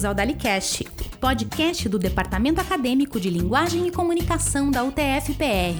Bem-vindos 0.00 0.04
ao 0.04 0.14
DaliCast, 0.14 0.84
podcast 1.20 1.86
do 1.86 1.98
Departamento 1.98 2.58
Acadêmico 2.58 3.20
de 3.20 3.28
Linguagem 3.28 3.86
e 3.86 3.92
Comunicação 3.92 4.70
da 4.70 4.82
UTF-PR. 4.82 5.76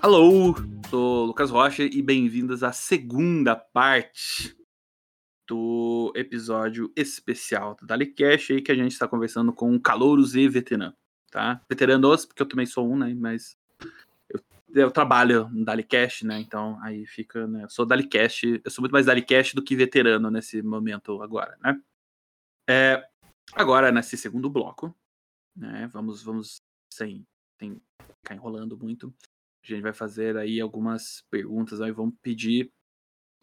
Alô, 0.00 0.54
sou 0.88 1.26
Lucas 1.26 1.50
Rocha 1.50 1.82
e 1.82 2.00
bem-vindos 2.00 2.62
à 2.62 2.72
segunda 2.72 3.54
parte 3.54 4.56
do 5.46 6.10
episódio 6.16 6.90
especial 6.96 7.74
do 7.74 7.86
DaliCast 7.86 8.54
aí 8.54 8.62
que 8.62 8.72
a 8.72 8.76
gente 8.76 8.92
está 8.92 9.06
conversando 9.06 9.52
com 9.52 9.78
calouros 9.78 10.34
e 10.34 10.48
veteranos, 10.48 10.96
tá? 11.30 11.60
Veteranos, 11.68 12.24
porque 12.24 12.40
eu 12.40 12.48
também 12.48 12.64
sou 12.64 12.90
um, 12.90 12.96
né? 12.96 13.12
Mas 13.14 13.60
eu, 14.74 14.90
trabalho 14.90 15.48
no 15.50 15.64
DaliCast, 15.64 16.26
né? 16.26 16.40
Então 16.40 16.80
aí 16.82 17.06
fica, 17.06 17.46
né? 17.46 17.64
Eu 17.64 17.70
sou 17.70 17.86
DaliCast, 17.86 18.60
eu 18.64 18.70
sou 18.70 18.82
muito 18.82 18.92
mais 18.92 19.06
DaliCast 19.06 19.54
do 19.54 19.62
que 19.62 19.76
veterano 19.76 20.30
nesse 20.30 20.62
momento 20.62 21.22
agora, 21.22 21.56
né? 21.62 21.80
É, 22.68 23.04
agora, 23.54 23.90
nesse 23.90 24.16
segundo 24.16 24.48
bloco, 24.48 24.94
né? 25.56 25.88
Vamos, 25.92 26.22
vamos 26.22 26.56
sem, 26.92 27.26
sem 27.58 27.80
ficar 28.20 28.34
enrolando 28.34 28.78
muito. 28.78 29.14
A 29.64 29.66
gente 29.66 29.82
vai 29.82 29.92
fazer 29.92 30.36
aí 30.36 30.60
algumas 30.60 31.22
perguntas, 31.30 31.80
aí 31.80 31.92
vamos 31.92 32.14
pedir 32.20 32.70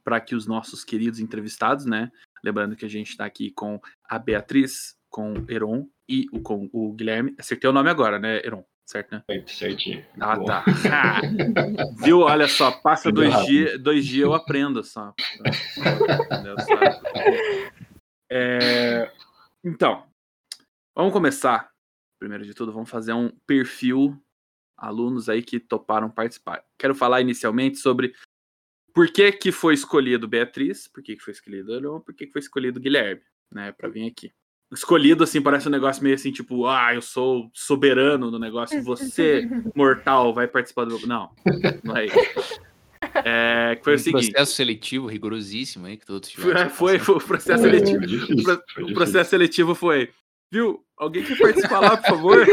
para 0.04 0.20
que 0.20 0.36
os 0.36 0.48
nossos 0.48 0.84
queridos 0.84 1.20
entrevistados, 1.20 1.86
né? 1.86 2.12
Lembrando 2.44 2.76
que 2.76 2.86
a 2.86 2.90
gente 2.90 3.10
está 3.10 3.26
aqui 3.26 3.52
com 3.52 3.80
a 4.04 4.18
Beatriz, 4.18 4.98
com 5.10 5.34
o 5.34 5.52
Heron 5.52 5.90
e 6.08 6.28
o, 6.32 6.42
com 6.42 6.70
o 6.72 6.94
Guilherme. 6.94 7.36
Acertei 7.38 7.70
o 7.70 7.74
nome 7.74 7.90
agora, 7.90 8.20
né, 8.20 8.38
Heron? 8.46 8.66
Certo, 8.90 9.12
né? 9.12 9.24
Certinho. 9.46 10.04
Ah, 10.20 10.44
tá. 10.44 10.66
Ah, 10.92 11.22
viu? 12.04 12.22
Olha 12.22 12.48
só, 12.48 12.72
passa 12.72 13.12
dois 13.12 13.46
dias, 13.46 13.80
dois 13.80 14.04
dias 14.04 14.24
eu 14.24 14.34
aprendo 14.34 14.84
só. 14.84 15.14
É, 18.32 19.12
então, 19.64 20.08
vamos 20.96 21.14
começar. 21.14 21.70
Primeiro 22.20 22.44
de 22.44 22.56
tudo, 22.56 22.72
vamos 22.72 22.90
fazer 22.90 23.14
um 23.14 23.30
perfil 23.46 24.20
alunos 24.76 25.30
aí 25.30 25.44
que 25.44 25.60
toparam 25.60 26.10
participar. 26.10 26.66
Quero 26.76 26.96
falar 26.96 27.22
inicialmente 27.22 27.78
sobre 27.78 28.16
por 28.92 29.12
que, 29.12 29.32
que 29.32 29.52
foi 29.52 29.76
escolhido 29.76 30.28
Beatriz, 30.28 30.88
por 30.88 31.04
que, 31.04 31.16
que 31.16 31.22
foi 31.22 31.34
escolhido 31.34 31.80
Leon, 31.80 32.00
por 32.00 32.16
que, 32.16 32.26
que 32.26 32.32
foi 32.32 32.42
escolhido 32.42 32.80
Guilherme, 32.80 33.22
né, 33.52 33.72
para 33.72 33.88
vir 33.88 34.08
aqui. 34.10 34.34
Escolhido, 34.72 35.24
assim, 35.24 35.42
parece 35.42 35.68
um 35.68 35.72
negócio 35.72 36.04
meio 36.04 36.16
assim, 36.16 36.32
tipo, 36.32 36.68
ah, 36.68 36.94
eu 36.94 37.02
sou 37.02 37.50
soberano 37.54 38.30
no 38.30 38.38
negócio, 38.38 38.82
você, 38.84 39.50
mortal, 39.76 40.34
vai 40.34 40.48
participar 40.48 40.86
do. 40.86 41.06
Não, 41.08 41.32
não 41.84 41.98
é 41.98 42.06
isso. 42.06 42.62
É, 43.26 43.80
foi 43.82 43.94
um 43.94 43.96
o 43.96 44.00
seguinte. 44.00 44.32
processo 44.32 44.56
seletivo 44.56 45.08
rigorosíssimo 45.08 45.88
aí 45.88 45.98
que 45.98 46.06
todos 46.06 46.30
tiveram. 46.30 46.70
Foi, 46.70 47.00
foi, 47.00 47.16
o 47.16 47.20
processo 47.20 47.64
seletivo. 47.64 48.04
o 48.84 48.94
processo 48.94 49.30
seletivo 49.30 49.74
foi. 49.74 50.12
Viu? 50.52 50.84
Alguém 50.98 51.24
quer 51.24 51.38
participar 51.38 51.80
lá, 51.80 51.98
por 51.98 52.08
favor? 52.08 52.46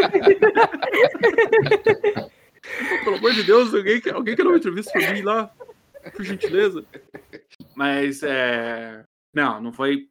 Pelo 3.04 3.16
amor 3.16 3.32
de 3.32 3.42
Deus, 3.42 3.74
alguém, 3.74 4.02
alguém 4.12 4.36
quer 4.36 4.42
dar 4.42 4.50
uma 4.50 4.58
entrevista 4.58 4.92
pra 4.92 5.12
mim 5.12 5.22
lá? 5.22 5.50
por 6.10 6.24
gentileza. 6.24 6.84
Mas 7.74 8.22
é. 8.22 9.04
Não, 9.34 9.60
não 9.60 9.72
foi. 9.72 10.08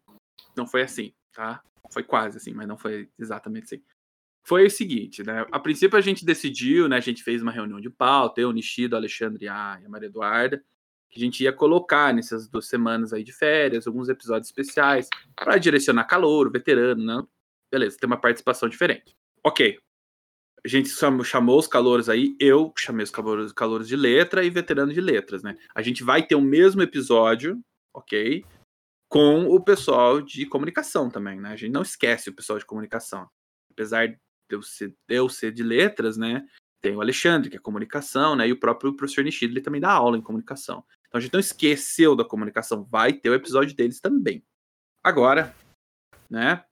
Não 0.56 0.68
foi 0.68 0.84
assim, 0.84 1.14
tá? 1.34 1.62
Foi 1.92 2.04
quase 2.04 2.38
assim, 2.38 2.54
mas 2.54 2.68
não 2.68 2.78
foi 2.78 3.10
exatamente 3.18 3.66
assim. 3.66 3.84
Foi 4.44 4.66
o 4.66 4.70
seguinte, 4.70 5.24
né? 5.24 5.46
A 5.52 5.60
princípio 5.60 5.98
a 5.98 6.02
gente 6.02 6.24
decidiu, 6.24 6.88
né? 6.88 6.98
A 6.98 7.02
gente 7.02 7.24
fez 7.24 7.42
uma 7.42 7.52
reunião 7.52 7.80
de 7.80 7.90
pauta, 7.90 8.40
eu, 8.40 8.52
Nishido, 8.52 8.96
Alexandre 8.96 9.46
e 9.46 9.48
a 9.48 9.82
Maria 9.88 10.08
Eduarda, 10.08 10.64
que 11.10 11.20
a 11.20 11.24
gente 11.24 11.44
ia 11.44 11.52
colocar 11.52 12.14
nessas 12.14 12.48
duas 12.48 12.68
semanas 12.68 13.12
aí 13.12 13.24
de 13.24 13.34
férias, 13.34 13.88
alguns 13.88 14.08
episódios 14.08 14.48
especiais, 14.48 15.10
para 15.36 15.58
direcionar 15.58 16.04
calor, 16.06 16.52
veterano, 16.52 17.04
né? 17.04 17.24
Beleza, 17.72 17.98
tem 18.00 18.08
uma 18.08 18.20
participação 18.22 18.70
diferente. 18.70 19.16
Ok, 19.44 19.80
a 20.66 20.68
gente 20.68 20.90
chamou 21.24 21.60
os 21.60 21.68
calouros 21.68 22.10
aí, 22.10 22.36
eu 22.40 22.74
chamei 22.76 23.04
os 23.04 23.12
calouros, 23.12 23.54
calouros 23.54 23.88
de 23.88 23.96
letra 23.96 24.44
e 24.44 24.50
veterano 24.50 24.92
de 24.92 25.00
letras, 25.00 25.44
né? 25.44 25.56
A 25.76 25.82
gente 25.84 26.04
vai 26.04 26.26
ter 26.26 26.34
o 26.34 26.42
mesmo 26.42 26.82
episódio, 26.82 27.62
ok? 27.94 28.44
Com 29.10 29.46
o 29.46 29.64
pessoal 29.64 30.22
de 30.22 30.46
comunicação 30.46 31.10
também, 31.10 31.40
né? 31.40 31.50
A 31.50 31.56
gente 31.56 31.72
não 31.72 31.84
esquece 31.84 32.30
o 32.30 32.36
pessoal 32.36 32.60
de 32.60 32.66
comunicação. 32.66 33.30
Apesar 33.72 34.08
de 34.08 34.20
eu 34.50 34.62
ser, 34.62 34.90
de 34.90 35.16
eu 35.16 35.30
ser 35.30 35.52
de 35.52 35.64
letras, 35.64 36.18
né? 36.18 36.46
Tem 36.82 36.96
o 36.96 37.02
Alexandre, 37.02 37.50
que 37.50 37.58
é 37.58 37.60
comunicação, 37.60 38.36
né? 38.36 38.48
E 38.48 38.52
o 38.52 38.60
próprio 38.60 38.96
professor 38.96 39.24
Nishido, 39.24 39.54
ele 39.54 39.62
também 39.62 39.82
dá 39.82 39.92
aula 39.92 40.18
em 40.18 40.22
comunicação. 40.22 40.86
Então 41.08 41.20
a 41.20 41.22
gente 41.22 41.34
não 41.34 41.40
esqueceu 41.40 42.16
da 42.16 42.26
comunicação, 42.26 42.84
vai 42.84 43.14
ter 43.14 43.30
o 43.30 43.34
episódio 43.34 43.76
deles 43.76 44.00
também. 44.00 44.46
Agora, 45.04 45.56
né? 46.30 46.66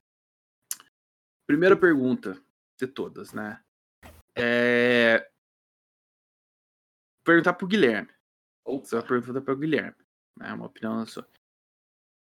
Primeira 1.48 1.76
pergunta 1.76 2.42
de 2.80 2.88
todas, 2.88 3.34
né? 3.34 3.64
É... 4.38 5.30
Perguntar 7.24 7.54
pro 7.54 7.68
Guilherme. 7.68 8.10
Ou 8.66 8.84
você 8.84 8.96
vai 8.96 9.06
perguntar 9.06 9.42
pro 9.42 9.58
Guilherme. 9.58 9.96
É 10.42 10.44
né? 10.44 10.54
uma 10.54 10.66
opinião 10.66 11.06
sua. 11.06 11.28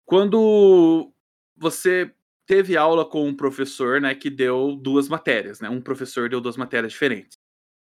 Quando 0.08 1.12
você 1.58 2.14
teve 2.48 2.78
aula 2.78 3.06
com 3.06 3.28
um 3.28 3.36
professor, 3.36 4.00
né, 4.00 4.16
que 4.16 4.30
deu 4.30 4.74
duas 4.78 5.10
matérias, 5.10 5.60
né? 5.60 5.70
Um 5.70 5.82
professor 5.82 6.30
deu 6.30 6.40
duas 6.40 6.56
matérias 6.56 6.94
diferentes. 6.94 7.38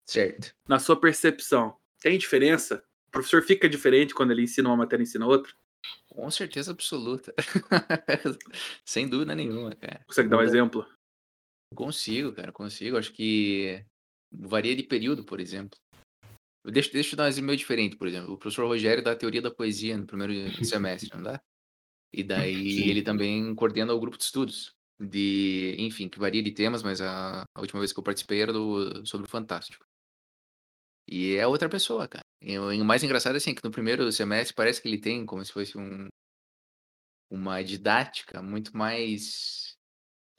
Certo. 0.04 0.52
Na 0.68 0.80
sua 0.80 1.00
percepção, 1.00 1.76
tem 2.00 2.18
diferença? 2.18 2.82
O 3.06 3.12
professor 3.12 3.42
fica 3.42 3.68
diferente 3.68 4.12
quando 4.12 4.32
ele 4.32 4.42
ensina 4.42 4.68
uma 4.68 4.76
matéria 4.76 5.04
e 5.04 5.06
ensina 5.06 5.24
outra? 5.24 5.52
Com 6.08 6.28
certeza 6.32 6.72
absoluta. 6.72 7.32
Sem 8.84 9.08
dúvida 9.08 9.32
nenhuma, 9.32 9.76
cara. 9.76 10.02
Consegue 10.04 10.28
dar 10.28 10.38
um 10.38 10.42
exemplo? 10.42 10.84
Consigo, 11.76 12.32
cara, 12.32 12.50
consigo. 12.50 12.98
Acho 12.98 13.12
que 13.12 13.84
varia 14.32 14.74
de 14.74 14.82
período, 14.82 15.22
por 15.24 15.38
exemplo. 15.38 15.78
Deixa, 16.64 16.90
deixa 16.90 17.14
eu 17.14 17.16
dar 17.16 17.24
um 17.24 17.28
exemplo 17.28 17.46
meio 17.46 17.58
diferente, 17.58 17.96
por 17.96 18.08
exemplo. 18.08 18.34
O 18.34 18.36
professor 18.36 18.66
Rogério 18.66 19.02
dá 19.02 19.12
a 19.12 19.16
teoria 19.16 19.40
da 19.40 19.50
poesia 19.50 19.96
no 19.96 20.06
primeiro 20.06 20.64
semestre, 20.64 21.08
não 21.14 21.22
dá? 21.22 21.40
E 22.12 22.22
daí 22.22 22.70
Sim. 22.72 22.88
ele 22.88 23.02
também 23.02 23.54
coordena 23.54 23.94
o 23.94 24.00
grupo 24.00 24.16
de 24.16 24.24
estudos. 24.24 24.74
De, 24.98 25.76
enfim, 25.78 26.08
que 26.08 26.18
varia 26.18 26.42
de 26.42 26.50
temas, 26.50 26.82
mas 26.82 27.00
a, 27.00 27.42
a 27.54 27.60
última 27.60 27.80
vez 27.80 27.90
que 27.90 27.98
eu 27.98 28.04
participei 28.04 28.42
era 28.42 28.52
do, 28.52 29.06
sobre 29.06 29.26
o 29.26 29.30
Fantástico. 29.30 29.84
E 31.08 31.36
é 31.36 31.46
outra 31.46 31.68
pessoa, 31.68 32.06
cara. 32.06 32.24
E, 32.42 32.58
o 32.58 32.84
mais 32.84 33.02
engraçado 33.02 33.34
é 33.34 33.38
assim, 33.38 33.54
que 33.54 33.64
no 33.64 33.70
primeiro 33.70 34.12
semestre 34.12 34.54
parece 34.54 34.80
que 34.80 34.88
ele 34.88 35.00
tem 35.00 35.24
como 35.24 35.42
se 35.42 35.52
fosse 35.52 35.78
um, 35.78 36.08
uma 37.30 37.62
didática 37.62 38.42
muito 38.42 38.76
mais 38.76 39.70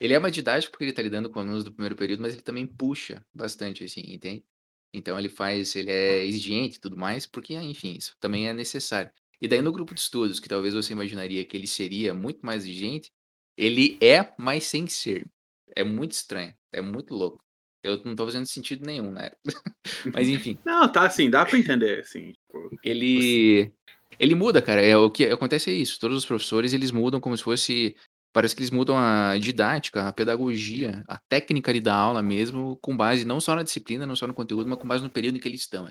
ele 0.02 0.14
é 0.14 0.18
uma 0.18 0.32
didático 0.32 0.72
porque 0.72 0.86
ele 0.86 0.92
tá 0.92 1.00
lidando 1.00 1.30
com 1.30 1.38
alunos 1.38 1.62
do 1.62 1.72
primeiro 1.72 1.94
período, 1.94 2.22
mas 2.22 2.32
ele 2.32 2.42
também 2.42 2.66
puxa 2.66 3.24
bastante, 3.32 3.84
assim, 3.84 4.00
entende? 4.04 4.44
Então 4.92 5.16
ele 5.16 5.28
faz, 5.28 5.76
ele 5.76 5.92
é 5.92 6.26
exigente 6.26 6.76
e 6.76 6.80
tudo 6.80 6.96
mais, 6.96 7.24
porque, 7.24 7.54
enfim, 7.54 7.94
isso 7.96 8.16
também 8.18 8.48
é 8.48 8.52
necessário. 8.52 9.12
E 9.42 9.48
daí 9.48 9.60
no 9.60 9.72
grupo 9.72 9.92
de 9.92 10.00
estudos, 10.00 10.38
que 10.38 10.48
talvez 10.48 10.72
você 10.72 10.92
imaginaria 10.92 11.44
que 11.44 11.56
ele 11.56 11.66
seria 11.66 12.14
muito 12.14 12.46
mais 12.46 12.62
exigente, 12.62 13.10
ele 13.56 13.98
é, 14.00 14.32
mas 14.38 14.64
sem 14.64 14.86
ser. 14.86 15.26
É 15.74 15.82
muito 15.82 16.12
estranho, 16.12 16.54
é 16.72 16.80
muito 16.80 17.12
louco. 17.12 17.42
Eu 17.82 18.00
não 18.04 18.14
tô 18.14 18.24
fazendo 18.24 18.46
sentido 18.46 18.86
nenhum, 18.86 19.10
né? 19.10 19.32
mas 20.14 20.28
enfim. 20.30 20.56
Não, 20.64 20.90
tá 20.90 21.06
assim, 21.06 21.28
dá 21.28 21.44
pra 21.44 21.58
entender, 21.58 22.00
assim. 22.00 22.32
Tipo, 22.32 22.78
ele... 22.84 23.72
Ele 24.18 24.34
muda, 24.36 24.62
cara. 24.62 24.80
É, 24.80 24.96
o 24.96 25.10
que 25.10 25.24
acontece 25.24 25.70
é 25.70 25.74
isso. 25.74 25.98
Todos 25.98 26.18
os 26.18 26.26
professores, 26.26 26.72
eles 26.72 26.92
mudam 26.92 27.20
como 27.20 27.36
se 27.36 27.42
fosse 27.42 27.96
Parece 28.32 28.56
que 28.56 28.62
eles 28.62 28.70
mudam 28.70 28.96
a 28.96 29.36
didática, 29.38 30.08
a 30.08 30.12
pedagogia, 30.12 31.04
a 31.06 31.18
técnica 31.18 31.70
ali 31.70 31.82
da 31.82 31.94
aula 31.94 32.22
mesmo, 32.22 32.78
com 32.80 32.96
base 32.96 33.26
não 33.26 33.40
só 33.40 33.54
na 33.54 33.62
disciplina, 33.62 34.06
não 34.06 34.16
só 34.16 34.26
no 34.26 34.32
conteúdo, 34.32 34.68
mas 34.68 34.78
com 34.78 34.88
base 34.88 35.04
no 35.04 35.10
período 35.10 35.36
em 35.36 35.40
que 35.40 35.46
eles 35.46 35.60
estão. 35.60 35.86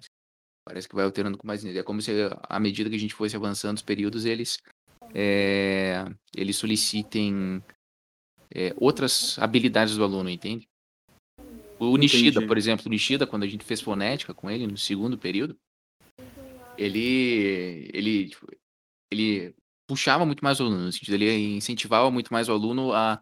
Parece 0.66 0.88
que 0.88 0.96
vai 0.96 1.06
alterando 1.06 1.38
com 1.38 1.48
mais. 1.48 1.66
É 1.66 1.84
como 1.84 2.02
se, 2.02 2.12
à 2.44 2.60
medida 2.60 2.90
que 2.90 2.96
a 2.96 3.00
gente 3.00 3.14
fosse 3.14 3.36
avançando 3.36 3.78
os 3.78 3.84
períodos, 3.84 4.26
eles, 4.26 4.60
é, 5.14 6.06
eles 6.36 6.56
solicitem 6.56 7.64
é, 8.54 8.74
outras 8.78 9.38
habilidades 9.40 9.96
do 9.96 10.04
aluno, 10.04 10.30
entende? 10.30 10.68
O 11.80 11.98
Nishida, 11.98 12.30
Entendi. 12.30 12.48
por 12.48 12.58
exemplo, 12.58 12.86
o 12.86 12.90
Nishida, 12.90 13.26
quando 13.26 13.44
a 13.44 13.48
gente 13.48 13.66
fez 13.66 13.82
fonética 13.82 14.36
com 14.36 14.52
ele 14.52 14.68
no 14.68 14.78
segundo 14.78 15.18
período, 15.18 15.58
ele, 16.78 17.90
ele, 17.92 18.30
tipo, 18.30 18.48
ele 19.12 19.56
puxava 19.88 20.24
muito 20.24 20.44
mais 20.44 20.60
o 20.60 20.64
aluno, 20.64 20.86
no 20.86 20.92
sentido, 20.92 21.16
ele 21.16 21.56
incentivava 21.56 22.12
muito 22.12 22.32
mais 22.32 22.48
o 22.48 22.52
aluno 22.52 22.94
a, 22.94 23.20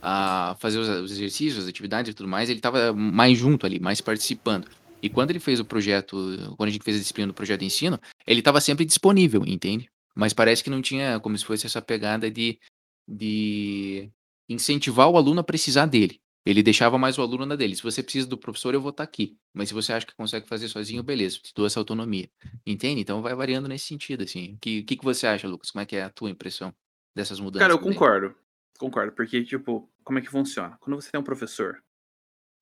a 0.00 0.56
fazer 0.58 0.78
os, 0.78 0.88
os 0.88 1.12
exercícios, 1.12 1.64
as 1.64 1.68
atividades 1.68 2.10
e 2.10 2.14
tudo 2.14 2.28
mais, 2.28 2.48
ele 2.48 2.60
estava 2.60 2.94
mais 2.94 3.36
junto 3.36 3.66
ali, 3.66 3.78
mais 3.78 4.00
participando. 4.00 4.66
E 5.02 5.08
quando 5.08 5.30
ele 5.30 5.40
fez 5.40 5.60
o 5.60 5.64
projeto, 5.64 6.16
quando 6.56 6.68
a 6.68 6.72
gente 6.72 6.82
fez 6.82 6.96
a 6.96 7.00
disciplina 7.00 7.28
do 7.28 7.34
projeto 7.34 7.60
de 7.60 7.66
ensino, 7.66 8.00
ele 8.26 8.40
estava 8.40 8.60
sempre 8.60 8.84
disponível, 8.84 9.44
entende? 9.46 9.90
Mas 10.14 10.32
parece 10.32 10.64
que 10.64 10.70
não 10.70 10.82
tinha 10.82 11.20
como 11.20 11.36
se 11.38 11.44
fosse 11.44 11.66
essa 11.66 11.80
pegada 11.80 12.30
de, 12.30 12.58
de 13.06 14.10
incentivar 14.48 15.08
o 15.08 15.16
aluno 15.16 15.40
a 15.40 15.44
precisar 15.44 15.86
dele. 15.86 16.20
Ele 16.44 16.62
deixava 16.62 16.96
mais 16.96 17.18
o 17.18 17.22
aluno 17.22 17.44
na 17.44 17.56
dele. 17.56 17.76
Se 17.76 17.82
você 17.82 18.02
precisa 18.02 18.26
do 18.26 18.38
professor, 18.38 18.72
eu 18.72 18.80
vou 18.80 18.90
estar 18.90 19.02
aqui. 19.02 19.36
Mas 19.52 19.68
se 19.68 19.74
você 19.74 19.92
acha 19.92 20.06
que 20.06 20.14
consegue 20.14 20.48
fazer 20.48 20.66
sozinho, 20.68 21.02
beleza, 21.02 21.38
te 21.38 21.52
dou 21.54 21.66
essa 21.66 21.78
autonomia. 21.78 22.30
Entende? 22.66 23.02
Então 23.02 23.20
vai 23.20 23.34
variando 23.34 23.68
nesse 23.68 23.86
sentido, 23.86 24.24
assim. 24.24 24.54
O 24.54 24.58
que, 24.58 24.82
que, 24.82 24.96
que 24.96 25.04
você 25.04 25.26
acha, 25.26 25.46
Lucas? 25.46 25.70
Como 25.70 25.82
é 25.82 25.86
que 25.86 25.96
é 25.96 26.04
a 26.04 26.10
tua 26.10 26.30
impressão 26.30 26.74
dessas 27.14 27.38
mudanças? 27.38 27.68
Cara, 27.68 27.74
eu 27.74 27.78
concordo. 27.78 28.34
Concordo, 28.78 29.12
porque, 29.12 29.44
tipo, 29.44 29.90
como 30.04 30.20
é 30.20 30.22
que 30.22 30.30
funciona? 30.30 30.76
Quando 30.80 30.96
você 31.00 31.10
tem 31.10 31.20
um 31.20 31.24
professor, 31.24 31.82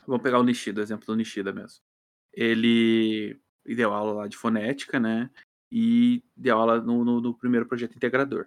vamos 0.06 0.22
pegar 0.22 0.40
o 0.40 0.42
Nishida, 0.42 0.80
o 0.80 0.82
exemplo 0.82 1.06
do 1.06 1.14
Nishida 1.14 1.52
mesmo. 1.52 1.78
Ele 2.36 3.40
deu 3.64 3.92
aula 3.92 4.12
lá 4.12 4.28
de 4.28 4.36
fonética, 4.36 5.00
né? 5.00 5.30
E 5.72 6.22
deu 6.36 6.58
aula 6.58 6.80
no, 6.80 7.04
no, 7.04 7.20
no 7.20 7.34
primeiro 7.34 7.66
projeto 7.66 7.96
integrador. 7.96 8.46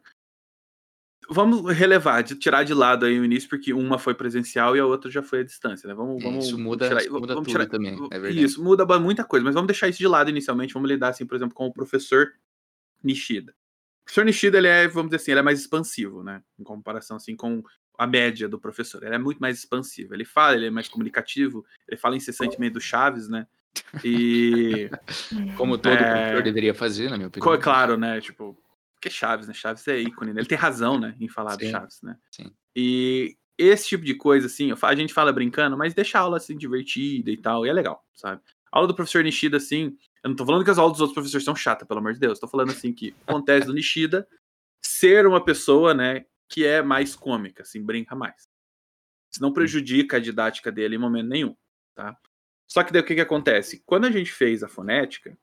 Vamos 1.31 1.71
relevar, 1.75 2.23
de 2.23 2.35
tirar 2.35 2.63
de 2.63 2.73
lado 2.73 3.05
aí 3.05 3.19
o 3.19 3.25
início, 3.25 3.47
porque 3.49 3.71
uma 3.73 3.99
foi 3.99 4.15
presencial 4.15 4.75
e 4.75 4.79
a 4.79 4.85
outra 4.85 5.11
já 5.11 5.21
foi 5.21 5.41
à 5.41 5.43
distância, 5.43 5.87
né? 5.87 5.93
Vamos, 5.93 6.21
É, 6.21 6.23
vamos 6.23 6.45
isso 6.47 6.57
muda, 6.57 6.87
tirar, 6.87 7.01
isso 7.01 7.11
muda 7.11 7.35
vamos 7.35 7.47
tudo 7.47 7.59
tirar- 7.59 7.69
também, 7.69 7.93
é 8.11 8.19
verdade. 8.19 8.43
Isso, 8.43 8.63
muda 8.63 8.99
muita 8.99 9.23
coisa, 9.23 9.43
mas 9.43 9.53
vamos 9.53 9.67
deixar 9.67 9.87
isso 9.89 9.99
de 9.99 10.07
lado 10.07 10.29
inicialmente. 10.29 10.73
Vamos 10.73 10.89
lidar, 10.89 11.09
assim, 11.09 11.25
por 11.25 11.35
exemplo, 11.35 11.53
com 11.53 11.67
o 11.67 11.73
professor 11.73 12.33
Nishida. 13.03 13.51
O 13.51 14.05
professor 14.05 14.25
Nishida, 14.25 14.57
ele 14.57 14.67
é, 14.67 14.87
vamos 14.87 15.09
dizer 15.11 15.17
assim, 15.21 15.31
ele 15.31 15.39
é 15.41 15.43
mais 15.43 15.59
expansivo, 15.59 16.23
né? 16.23 16.41
Em 16.57 16.63
comparação, 16.63 17.17
assim, 17.17 17.35
com 17.35 17.61
a 17.95 18.07
média 18.07 18.49
do 18.49 18.59
professor. 18.59 19.03
Ele 19.03 19.13
é 19.13 19.19
muito 19.19 19.39
mais 19.39 19.59
expansivo. 19.59 20.15
Ele 20.15 20.25
fala, 20.25 20.55
ele 20.55 20.67
é 20.67 20.71
mais 20.71 20.87
comunicativo, 20.87 21.63
ele 21.87 21.97
fala 21.97 22.15
incessantemente 22.15 22.73
do 22.73 22.81
Chaves, 22.81 23.27
né? 23.29 23.45
E, 24.03 24.89
Como 25.57 25.77
todo 25.77 25.93
É. 25.93 26.09
professor 26.21 26.43
deveria 26.43 26.73
fazer, 26.73 27.09
na 27.09 27.17
minha 27.17 27.27
opinião. 27.27 27.57
claro, 27.59 27.97
né? 27.97 28.19
Tipo, 28.21 28.57
que 29.01 29.09
Chaves, 29.09 29.47
né? 29.47 29.53
Chaves 29.53 29.87
é 29.87 29.99
ícone, 29.99 30.33
né? 30.33 30.41
Ele 30.41 30.47
tem 30.47 30.57
razão, 30.57 30.99
né? 30.99 31.15
Em 31.19 31.27
falar 31.29 31.55
do 31.55 31.63
Sim, 31.63 31.71
Chaves, 31.71 32.01
né? 32.01 32.17
sim. 32.31 32.51
E 32.75 33.35
esse 33.57 33.89
tipo 33.89 34.05
de 34.05 34.13
coisa, 34.15 34.47
assim, 34.47 34.71
a 34.81 34.95
gente 34.95 35.13
fala 35.13 35.33
brincando, 35.33 35.77
mas 35.77 35.93
deixa 35.93 36.17
a 36.17 36.21
aula, 36.21 36.37
assim, 36.37 36.57
divertida 36.57 37.29
e 37.29 37.37
tal, 37.37 37.65
e 37.65 37.69
é 37.69 37.73
legal, 37.73 38.05
sabe? 38.13 38.41
A 38.71 38.77
aula 38.77 38.87
do 38.87 38.95
professor 38.95 39.23
Nishida, 39.23 39.57
assim, 39.57 39.97
eu 40.23 40.29
não 40.29 40.35
tô 40.35 40.45
falando 40.45 40.63
que 40.63 40.69
as 40.69 40.77
aulas 40.77 40.93
dos 40.93 41.01
outros 41.01 41.15
professores 41.15 41.43
são 41.43 41.55
chatas, 41.55 41.87
pelo 41.87 41.99
amor 41.99 42.13
de 42.13 42.19
Deus. 42.19 42.39
Tô 42.39 42.47
falando, 42.47 42.71
assim, 42.71 42.93
que 42.93 43.13
acontece 43.27 43.67
do 43.67 43.73
Nishida 43.73 44.27
ser 44.81 45.25
uma 45.27 45.43
pessoa, 45.43 45.93
né, 45.93 46.25
que 46.47 46.65
é 46.65 46.81
mais 46.81 47.15
cômica, 47.15 47.63
assim, 47.63 47.83
brinca 47.83 48.15
mais. 48.15 48.47
Isso 49.31 49.41
não 49.41 49.51
prejudica 49.53 50.17
a 50.17 50.19
didática 50.19 50.71
dele 50.71 50.95
em 50.95 50.99
momento 50.99 51.27
nenhum, 51.27 51.55
tá? 51.93 52.15
Só 52.71 52.83
que 52.83 52.93
daí 52.93 53.01
o 53.01 53.05
que 53.05 53.15
que 53.15 53.21
acontece? 53.21 53.81
Quando 53.85 54.05
a 54.05 54.11
gente 54.11 54.31
fez 54.31 54.63
a 54.63 54.67
fonética, 54.67 55.35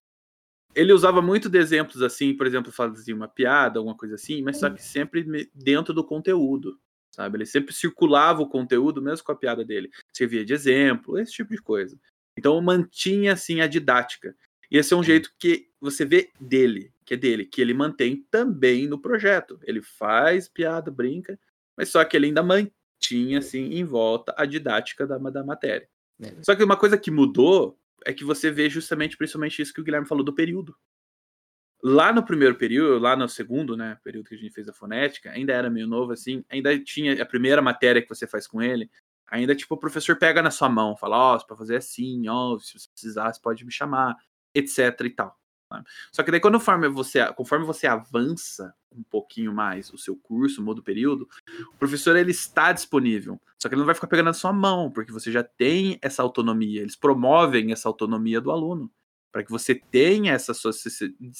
ele 0.74 0.92
usava 0.92 1.20
muito 1.20 1.48
de 1.48 1.58
exemplos 1.58 2.02
assim, 2.02 2.34
por 2.34 2.46
exemplo, 2.46 2.70
fazia 2.70 3.14
uma 3.14 3.26
piada, 3.26 3.78
alguma 3.78 3.96
coisa 3.96 4.14
assim, 4.14 4.42
mas 4.42 4.58
só 4.58 4.70
que 4.70 4.82
sempre 4.82 5.50
dentro 5.54 5.92
do 5.92 6.04
conteúdo, 6.04 6.78
sabe? 7.10 7.38
Ele 7.38 7.46
sempre 7.46 7.74
circulava 7.74 8.42
o 8.42 8.48
conteúdo 8.48 9.02
mesmo 9.02 9.24
com 9.24 9.32
a 9.32 9.36
piada 9.36 9.64
dele, 9.64 9.90
servia 10.12 10.44
de 10.44 10.52
exemplo, 10.52 11.18
esse 11.18 11.32
tipo 11.32 11.50
de 11.50 11.60
coisa. 11.60 11.98
Então 12.36 12.60
mantinha 12.60 13.32
assim 13.32 13.60
a 13.60 13.66
didática. 13.66 14.36
E 14.70 14.76
esse 14.78 14.92
é 14.94 14.96
um 14.96 15.02
jeito 15.02 15.32
que 15.38 15.68
você 15.80 16.04
vê 16.04 16.30
dele, 16.40 16.92
que 17.04 17.14
é 17.14 17.16
dele, 17.16 17.46
que 17.46 17.60
ele 17.60 17.74
mantém 17.74 18.24
também 18.30 18.86
no 18.86 19.00
projeto. 19.00 19.58
Ele 19.62 19.80
faz 19.80 20.48
piada, 20.48 20.90
brinca, 20.90 21.38
mas 21.76 21.88
só 21.88 22.04
que 22.04 22.16
ele 22.16 22.26
ainda 22.26 22.42
mantinha 22.42 23.38
assim 23.38 23.72
em 23.74 23.84
volta 23.84 24.34
a 24.36 24.44
didática 24.44 25.06
da, 25.06 25.18
da 25.18 25.42
matéria. 25.42 25.88
É. 26.20 26.42
Só 26.42 26.54
que 26.54 26.64
uma 26.64 26.76
coisa 26.76 26.96
que 26.96 27.10
mudou 27.10 27.78
é 28.04 28.12
que 28.12 28.24
você 28.24 28.50
vê 28.50 28.68
justamente, 28.68 29.16
principalmente 29.16 29.60
isso 29.60 29.72
que 29.72 29.80
o 29.80 29.84
Guilherme 29.84 30.06
falou 30.06 30.24
do 30.24 30.34
período. 30.34 30.74
Lá 31.82 32.12
no 32.12 32.24
primeiro 32.24 32.56
período, 32.56 32.98
lá 32.98 33.16
no 33.16 33.28
segundo, 33.28 33.76
né, 33.76 33.98
período 34.02 34.28
que 34.28 34.34
a 34.34 34.38
gente 34.38 34.52
fez 34.52 34.68
a 34.68 34.72
fonética, 34.72 35.30
ainda 35.30 35.52
era 35.52 35.68
meio 35.68 35.86
novo 35.86 36.12
assim, 36.12 36.44
ainda 36.48 36.78
tinha 36.78 37.22
a 37.22 37.26
primeira 37.26 37.60
matéria 37.60 38.00
que 38.00 38.08
você 38.08 38.26
faz 38.26 38.46
com 38.46 38.62
ele, 38.62 38.90
ainda 39.26 39.54
tipo 39.54 39.74
o 39.74 39.78
professor 39.78 40.16
pega 40.16 40.42
na 40.42 40.50
sua 40.50 40.68
mão, 40.68 40.96
fala, 40.96 41.16
ó, 41.16 41.36
oh, 41.36 41.46
para 41.46 41.56
fazer 41.56 41.76
assim, 41.76 42.28
ó, 42.28 42.58
se 42.58 42.78
você 42.78 42.88
precisar, 42.88 43.32
você 43.32 43.40
pode 43.40 43.64
me 43.64 43.70
chamar, 43.70 44.16
etc 44.54 45.00
e 45.04 45.10
tal. 45.10 45.38
Só 46.12 46.22
que 46.22 46.30
daí 46.30 46.40
conforme 46.40 46.88
você, 46.88 47.32
conforme 47.32 47.64
você 47.64 47.86
avança 47.86 48.74
um 48.92 49.02
pouquinho 49.02 49.52
mais 49.52 49.92
o 49.92 49.98
seu 49.98 50.16
curso, 50.16 50.62
muda 50.62 50.80
o 50.80 50.84
período, 50.84 51.28
o 51.74 51.76
professor 51.76 52.16
ele 52.16 52.30
está 52.30 52.72
disponível. 52.72 53.40
Só 53.58 53.68
que 53.68 53.74
ele 53.74 53.80
não 53.80 53.86
vai 53.86 53.94
ficar 53.94 54.06
pegando 54.06 54.26
na 54.26 54.32
sua 54.32 54.52
mão, 54.52 54.90
porque 54.90 55.12
você 55.12 55.30
já 55.30 55.42
tem 55.42 55.98
essa 56.00 56.22
autonomia. 56.22 56.80
Eles 56.80 56.96
promovem 56.96 57.72
essa 57.72 57.88
autonomia 57.88 58.40
do 58.40 58.50
aluno 58.50 58.90
para 59.36 59.44
que 59.44 59.50
você 59.50 59.74
tenha 59.74 60.32
essa 60.32 60.54
sua, 60.54 60.70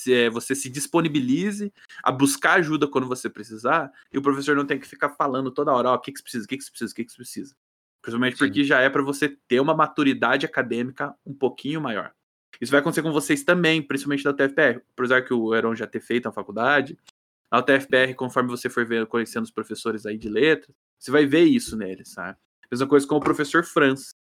é, 0.09 0.29
você 0.29 0.55
se 0.55 0.69
disponibilize 0.69 1.73
a 2.03 2.13
buscar 2.13 2.59
ajuda 2.59 2.87
quando 2.87 3.07
você 3.07 3.31
precisar, 3.31 3.91
e 4.13 4.19
o 4.19 4.23
professor 4.23 4.55
não 4.55 4.67
tem 4.67 4.79
que 4.79 4.87
ficar 4.87 5.09
falando 5.09 5.51
toda 5.51 5.73
hora, 5.73 5.89
ó, 5.89 5.95
o 5.95 5.99
que, 5.99 6.13
que 6.13 6.19
você 6.19 6.23
precisa, 6.23 6.45
o 6.45 6.49
que, 6.49 6.59
que 6.59 6.65
você 6.65 6.71
precisa, 6.71 6.93
o 6.93 6.95
que, 6.95 7.05
que 7.05 7.11
você 7.11 7.17
precisa. 7.17 7.57
Principalmente 8.03 8.37
Sim. 8.37 8.45
porque 8.45 8.65
já 8.65 8.81
é 8.81 8.91
para 8.91 9.01
você 9.01 9.31
ter 9.49 9.61
uma 9.61 9.75
maturidade 9.75 10.45
acadêmica 10.45 11.15
um 11.25 11.33
pouquinho 11.33 11.81
maior. 11.81 12.13
Isso 12.61 12.71
vai 12.71 12.81
acontecer 12.81 13.03
com 13.03 13.13
vocês 13.13 13.43
também, 13.45 13.83
principalmente 13.83 14.25
da 14.25 14.31
UTFPR. 14.31 14.81
Apesar 14.97 15.23
que 15.23 15.33
o 15.35 15.55
Heron 15.55 15.75
já 15.75 15.87
ter 15.87 16.01
feito 16.01 16.29
a 16.29 16.33
faculdade, 16.33 16.99
na 17.51 17.59
UTFPR, 17.61 18.15
conforme 18.15 18.49
você 18.51 18.69
for 18.69 18.85
ver, 18.85 19.07
conhecendo 19.07 19.45
os 19.45 19.51
professores 19.51 20.07
aí 20.07 20.17
de 20.19 20.29
letras, 20.29 20.75
você 20.99 21.11
vai 21.11 21.27
ver 21.27 21.45
isso 21.45 21.77
neles, 21.77 22.09
sabe? 22.11 22.37
Mesma 22.71 22.87
coisa 22.87 23.07
com 23.07 23.17
o 23.17 23.21
professor 23.21 23.65
Franz. 23.65 24.11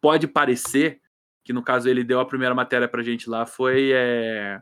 Pode 0.00 0.26
parecer 0.26 1.00
que, 1.44 1.52
no 1.52 1.62
caso, 1.62 1.88
ele 1.88 2.02
deu 2.04 2.20
a 2.20 2.24
primeira 2.26 2.54
matéria 2.54 2.88
pra 2.88 3.02
gente 3.02 3.28
lá, 3.28 3.44
foi 3.46 3.90
é, 3.92 4.60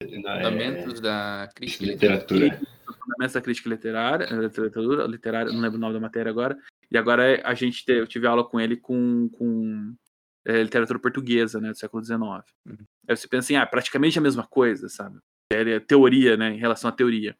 Na- 0.00 0.06
é, 0.06 0.36
Fundamentos 0.44 1.00
da 1.00 1.48
crítica 1.54 1.84
literária. 1.84 2.20
literatura. 2.22 2.60
Fundamentos 3.00 3.34
da 3.34 3.40
Crítica 3.40 3.68
Literária, 3.68 4.24
eh, 4.24 4.34
literatura, 4.36 5.06
literária, 5.06 5.52
não 5.52 5.60
lembro 5.60 5.76
o 5.76 5.80
nome 5.80 5.94
da 5.94 6.00
matéria 6.00 6.30
agora. 6.30 6.56
E 6.90 6.96
agora 6.96 7.40
a 7.44 7.52
gente 7.54 7.84
te- 7.84 7.92
eu 7.92 8.06
tive 8.06 8.26
aula 8.26 8.44
com 8.44 8.60
ele 8.60 8.76
com, 8.76 9.28
com 9.30 9.94
eh, 10.48 10.62
literatura 10.62 10.98
portuguesa, 10.98 11.60
né, 11.60 11.70
do 11.70 11.78
século 11.78 12.02
XIX. 12.02 12.18
Uhum. 12.18 12.78
Aí 13.06 13.16
você 13.16 13.28
pensa 13.28 13.46
assim, 13.46 13.56
ah, 13.56 13.66
praticamente 13.66 14.18
a 14.18 14.22
mesma 14.22 14.46
coisa, 14.46 14.88
sabe? 14.88 15.18
É 15.52 15.78
teoria, 15.78 16.36
né, 16.36 16.54
em 16.54 16.58
relação 16.58 16.88
à 16.88 16.92
teoria. 16.92 17.36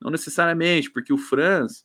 Não 0.00 0.10
necessariamente, 0.10 0.90
porque 0.90 1.12
o 1.12 1.18
Franz, 1.18 1.84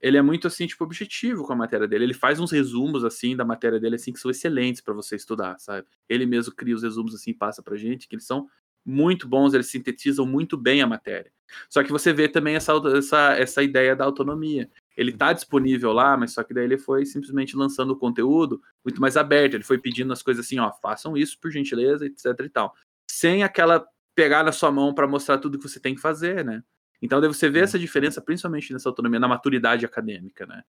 ele 0.00 0.16
é 0.16 0.22
muito 0.22 0.48
assim, 0.48 0.66
tipo, 0.66 0.82
objetivo 0.82 1.44
com 1.44 1.52
a 1.52 1.56
matéria 1.56 1.86
dele. 1.86 2.04
Ele 2.04 2.14
faz 2.14 2.40
uns 2.40 2.50
resumos 2.50 3.04
assim 3.04 3.36
da 3.36 3.44
matéria 3.44 3.78
dele 3.78 3.94
assim 3.94 4.12
que 4.12 4.18
são 4.18 4.30
excelentes 4.30 4.80
para 4.80 4.94
você 4.94 5.14
estudar, 5.14 5.58
sabe? 5.60 5.86
Ele 6.08 6.26
mesmo 6.26 6.54
cria 6.54 6.74
os 6.74 6.82
resumos 6.82 7.14
assim, 7.14 7.30
e 7.30 7.34
passa 7.34 7.62
pra 7.62 7.76
gente, 7.76 8.08
que 8.08 8.16
eles 8.16 8.26
são 8.26 8.48
muito 8.84 9.28
bons, 9.28 9.54
eles 9.54 9.68
sintetizam 9.68 10.26
muito 10.26 10.56
bem 10.56 10.82
a 10.82 10.86
matéria. 10.86 11.30
Só 11.68 11.84
que 11.84 11.92
você 11.92 12.12
vê 12.12 12.28
também 12.28 12.56
essa, 12.56 12.72
essa, 12.96 13.36
essa 13.36 13.62
ideia 13.62 13.94
da 13.94 14.04
autonomia. 14.04 14.68
Ele 14.96 15.12
tá 15.12 15.32
disponível 15.32 15.92
lá, 15.92 16.16
mas 16.16 16.32
só 16.32 16.42
que 16.42 16.52
daí 16.52 16.64
ele 16.64 16.76
foi 16.78 17.06
simplesmente 17.06 17.56
lançando 17.56 17.92
o 17.92 17.96
conteúdo 17.96 18.60
muito 18.84 19.00
mais 19.00 19.16
aberto. 19.16 19.54
Ele 19.54 19.64
foi 19.64 19.78
pedindo 19.78 20.12
as 20.12 20.22
coisas 20.22 20.44
assim, 20.44 20.58
ó, 20.58 20.70
façam 20.82 21.16
isso 21.16 21.38
por 21.40 21.50
gentileza, 21.50 22.04
etc 22.06 22.26
e 22.44 22.48
tal. 22.48 22.74
Sem 23.10 23.42
aquela 23.42 23.86
pegar 24.14 24.42
na 24.42 24.52
sua 24.52 24.70
mão 24.70 24.92
para 24.94 25.06
mostrar 25.06 25.38
tudo 25.38 25.58
que 25.58 25.68
você 25.68 25.80
tem 25.80 25.94
que 25.94 26.00
fazer, 26.00 26.44
né? 26.44 26.62
Então 27.00 27.20
daí 27.20 27.28
você 27.28 27.48
vê 27.48 27.60
essa 27.60 27.78
diferença, 27.78 28.20
principalmente 28.20 28.72
nessa 28.72 28.88
autonomia, 28.88 29.18
na 29.18 29.28
maturidade 29.28 29.86
acadêmica, 29.86 30.44
né? 30.44 30.62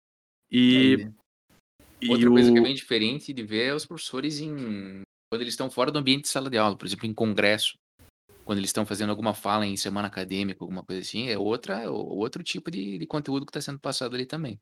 E, 0.50 0.94
É, 1.00 1.10
e 2.02 2.10
Outra 2.10 2.30
coisa 2.30 2.52
que 2.52 2.58
é 2.58 2.60
o- 2.60 2.64
bem 2.64 2.74
diferente 2.74 3.32
de 3.32 3.42
ver 3.42 3.68
é 3.68 3.74
os 3.74 3.84
professores 3.84 4.40
em 4.40 5.02
quando 5.30 5.42
eles 5.42 5.54
estão 5.54 5.70
fora 5.70 5.90
do 5.90 5.98
ambiente 5.98 6.22
de 6.22 6.28
sala 6.28 6.48
de 6.48 6.56
aula, 6.58 6.76
por 6.76 6.86
exemplo, 6.86 7.06
em 7.06 7.14
congresso, 7.14 7.78
quando 8.50 8.58
eles 8.58 8.70
estão 8.70 8.86
fazendo 8.86 9.10
alguma 9.10 9.34
fala 9.34 9.66
em 9.66 9.76
semana 9.76 10.08
acadêmica, 10.08 10.64
alguma 10.64 10.84
coisa 10.84 11.02
assim, 11.02 11.28
é 11.28 11.38
outra, 11.38 11.82
é 11.82 11.88
outro 11.90 12.42
tipo 12.42 12.70
de, 12.70 12.98
de 12.98 13.06
conteúdo 13.06 13.46
que 13.46 13.50
está 13.50 13.60
sendo 13.60 13.78
passado 13.80 14.14
ali 14.16 14.26
também, 14.26 14.60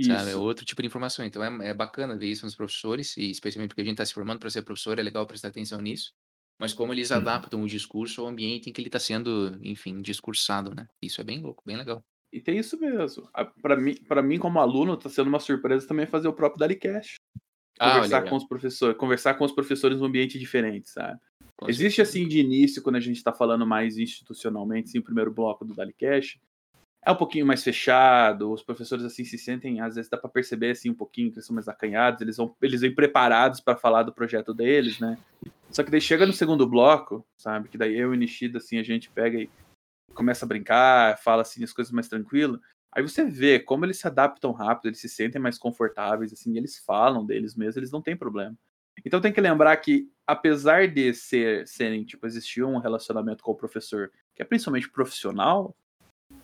sabe? 0.00 0.30
É 0.32 0.36
isso. 0.36 0.36
outro 0.36 0.64
tipo 0.64 0.82
de 0.82 0.88
informação. 0.88 1.24
Então 1.24 1.42
é, 1.44 1.68
é 1.70 1.74
bacana 1.74 2.16
ver 2.18 2.28
isso 2.28 2.46
nos 2.46 2.56
professores, 2.56 3.16
e 3.16 3.30
especialmente 3.30 3.70
porque 3.70 3.82
a 3.82 3.84
gente 3.84 3.94
está 3.94 4.06
se 4.06 4.14
formando 4.14 4.40
para 4.40 4.50
ser 4.50 4.62
professor, 4.62 4.98
é 4.98 5.02
legal 5.02 5.26
prestar 5.26 5.48
atenção 5.48 5.80
nisso. 5.80 6.14
Mas 6.60 6.72
como 6.74 6.92
eles 6.94 7.12
Uhum. 7.12 7.12
adaptam 7.12 7.62
o 7.62 7.68
discurso 7.68 8.22
ao 8.22 8.28
ambiente 8.28 8.70
em 8.70 8.72
que 8.72 8.80
ele 8.80 8.88
está 8.88 9.00
sendo, 9.00 9.58
enfim, 9.62 10.02
discursado, 10.02 10.74
né? 10.74 10.88
Isso 11.02 11.20
é 11.20 11.24
bem 11.24 11.40
louco, 11.42 11.62
bem 11.66 11.76
legal. 11.76 12.04
E 12.32 12.40
tem 12.40 12.58
isso 12.58 12.78
mesmo. 12.78 13.28
Para 13.62 13.76
mim, 13.76 13.94
para 14.08 14.22
mim 14.22 14.38
como 14.38 14.58
aluno, 14.58 14.96
tá 14.96 15.08
sendo 15.08 15.28
uma 15.28 15.38
surpresa 15.40 15.86
também 15.86 16.06
fazer 16.06 16.28
o 16.28 16.34
próprio 16.34 16.58
Dalicast. 16.58 17.16
Ah, 17.78 18.00
Conversar 18.02 18.22
olha, 18.22 18.24
com 18.24 18.36
os 18.36 18.46
professores, 18.46 18.98
conversar 18.98 19.34
com 19.36 19.44
os 19.44 19.52
professores 19.52 19.98
num 20.00 20.06
ambiente 20.06 20.38
diferente, 20.38 20.90
sabe? 20.90 21.20
Existe 21.66 22.02
assim 22.02 22.26
de 22.28 22.38
início, 22.38 22.82
quando 22.82 22.96
a 22.96 23.00
gente 23.00 23.16
está 23.16 23.32
falando 23.32 23.66
mais 23.66 23.98
institucionalmente, 23.98 24.88
assim, 24.88 24.98
o 24.98 25.02
primeiro 25.04 25.32
bloco 25.32 25.64
do 25.64 25.74
Dalicast, 25.74 26.40
é 27.04 27.12
um 27.12 27.16
pouquinho 27.16 27.44
mais 27.44 27.62
fechado, 27.62 28.50
os 28.50 28.62
professores 28.62 29.04
assim 29.04 29.24
se 29.24 29.36
sentem, 29.36 29.80
às 29.80 29.94
vezes 29.94 30.10
dá 30.10 30.16
para 30.16 30.30
perceber 30.30 30.70
assim 30.70 30.90
um 30.90 30.94
pouquinho 30.94 31.30
que 31.30 31.36
eles 31.36 31.46
são 31.46 31.54
mais 31.54 31.68
acanhados, 31.68 32.22
eles 32.22 32.38
vão 32.38 32.56
eles 32.62 32.80
vêm 32.80 32.94
preparados 32.94 33.60
para 33.60 33.76
falar 33.76 34.04
do 34.04 34.12
projeto 34.12 34.54
deles, 34.54 34.98
né? 34.98 35.18
Só 35.70 35.82
que 35.82 35.90
daí 35.90 36.00
chega 36.00 36.24
no 36.24 36.32
segundo 36.32 36.66
bloco, 36.66 37.26
sabe? 37.36 37.68
Que 37.68 37.76
daí 37.76 37.94
eu 37.94 38.14
e 38.14 38.16
Nishida 38.16 38.56
assim 38.58 38.78
a 38.78 38.82
gente 38.82 39.10
pega 39.10 39.38
e 39.38 39.50
começa 40.14 40.46
a 40.46 40.48
brincar, 40.48 41.18
fala 41.18 41.42
assim 41.42 41.62
as 41.62 41.72
coisas 41.72 41.92
mais 41.92 42.08
tranquilo. 42.08 42.58
Aí 42.90 43.02
você 43.02 43.24
vê 43.24 43.58
como 43.58 43.84
eles 43.84 43.98
se 43.98 44.06
adaptam 44.06 44.52
rápido, 44.52 44.86
eles 44.86 45.00
se 45.00 45.08
sentem 45.08 45.42
mais 45.42 45.58
confortáveis, 45.58 46.32
assim, 46.32 46.56
eles 46.56 46.78
falam 46.78 47.26
deles 47.26 47.56
mesmos, 47.56 47.76
eles 47.76 47.90
não 47.90 48.00
têm 48.00 48.16
problema. 48.16 48.56
Então 49.04 49.20
tem 49.20 49.32
que 49.32 49.40
lembrar 49.40 49.76
que, 49.78 50.08
apesar 50.26 50.88
de 50.88 51.12
ser, 51.14 51.66
serem, 51.66 52.04
tipo, 52.04 52.26
existir 52.26 52.64
um 52.64 52.78
relacionamento 52.78 53.42
com 53.42 53.52
o 53.52 53.56
professor, 53.56 54.10
que 54.34 54.42
é 54.42 54.44
principalmente 54.44 54.90
profissional, 54.90 55.76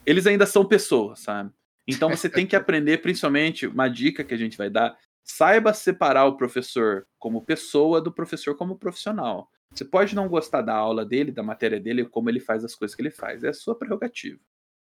eles 0.05 0.27
ainda 0.27 0.47
são 0.47 0.65
pessoas, 0.65 1.21
sabe? 1.21 1.51
Então 1.87 2.09
você 2.09 2.29
tem 2.29 2.47
que 2.47 2.55
aprender, 2.57 2.99
principalmente, 2.99 3.67
uma 3.67 3.89
dica 3.89 4.25
que 4.25 4.35
a 4.35 4.37
gente 4.37 4.57
vai 4.57 4.71
dar, 4.71 4.97
saiba 5.25 5.73
separar 5.73 6.27
o 6.27 6.37
professor 6.37 7.07
como 7.19 7.45
pessoa 7.45 8.01
do 8.01 8.13
professor 8.13 8.57
como 8.57 8.79
profissional. 8.79 9.51
Você 9.73 9.85
pode 9.85 10.15
não 10.15 10.29
gostar 10.29 10.63
da 10.63 10.75
aula 10.75 11.05
dele, 11.05 11.31
da 11.31 11.43
matéria 11.43 11.79
dele, 11.79 12.05
como 12.05 12.29
ele 12.29 12.41
faz 12.41 12.65
as 12.65 12.75
coisas 12.75 12.95
que 12.95 13.03
ele 13.03 13.11
faz. 13.11 13.45
É 13.45 13.49
a 13.49 13.55
sua 13.55 13.79
prerrogativa. 13.79 14.41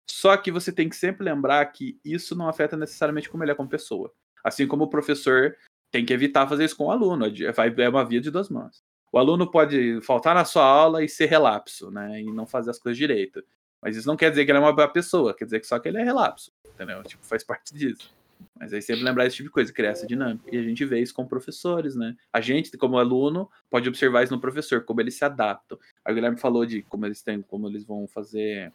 Só 0.09 0.37
que 0.37 0.51
você 0.51 0.73
tem 0.73 0.89
que 0.89 0.97
sempre 0.97 1.25
lembrar 1.25 1.65
que 1.67 2.01
isso 2.05 2.35
não 2.35 2.49
afeta 2.49 2.77
necessariamente 2.77 3.29
como 3.29 3.43
ele 3.43 3.51
é 3.51 3.55
como 3.55 3.69
pessoa. 3.69 4.13
Assim 4.43 4.67
como 4.67 4.85
o 4.85 4.89
professor 4.89 5.57
tem 5.91 6.05
que 6.05 6.13
evitar 6.13 6.47
fazer 6.49 6.65
isso 6.65 6.77
com 6.77 6.87
o 6.87 6.91
aluno. 6.91 7.27
É 7.27 7.89
uma 7.89 8.05
via 8.05 8.21
de 8.21 8.31
duas 8.31 8.49
mãos. 8.49 8.83
O 9.11 9.19
aluno 9.19 9.51
pode 9.51 10.01
faltar 10.03 10.35
na 10.35 10.45
sua 10.45 10.65
aula 10.65 11.03
e 11.03 11.09
ser 11.09 11.27
relapso, 11.27 11.91
né? 11.91 12.21
E 12.21 12.27
não 12.27 12.47
fazer 12.47 12.71
as 12.71 12.79
coisas 12.79 12.99
direito. 12.99 13.43
Mas 13.81 13.97
isso 13.97 14.07
não 14.07 14.17
quer 14.17 14.31
dizer 14.31 14.45
que 14.45 14.51
ele 14.51 14.59
é 14.59 14.61
uma 14.61 14.73
boa 14.73 14.89
pessoa, 14.89 15.35
quer 15.35 15.45
dizer 15.45 15.61
que 15.61 15.67
só 15.67 15.79
que 15.79 15.89
ele 15.89 15.99
é 15.99 16.03
relapso, 16.03 16.53
entendeu? 16.67 17.03
Tipo, 17.05 17.25
faz 17.25 17.45
parte 17.45 17.73
disso. 17.73 18.13
Mas 18.59 18.73
aí 18.73 18.83
sempre 18.83 19.05
lembrar 19.05 19.27
esse 19.27 19.37
tipo 19.37 19.49
de 19.49 19.53
coisa, 19.53 19.73
criar 19.73 19.91
essa 19.91 20.07
dinâmica. 20.07 20.45
E 20.53 20.59
a 20.59 20.63
gente 20.63 20.85
vê 20.85 21.01
isso 21.01 21.15
com 21.15 21.27
professores, 21.27 21.97
né? 21.97 22.15
A 22.33 22.41
gente, 22.41 22.77
como 22.77 22.99
aluno, 22.99 23.49
pode 23.71 23.89
observar 23.89 24.25
isso 24.25 24.35
no 24.35 24.41
professor, 24.41 24.85
como 24.85 25.01
eles 25.01 25.15
se 25.15 25.25
adaptam. 25.25 25.79
A 26.05 26.13
Guilherme 26.13 26.39
falou 26.39 26.67
de 26.67 26.83
como 26.83 27.07
eles 27.07 27.23
têm, 27.23 27.41
como 27.41 27.69
eles 27.69 27.85
vão 27.85 28.07
fazer 28.09 28.73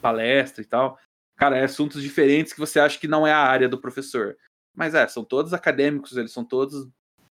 palestra 0.00 0.62
e 0.62 0.66
tal. 0.66 0.98
Cara, 1.36 1.56
é 1.56 1.64
assuntos 1.64 2.02
diferentes 2.02 2.52
que 2.52 2.60
você 2.60 2.80
acha 2.80 2.98
que 2.98 3.08
não 3.08 3.26
é 3.26 3.32
a 3.32 3.38
área 3.38 3.68
do 3.68 3.78
professor. 3.78 4.36
Mas 4.74 4.94
é, 4.94 5.06
são 5.06 5.24
todos 5.24 5.52
acadêmicos, 5.52 6.16
eles 6.16 6.32
são 6.32 6.44
todos, 6.44 6.88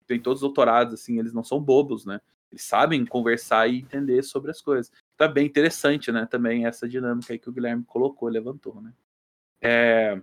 têm 0.06 0.20
todos 0.20 0.42
doutorados, 0.42 0.94
assim, 0.96 1.20
eles 1.20 1.34
não 1.34 1.44
são 1.44 1.60
bobos, 1.62 2.06
né? 2.06 2.20
Eles 2.52 2.64
sabem 2.64 3.06
conversar 3.06 3.68
e 3.68 3.80
entender 3.80 4.24
sobre 4.24 4.52
as 4.52 4.62
coisas. 4.62 4.92
Então 5.14 5.28
é 5.28 5.32
bem 5.32 5.46
interessante, 5.46 6.12
né? 6.12 6.26
Também 6.26 6.66
essa 6.66 6.90
dinâmica 6.90 7.32
aí 7.32 7.40
que 7.40 7.50
o 7.50 7.52
Guilherme 7.52 7.84
colocou, 7.84 8.28
levantou, 8.28 8.82
né? 8.82 8.92
É... 9.62 10.20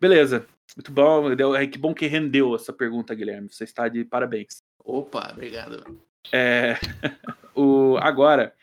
Beleza. 0.00 0.46
Muito 0.76 0.90
bom. 0.90 1.24
Que 1.70 1.78
bom 1.78 1.94
que 1.94 2.06
rendeu 2.06 2.54
essa 2.54 2.72
pergunta, 2.72 3.14
Guilherme. 3.14 3.48
Você 3.50 3.64
está 3.64 3.86
de 3.86 4.04
parabéns. 4.04 4.62
Opa, 4.82 5.30
obrigado. 5.30 6.00
É... 6.32 6.74
o... 7.54 7.98
Agora, 7.98 8.54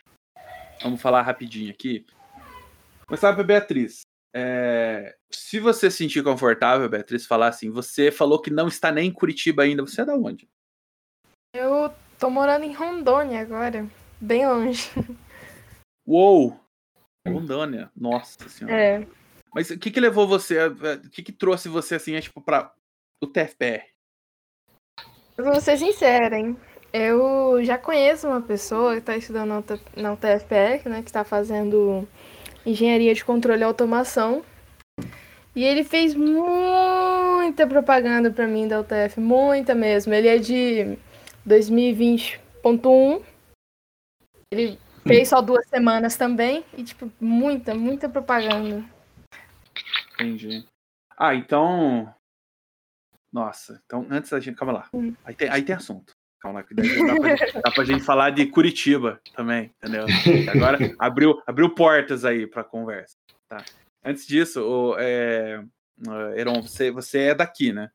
vamos 0.82 1.00
falar 1.00 1.22
rapidinho 1.22 1.70
aqui. 1.70 2.04
Começar 3.06 3.32
para 3.34 3.44
Beatriz. 3.44 4.02
É... 4.34 5.16
Se 5.30 5.60
você 5.60 5.90
se 5.90 5.98
sentir 5.98 6.22
confortável, 6.22 6.88
Beatriz, 6.88 7.26
falar 7.26 7.48
assim, 7.48 7.70
você 7.70 8.10
falou 8.10 8.40
que 8.40 8.50
não 8.50 8.68
está 8.68 8.90
nem 8.90 9.08
em 9.08 9.12
Curitiba 9.12 9.62
ainda. 9.62 9.82
Você 9.82 10.00
é 10.00 10.04
da 10.04 10.14
onde? 10.14 10.48
Eu 11.54 11.92
tô 12.18 12.30
morando 12.30 12.64
em 12.64 12.72
Rondônia 12.72 13.40
agora, 13.40 13.86
bem 14.20 14.46
longe. 14.46 14.90
Uou! 16.06 16.58
Rondônia, 17.28 17.90
nossa 17.96 18.48
senhora. 18.48 18.76
É. 18.76 19.06
Mas 19.54 19.70
o 19.70 19.78
que 19.78 19.90
que 19.90 20.00
levou 20.00 20.26
você, 20.26 20.66
o 20.66 21.10
que 21.10 21.22
que 21.22 21.32
trouxe 21.32 21.68
você 21.68 21.96
assim, 21.96 22.14
é, 22.14 22.20
tipo, 22.20 22.40
pra 22.40 22.74
o 23.22 23.26
TFPR? 23.26 23.84
Eu 25.36 25.44
vou 25.44 25.60
ser 25.60 25.76
sincera, 25.76 26.38
hein? 26.38 26.56
Eu 26.92 27.62
já 27.64 27.78
conheço 27.78 28.28
uma 28.28 28.40
pessoa 28.40 28.94
que 28.94 28.98
está 29.00 29.16
estudando 29.16 29.48
na 29.48 29.58
UT- 29.58 29.82
na 29.96 30.12
UTFPR, 30.12 30.88
né? 30.88 31.02
Que 31.02 31.08
está 31.08 31.24
fazendo 31.24 32.08
engenharia 32.64 33.14
de 33.14 33.24
controle 33.24 33.60
e 33.60 33.64
automação. 33.64 34.44
E 35.54 35.64
ele 35.64 35.84
fez 35.84 36.14
muita 36.14 37.66
propaganda 37.66 38.30
para 38.30 38.46
mim 38.46 38.66
da 38.66 38.80
UTF, 38.80 39.20
muita 39.20 39.74
mesmo. 39.74 40.14
Ele 40.14 40.28
é 40.28 40.38
de 40.38 40.98
2020.1. 41.46 43.22
Ele 44.50 44.78
fez 45.06 45.28
só 45.28 45.42
duas 45.42 45.66
semanas 45.68 46.16
também. 46.16 46.64
E, 46.76 46.82
tipo, 46.82 47.12
muita, 47.20 47.74
muita 47.74 48.08
propaganda. 48.08 48.82
Entendi. 50.14 50.66
Ah, 51.18 51.34
então. 51.34 52.12
Nossa, 53.30 53.82
então 53.84 54.06
antes 54.10 54.30
da 54.30 54.40
gente. 54.40 54.56
Calma 54.56 54.72
lá. 54.72 54.88
Hum. 54.94 55.14
Aí 55.24 55.34
tem, 55.34 55.48
aí 55.50 55.62
tem 55.62 55.74
assunto. 55.74 56.12
Calma 56.42 56.58
lá, 56.58 56.64
que 56.64 56.74
daí 56.74 57.06
dá 57.06 57.14
pra, 57.14 57.60
dá 57.60 57.70
pra 57.70 57.84
gente 57.84 58.02
falar 58.02 58.30
de 58.30 58.44
Curitiba 58.46 59.20
também, 59.36 59.70
entendeu? 59.78 60.04
Agora 60.50 60.76
abriu, 60.98 61.40
abriu 61.46 61.70
portas 61.70 62.24
aí 62.24 62.48
pra 62.48 62.64
conversa. 62.64 63.16
Tá. 63.48 63.64
Antes 64.04 64.26
disso, 64.26 64.60
o, 64.60 64.96
é, 64.98 65.62
é, 66.08 66.40
Heron, 66.40 66.60
você, 66.60 66.90
você 66.90 67.18
é 67.18 67.34
daqui, 67.34 67.72
né? 67.72 67.90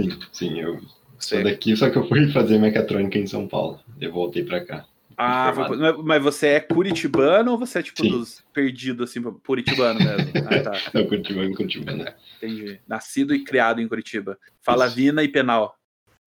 Sim, 0.00 0.18
sim, 0.32 0.60
eu 0.60 0.80
Você, 1.18 1.36
sou 1.36 1.44
daqui, 1.44 1.76
só 1.76 1.90
que 1.90 1.98
eu 1.98 2.08
fui 2.08 2.32
fazer 2.32 2.58
mecatrônica 2.58 3.18
em 3.18 3.26
São 3.26 3.46
Paulo. 3.46 3.78
Eu 4.00 4.10
voltei 4.10 4.42
pra 4.42 4.64
cá. 4.64 4.86
ah, 5.18 5.52
formado. 5.54 6.02
mas 6.02 6.22
você 6.22 6.46
é 6.48 6.60
curitibano 6.60 7.52
ou 7.52 7.58
você 7.58 7.80
é 7.80 7.82
tipo 7.82 8.02
Sim. 8.02 8.08
dos 8.08 8.42
perdidos, 8.54 9.10
assim, 9.10 9.20
puritibano 9.20 10.00
mesmo? 10.00 10.32
Ah, 10.48 10.60
tá. 10.62 10.72
Eu 10.98 11.06
Curitiba, 11.06 11.44
em 11.44 11.52
Curitiba, 11.52 11.92
né? 11.92 12.14
Entendi. 12.38 12.80
Nascido 12.88 13.34
e 13.34 13.44
criado 13.44 13.82
em 13.82 13.86
Curitiba. 13.86 14.38
Fala 14.62 14.86
Isso. 14.86 14.96
Vina 14.96 15.22
e 15.22 15.28
Penal. 15.28 15.76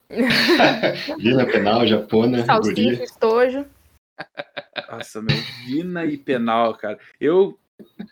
Vila 1.20 1.46
Penal, 1.46 1.86
Japona, 1.88 2.46
Salsicha, 2.46 2.76
Guria. 2.76 3.04
estojo. 3.04 3.66
Nossa, 4.90 5.22
meu, 5.22 5.38
Vina 5.66 6.06
e 6.06 6.18
Penal, 6.18 6.74
cara. 6.76 6.98
Eu 7.20 7.60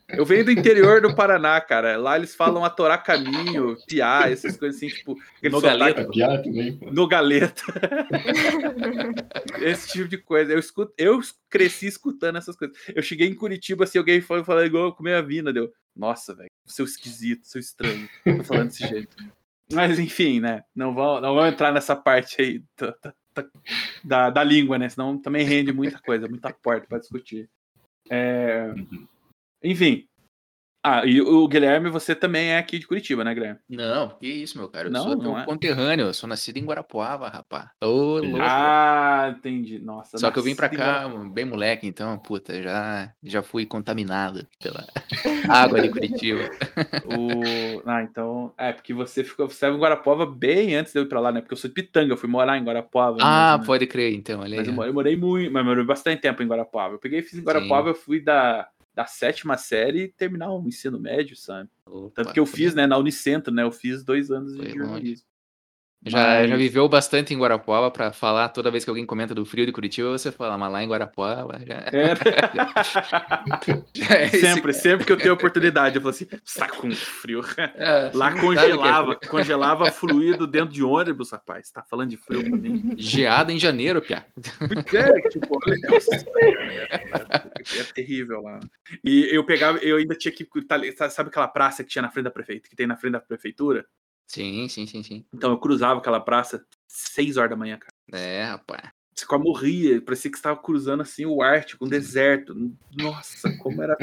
eu 0.10 0.24
venho 0.24 0.46
do 0.46 0.52
interior 0.52 1.02
do 1.02 1.16
Paraná, 1.16 1.60
cara. 1.60 1.98
Lá 1.98 2.16
eles 2.16 2.36
falam 2.36 2.64
atorar 2.64 3.04
caminho, 3.04 3.76
piar, 3.88 4.32
essas 4.32 4.56
coisas 4.56 4.78
assim, 4.78 4.88
tipo, 4.88 5.18
No 5.42 5.60
galeta. 5.60 6.06
Tapiá 6.06 6.38
também, 6.42 6.78
pô. 6.78 6.92
no 6.92 7.08
galeta. 7.08 7.64
Esse 9.62 9.92
tipo 9.94 10.08
de 10.08 10.18
coisa. 10.18 10.54
Eu, 10.54 10.60
escuto, 10.60 10.94
eu 10.98 11.20
cresci 11.50 11.88
escutando 11.88 12.38
essas 12.38 12.56
coisas. 12.56 12.78
Eu 12.94 13.02
cheguei 13.02 13.28
em 13.28 13.36
Curitiba, 13.36 13.84
assim, 13.84 13.98
alguém 13.98 14.22
foi 14.22 14.44
falar 14.44 14.66
igual 14.66 14.86
eu 14.86 14.94
comer 14.94 15.16
a 15.16 15.22
vina, 15.22 15.52
deu. 15.52 15.72
Nossa, 15.96 16.36
velho, 16.36 16.50
seu 16.66 16.86
esquisito, 16.86 17.48
seu 17.48 17.60
estranho. 17.60 18.08
Tô 18.24 18.44
falando 18.44 18.68
desse 18.68 18.88
jeito. 18.88 19.16
Mas 19.74 19.98
enfim, 20.00 20.40
né? 20.40 20.64
Não 20.76 20.94
vamos, 20.94 21.22
não 21.22 21.34
vamos 21.36 21.52
entrar 21.54 21.72
nessa 21.72 21.96
parte 21.96 22.42
aí 22.42 22.64
da, 22.78 22.88
da- 23.02 23.14
da- 23.36 23.50
da, 24.04 24.30
da 24.30 24.44
língua, 24.44 24.78
né? 24.78 24.88
Senão 24.88 25.18
também 25.18 25.46
rende 25.46 25.74
muita 25.74 26.00
coisa, 26.00 26.28
muita 26.28 26.54
porta 26.54 26.88
para 26.88 27.00
discutir. 27.00 27.50
É, 28.10 28.72
Uhum. 28.76 29.08
Enfim. 29.64 30.08
Ah, 30.88 31.04
e 31.04 31.20
o 31.20 31.48
Guilherme, 31.48 31.90
você 31.90 32.14
também 32.14 32.50
é 32.50 32.60
aqui 32.60 32.78
de 32.78 32.86
Curitiba, 32.86 33.24
né, 33.24 33.34
Guilherme? 33.34 33.60
Não, 33.68 34.10
que 34.10 34.28
isso, 34.28 34.56
meu 34.56 34.70
cara. 34.70 34.88
Eu 34.88 34.92
Não, 34.92 35.02
sou 35.02 35.18
não 35.18 35.40
é. 35.40 35.44
conterrâneo, 35.44 36.06
eu 36.06 36.14
sou 36.14 36.30
nascido 36.30 36.58
em 36.58 36.64
Guarapuava, 36.64 37.28
rapaz. 37.28 37.70
Ô, 37.84 38.20
louco. 38.20 38.38
Ah, 38.40 39.34
entendi. 39.36 39.80
Nossa. 39.80 40.16
Só 40.20 40.30
que 40.30 40.38
eu 40.38 40.44
vim 40.44 40.56
pra 40.56 40.70
cá 40.70 41.08
bem 41.34 41.44
moleque, 41.44 41.88
então, 41.88 42.16
puta, 42.20 42.62
já, 42.62 43.12
já 43.24 43.42
fui 43.42 43.66
contaminado 43.66 44.46
pela 44.62 44.86
água 45.50 45.82
de 45.82 45.90
Curitiba. 45.90 46.52
O... 47.06 47.82
Ah, 47.84 48.04
então. 48.04 48.54
É, 48.56 48.72
porque 48.72 48.94
você 48.94 49.24
ficou. 49.24 49.50
Você 49.50 49.66
em 49.68 49.80
Guarapuava 49.80 50.28
bem 50.28 50.76
antes 50.76 50.94
de 50.94 51.00
eu 51.00 51.04
ir 51.04 51.10
pra 51.10 51.20
lá, 51.20 51.32
né? 51.32 51.42
Porque 51.42 51.54
eu 51.54 51.58
sou 51.58 51.68
de 51.68 51.74
Pitanga, 51.74 52.14
eu 52.14 52.18
fui 52.18 52.30
morar 52.30 52.60
em 52.60 52.64
Guarapuava. 52.64 53.18
Ah, 53.22 53.54
mesmo, 53.54 53.62
né? 53.62 53.66
pode 53.66 53.88
crer, 53.88 54.14
então, 54.14 54.42
olha 54.42 54.58
Mas 54.58 54.68
aí. 54.68 54.72
eu 54.72 54.76
morei, 54.76 54.90
eu 54.90 54.94
morei 54.94 55.16
muito, 55.16 55.52
mas 55.52 55.62
eu 55.62 55.66
morei 55.66 55.84
bastante 55.84 56.22
tempo 56.22 56.44
em 56.44 56.48
Guarapuava. 56.48 56.94
Eu 56.94 57.00
peguei 57.00 57.20
e 57.20 57.24
fiz 57.24 57.40
em 57.40 57.44
Guarapuava, 57.44 57.90
eu 57.90 57.96
fui 57.96 58.20
da, 58.20 58.68
da 58.96 59.06
sétima 59.06 59.58
série 59.58 60.04
e 60.04 60.08
terminar 60.08 60.52
o 60.52 60.66
ensino 60.68 60.98
médio, 61.00 61.36
sabe? 61.36 61.70
Opa, 61.86 62.12
Tanto 62.16 62.34
que 62.34 62.40
eu 62.40 62.46
foi- 62.46 62.58
fiz, 62.62 62.74
né, 62.74 62.88
na 62.88 62.98
Unicentro, 62.98 63.54
né? 63.54 63.62
Eu 63.64 63.72
fiz 63.72 64.04
dois 64.04 64.32
anos 64.32 64.54
de 64.54 64.70
Foi 64.72 64.80
longe. 64.80 65.16
Já, 66.06 66.44
já 66.44 66.50
Mas- 66.50 66.60
viveu 66.60 66.88
bastante 66.88 67.34
em 67.34 67.38
Guarapuava 67.38 67.90
pra 67.90 68.12
falar 68.14 68.50
toda 68.50 68.70
vez 68.70 68.84
que 68.84 68.90
alguém 68.90 69.06
comenta 69.06 69.34
do 69.34 69.44
frio 69.46 69.66
de 69.66 69.72
Curitiba, 69.72 70.10
você 70.12 70.32
fala, 70.32 70.56
mas 70.58 70.72
lá 70.72 70.84
em 70.84 70.88
Guarapuava 70.88 71.60
já, 71.66 71.76
É. 71.92 72.14
já 73.94 74.16
é 74.16 74.26
esse 74.26 74.40
sempre, 74.42 74.74
sempre 74.74 75.06
que 75.06 75.12
eu 75.12 75.18
tenho 75.18 75.34
oportunidade, 75.34 75.96
eu 75.96 76.02
falo 76.02 76.12
assim, 76.12 76.28
você 76.44 76.60
tá 76.60 76.68
com 76.70 76.92
frio. 76.92 77.42
cara. 77.42 78.12
Lá 78.14 78.32
é 78.32 78.40
congelava, 78.40 79.16
frio. 79.16 79.30
congelava 79.32 79.92
fluido 79.92 80.46
dentro 80.46 80.74
de 80.74 80.84
ônibus, 80.84 81.32
rapaz. 81.32 81.72
Tá 81.72 81.82
falando 81.84 82.10
de 82.10 82.18
frio 82.18 82.42
pra 82.44 82.56
mim? 82.58 82.94
Geada 82.98 83.52
em 83.52 83.58
janeiro, 83.60 84.02
Pia. 84.02 84.26
É, 84.94 85.30
tipo, 85.30 85.58
olha, 85.66 85.76
é 87.80 87.84
terrível 87.94 88.42
lá. 88.42 88.60
E 89.04 89.28
eu 89.36 89.44
pegava, 89.44 89.78
eu 89.80 89.98
ainda 89.98 90.16
tinha 90.16 90.32
que. 90.32 90.46
tá 90.66 91.10
Sabe 91.10 91.30
aquela 91.30 91.48
praça 91.48 91.84
que 91.84 91.90
tinha 91.90 92.02
na 92.02 92.12
frente 92.12 92.26
da 92.26 92.32
prefeitura, 92.32 92.70
que 92.70 92.76
tem 92.76 92.88
na 92.88 92.96
frente 92.98 93.14
da 93.14 93.20
prefeitura? 93.20 93.86
Sim, 94.28 94.68
sim, 94.68 94.86
sim, 94.86 95.04
sim. 95.04 95.26
Então 95.34 95.52
eu 95.52 95.58
cruzava 95.58 96.00
aquela 96.00 96.20
praça 96.20 96.66
seis 96.88 97.38
horas 97.38 97.52
da 97.52 97.56
manhã, 97.56 97.78
cara. 97.78 97.94
É, 98.12 98.44
rapaz. 98.44 98.90
Você 99.16 99.26
quase 99.26 99.44
morria, 99.44 100.02
parecia 100.02 100.30
que 100.30 100.38
você 100.38 100.40
estava 100.40 100.60
cruzando 100.60 101.02
assim 101.02 101.26
o 101.26 101.42
Ártico, 101.42 101.86
um 101.86 101.90
deserto. 101.90 102.54
Nossa, 102.94 103.56
como 103.58 103.82
era 103.82 103.96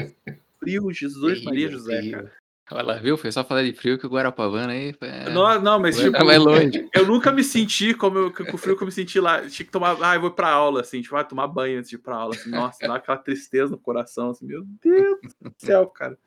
frio, 0.59 0.91
Jesus 0.91 1.43
Maria 1.43 1.67
Terrível, 1.67 1.79
José, 1.79 1.95
terrível. 1.95 2.23
cara. 2.23 2.43
Olha 2.71 2.83
lá, 2.83 2.93
viu? 2.95 3.17
Foi 3.17 3.31
só 3.31 3.43
falar 3.43 3.63
de 3.63 3.73
frio 3.73 3.99
que 3.99 4.07
o 4.07 4.09
Guarapavana 4.09 4.71
aí 4.71 4.93
foi... 4.93 5.09
é, 5.09 5.29
Não, 5.29 5.61
não, 5.61 5.79
mas 5.79 5.97
tipo, 5.97 6.25
vai 6.25 6.37
longe. 6.37 6.87
eu 6.95 7.05
nunca 7.05 7.31
me 7.31 7.43
senti 7.43 7.93
como 7.93 8.17
eu, 8.17 8.33
com 8.33 8.55
o 8.55 8.57
frio 8.57 8.75
que 8.75 8.83
eu 8.83 8.87
me 8.87 8.91
senti 8.91 9.19
lá. 9.19 9.41
Tinha 9.47 9.65
que 9.65 9.71
tomar, 9.71 9.97
ah, 10.01 10.15
eu 10.15 10.21
vou 10.21 10.31
pra 10.31 10.49
aula, 10.49 10.81
assim, 10.81 11.01
tipo, 11.01 11.15
ah, 11.15 11.23
tomar 11.23 11.47
banho 11.47 11.77
antes 11.77 11.89
de 11.89 11.97
ir 11.97 11.99
pra 11.99 12.15
aula. 12.15 12.33
Assim, 12.33 12.49
nossa, 12.49 12.79
dá 12.87 12.95
aquela 12.95 13.17
tristeza 13.17 13.69
no 13.69 13.77
coração, 13.77 14.29
assim, 14.29 14.45
meu 14.45 14.63
Deus 14.81 15.19
do 15.41 15.53
céu, 15.57 15.87
cara. 15.87 16.17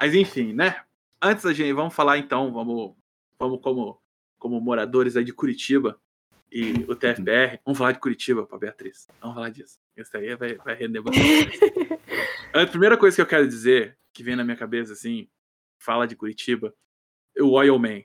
Mas 0.00 0.14
enfim, 0.14 0.52
né? 0.52 0.80
Antes 1.20 1.44
da 1.44 1.52
gente, 1.52 1.72
vamos 1.72 1.92
falar 1.92 2.16
então, 2.18 2.52
vamos, 2.52 2.94
vamos 3.40 3.60
como, 3.62 3.98
como 4.38 4.60
moradores 4.60 5.16
aí 5.16 5.24
de 5.24 5.32
Curitiba 5.32 5.98
e 6.52 6.84
o 6.88 6.94
TFBR, 6.94 7.58
vamos 7.64 7.78
falar 7.78 7.92
de 7.92 7.98
Curitiba 7.98 8.44
pra 8.46 8.58
Beatriz. 8.58 9.08
Vamos 9.20 9.34
falar 9.34 9.48
disso. 9.50 9.78
Isso 9.96 10.14
aí 10.16 10.34
vai, 10.36 10.54
vai 10.56 10.74
render 10.74 11.00
bastante. 11.00 11.58
A 12.52 12.66
primeira 12.66 12.96
coisa 12.98 13.16
que 13.16 13.22
eu 13.22 13.26
quero 13.26 13.48
dizer, 13.48 13.96
que 14.12 14.22
vem 14.22 14.36
na 14.36 14.44
minha 14.44 14.56
cabeça, 14.56 14.92
assim, 14.92 15.28
fala 15.78 16.06
de 16.06 16.16
Curitiba, 16.16 16.74
o 17.40 17.52
Oil 17.52 17.78
Man, 17.78 18.02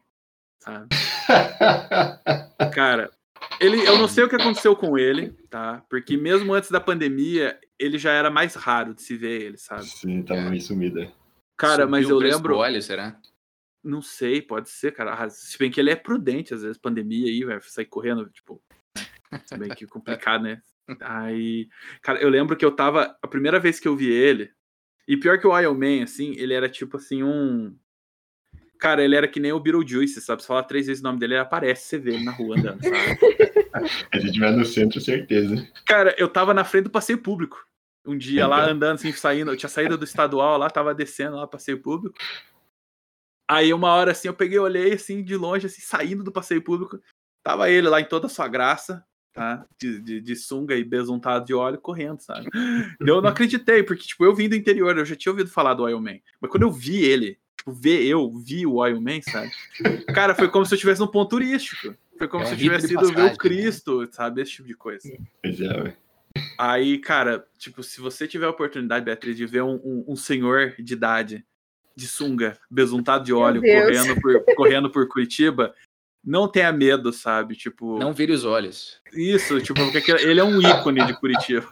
sabe? 0.60 0.88
Cara, 2.74 3.12
ele, 3.60 3.86
eu 3.86 3.98
não 3.98 4.08
sei 4.08 4.24
o 4.24 4.30
que 4.30 4.36
aconteceu 4.36 4.76
com 4.76 4.98
ele, 4.98 5.32
tá? 5.50 5.84
Porque 5.90 6.16
mesmo 6.16 6.54
antes 6.54 6.70
da 6.70 6.80
pandemia, 6.80 7.60
ele 7.80 7.98
já 7.98 8.12
era 8.12 8.30
mais 8.30 8.54
raro 8.56 8.94
de 8.94 9.02
se 9.02 9.18
ver 9.18 9.42
ele, 9.42 9.58
sabe? 9.58 9.86
Sim, 9.86 10.22
tava 10.22 10.42
É. 10.42 10.50
meio 10.50 10.62
sumida. 10.62 11.12
Cara, 11.58 11.84
Subiu 11.84 11.90
mas 11.90 12.10
eu 12.10 12.18
lembro. 12.18 12.54
do 12.54 12.60
óleo, 12.60 12.82
será? 12.82 13.20
Não 13.86 14.02
sei, 14.02 14.42
pode 14.42 14.68
ser, 14.68 14.92
cara. 14.92 15.14
Ah, 15.14 15.30
Se 15.30 15.60
bem 15.60 15.70
que 15.70 15.80
ele 15.80 15.92
é 15.92 15.96
prudente, 15.96 16.56
às 16.56 16.64
vezes, 16.64 16.76
pandemia 16.76 17.28
aí, 17.28 17.44
vai 17.44 17.62
sair 17.62 17.86
correndo, 17.86 18.28
tipo. 18.32 18.60
Se 19.46 19.56
bem 19.58 19.70
que 19.70 19.86
complicado, 19.86 20.42
né? 20.44 20.60
Aí. 21.02 21.68
Cara, 22.02 22.20
eu 22.20 22.30
lembro 22.30 22.56
que 22.56 22.66
eu 22.66 22.72
tava. 22.72 23.16
A 23.22 23.28
primeira 23.28 23.60
vez 23.60 23.80
que 23.80 23.88
eu 23.88 23.96
vi 23.96 24.12
ele. 24.12 24.52
E 25.08 25.18
pior 25.18 25.40
que 25.40 25.46
o 25.46 25.60
Iron 25.60 25.76
Man, 25.76 26.04
assim, 26.04 26.34
ele 26.38 26.54
era 26.54 26.68
tipo 26.68 26.98
assim, 26.98 27.22
um. 27.22 27.76
Cara, 28.80 29.04
ele 29.04 29.16
era 29.16 29.28
que 29.28 29.40
nem 29.40 29.52
o 29.52 29.60
Beetlejuice, 29.60 30.22
sabe? 30.22 30.42
Se 30.42 30.48
falar 30.48 30.64
três 30.64 30.88
vezes 30.88 31.02
o 31.02 31.04
nome 31.04 31.20
dele, 31.20 31.34
ele 31.34 31.42
aparece, 31.42 31.88
você 31.88 31.98
vê 31.98 32.16
ele 32.16 32.24
na 32.24 32.32
rua 32.32 32.58
andando, 32.58 32.84
sabe? 32.84 32.98
Se 33.88 34.08
ele 34.14 34.26
estiver 34.26 34.52
no 34.52 34.66
centro, 34.66 35.00
certeza. 35.02 35.68
Cara, 35.86 36.16
eu 36.18 36.28
tava 36.28 36.54
na 36.54 36.64
frente 36.64 36.86
do 36.86 36.90
passeio 36.90 37.20
público. 37.20 37.66
Um 38.06 38.18
dia 38.18 38.48
lá 38.48 38.70
andando, 38.70 38.96
assim, 38.96 39.12
saindo. 39.12 39.52
Eu 39.52 39.58
tinha 39.58 39.70
saído 39.70 39.98
do 39.98 40.06
estadual 40.06 40.58
lá, 40.58 40.70
tava 40.70 40.94
descendo 40.94 41.36
lá, 41.38 41.48
passeio 41.48 41.82
público. 41.82 42.16
Aí 43.48 43.74
uma 43.74 43.90
hora 43.94 44.12
assim, 44.12 44.28
eu 44.28 44.34
peguei, 44.34 44.58
olhei 44.60 44.94
assim, 44.94 45.24
de 45.24 45.36
longe, 45.36 45.68
assim, 45.68 45.82
saindo 45.82 46.24
do 46.24 46.32
passeio 46.32 46.62
público. 46.62 47.00
Tava 47.44 47.70
ele 47.70 47.88
lá 47.88 48.02
em 48.02 48.06
toda 48.06 48.26
a 48.26 48.30
sua 48.30 48.48
graça, 48.48 49.06
tá? 49.32 49.66
De, 49.80 50.00
de, 50.02 50.22
de 50.22 50.36
sunga 50.36 50.76
e 50.76 50.84
besuntado 50.84 51.46
de 51.46 51.54
óleo 51.54 51.80
correndo, 51.80 52.20
sabe? 52.22 52.50
Eu 53.00 53.22
não 53.22 53.30
acreditei, 53.30 53.84
porque, 53.84 54.04
tipo, 54.04 54.26
eu 54.26 54.34
vim 54.34 54.50
do 54.50 54.56
interior, 54.56 54.98
eu 54.98 55.06
já 55.06 55.16
tinha 55.16 55.32
ouvido 55.32 55.50
falar 55.50 55.76
do 55.76 55.84
Oil 55.84 56.02
Man. 56.02 56.18
Mas 56.42 56.50
quando 56.50 56.64
eu 56.64 56.72
vi 56.72 57.04
ele, 57.04 57.38
tipo, 57.58 57.72
ver 57.72 58.04
eu, 58.04 58.32
vi 58.34 58.66
o 58.66 58.76
Oil 58.78 59.00
Man, 59.00 59.22
sabe? 59.22 59.52
Cara, 60.14 60.34
foi 60.34 60.50
como 60.50 60.66
se 60.66 60.74
eu 60.74 60.78
estivesse 60.78 61.02
num 61.02 61.08
ponto 61.08 61.30
turístico. 61.30 61.96
Foi 62.18 62.28
como 62.28 62.44
É 62.44 62.48
se 62.48 62.54
eu 62.54 62.58
tivesse 62.58 62.94
ido 62.94 63.14
ver 63.14 63.22
o 63.22 63.26
né? 63.28 63.36
Cristo, 63.38 64.08
sabe? 64.12 64.42
Esse 64.42 64.52
tipo 64.54 64.68
de 64.68 64.74
coisa. 64.74 65.08
Pois 65.44 65.62
é, 65.62 65.82
ué. 65.84 65.98
Aí, 66.58 66.98
cara, 66.98 67.46
tipo, 67.60 67.84
se 67.84 68.00
você 68.02 68.28
tiver 68.28 68.46
a 68.46 68.50
oportunidade, 68.50 69.04
Beatriz, 69.06 69.36
de 69.36 69.46
ver 69.46 69.62
um, 69.64 69.76
um- 69.84 70.06
um 70.08 70.16
senhor 70.16 70.74
de 70.80 70.94
idade, 70.94 71.46
de 71.96 72.08
sunga, 72.08 72.58
besuntado 72.70 73.24
de 73.24 73.34
óleo, 73.34 73.62
correndo 73.62 74.22
por, 74.22 74.56
correndo 74.56 74.90
por 74.90 75.08
Curitiba, 75.08 75.74
não 76.24 76.48
tenha 76.48 76.72
medo, 76.72 77.14
sabe? 77.14 77.56
Tipo, 77.56 78.00
Não 78.00 78.12
vire 78.12 78.34
os 78.34 78.44
olhos. 78.44 79.00
isso, 79.14 79.62
tipo, 79.62 79.80
porque 79.92 80.12
ele 80.12 80.40
é 80.40 80.44
um 80.44 80.60
ícone 80.60 81.06
de 81.06 81.14
Curitiba. 81.20 81.68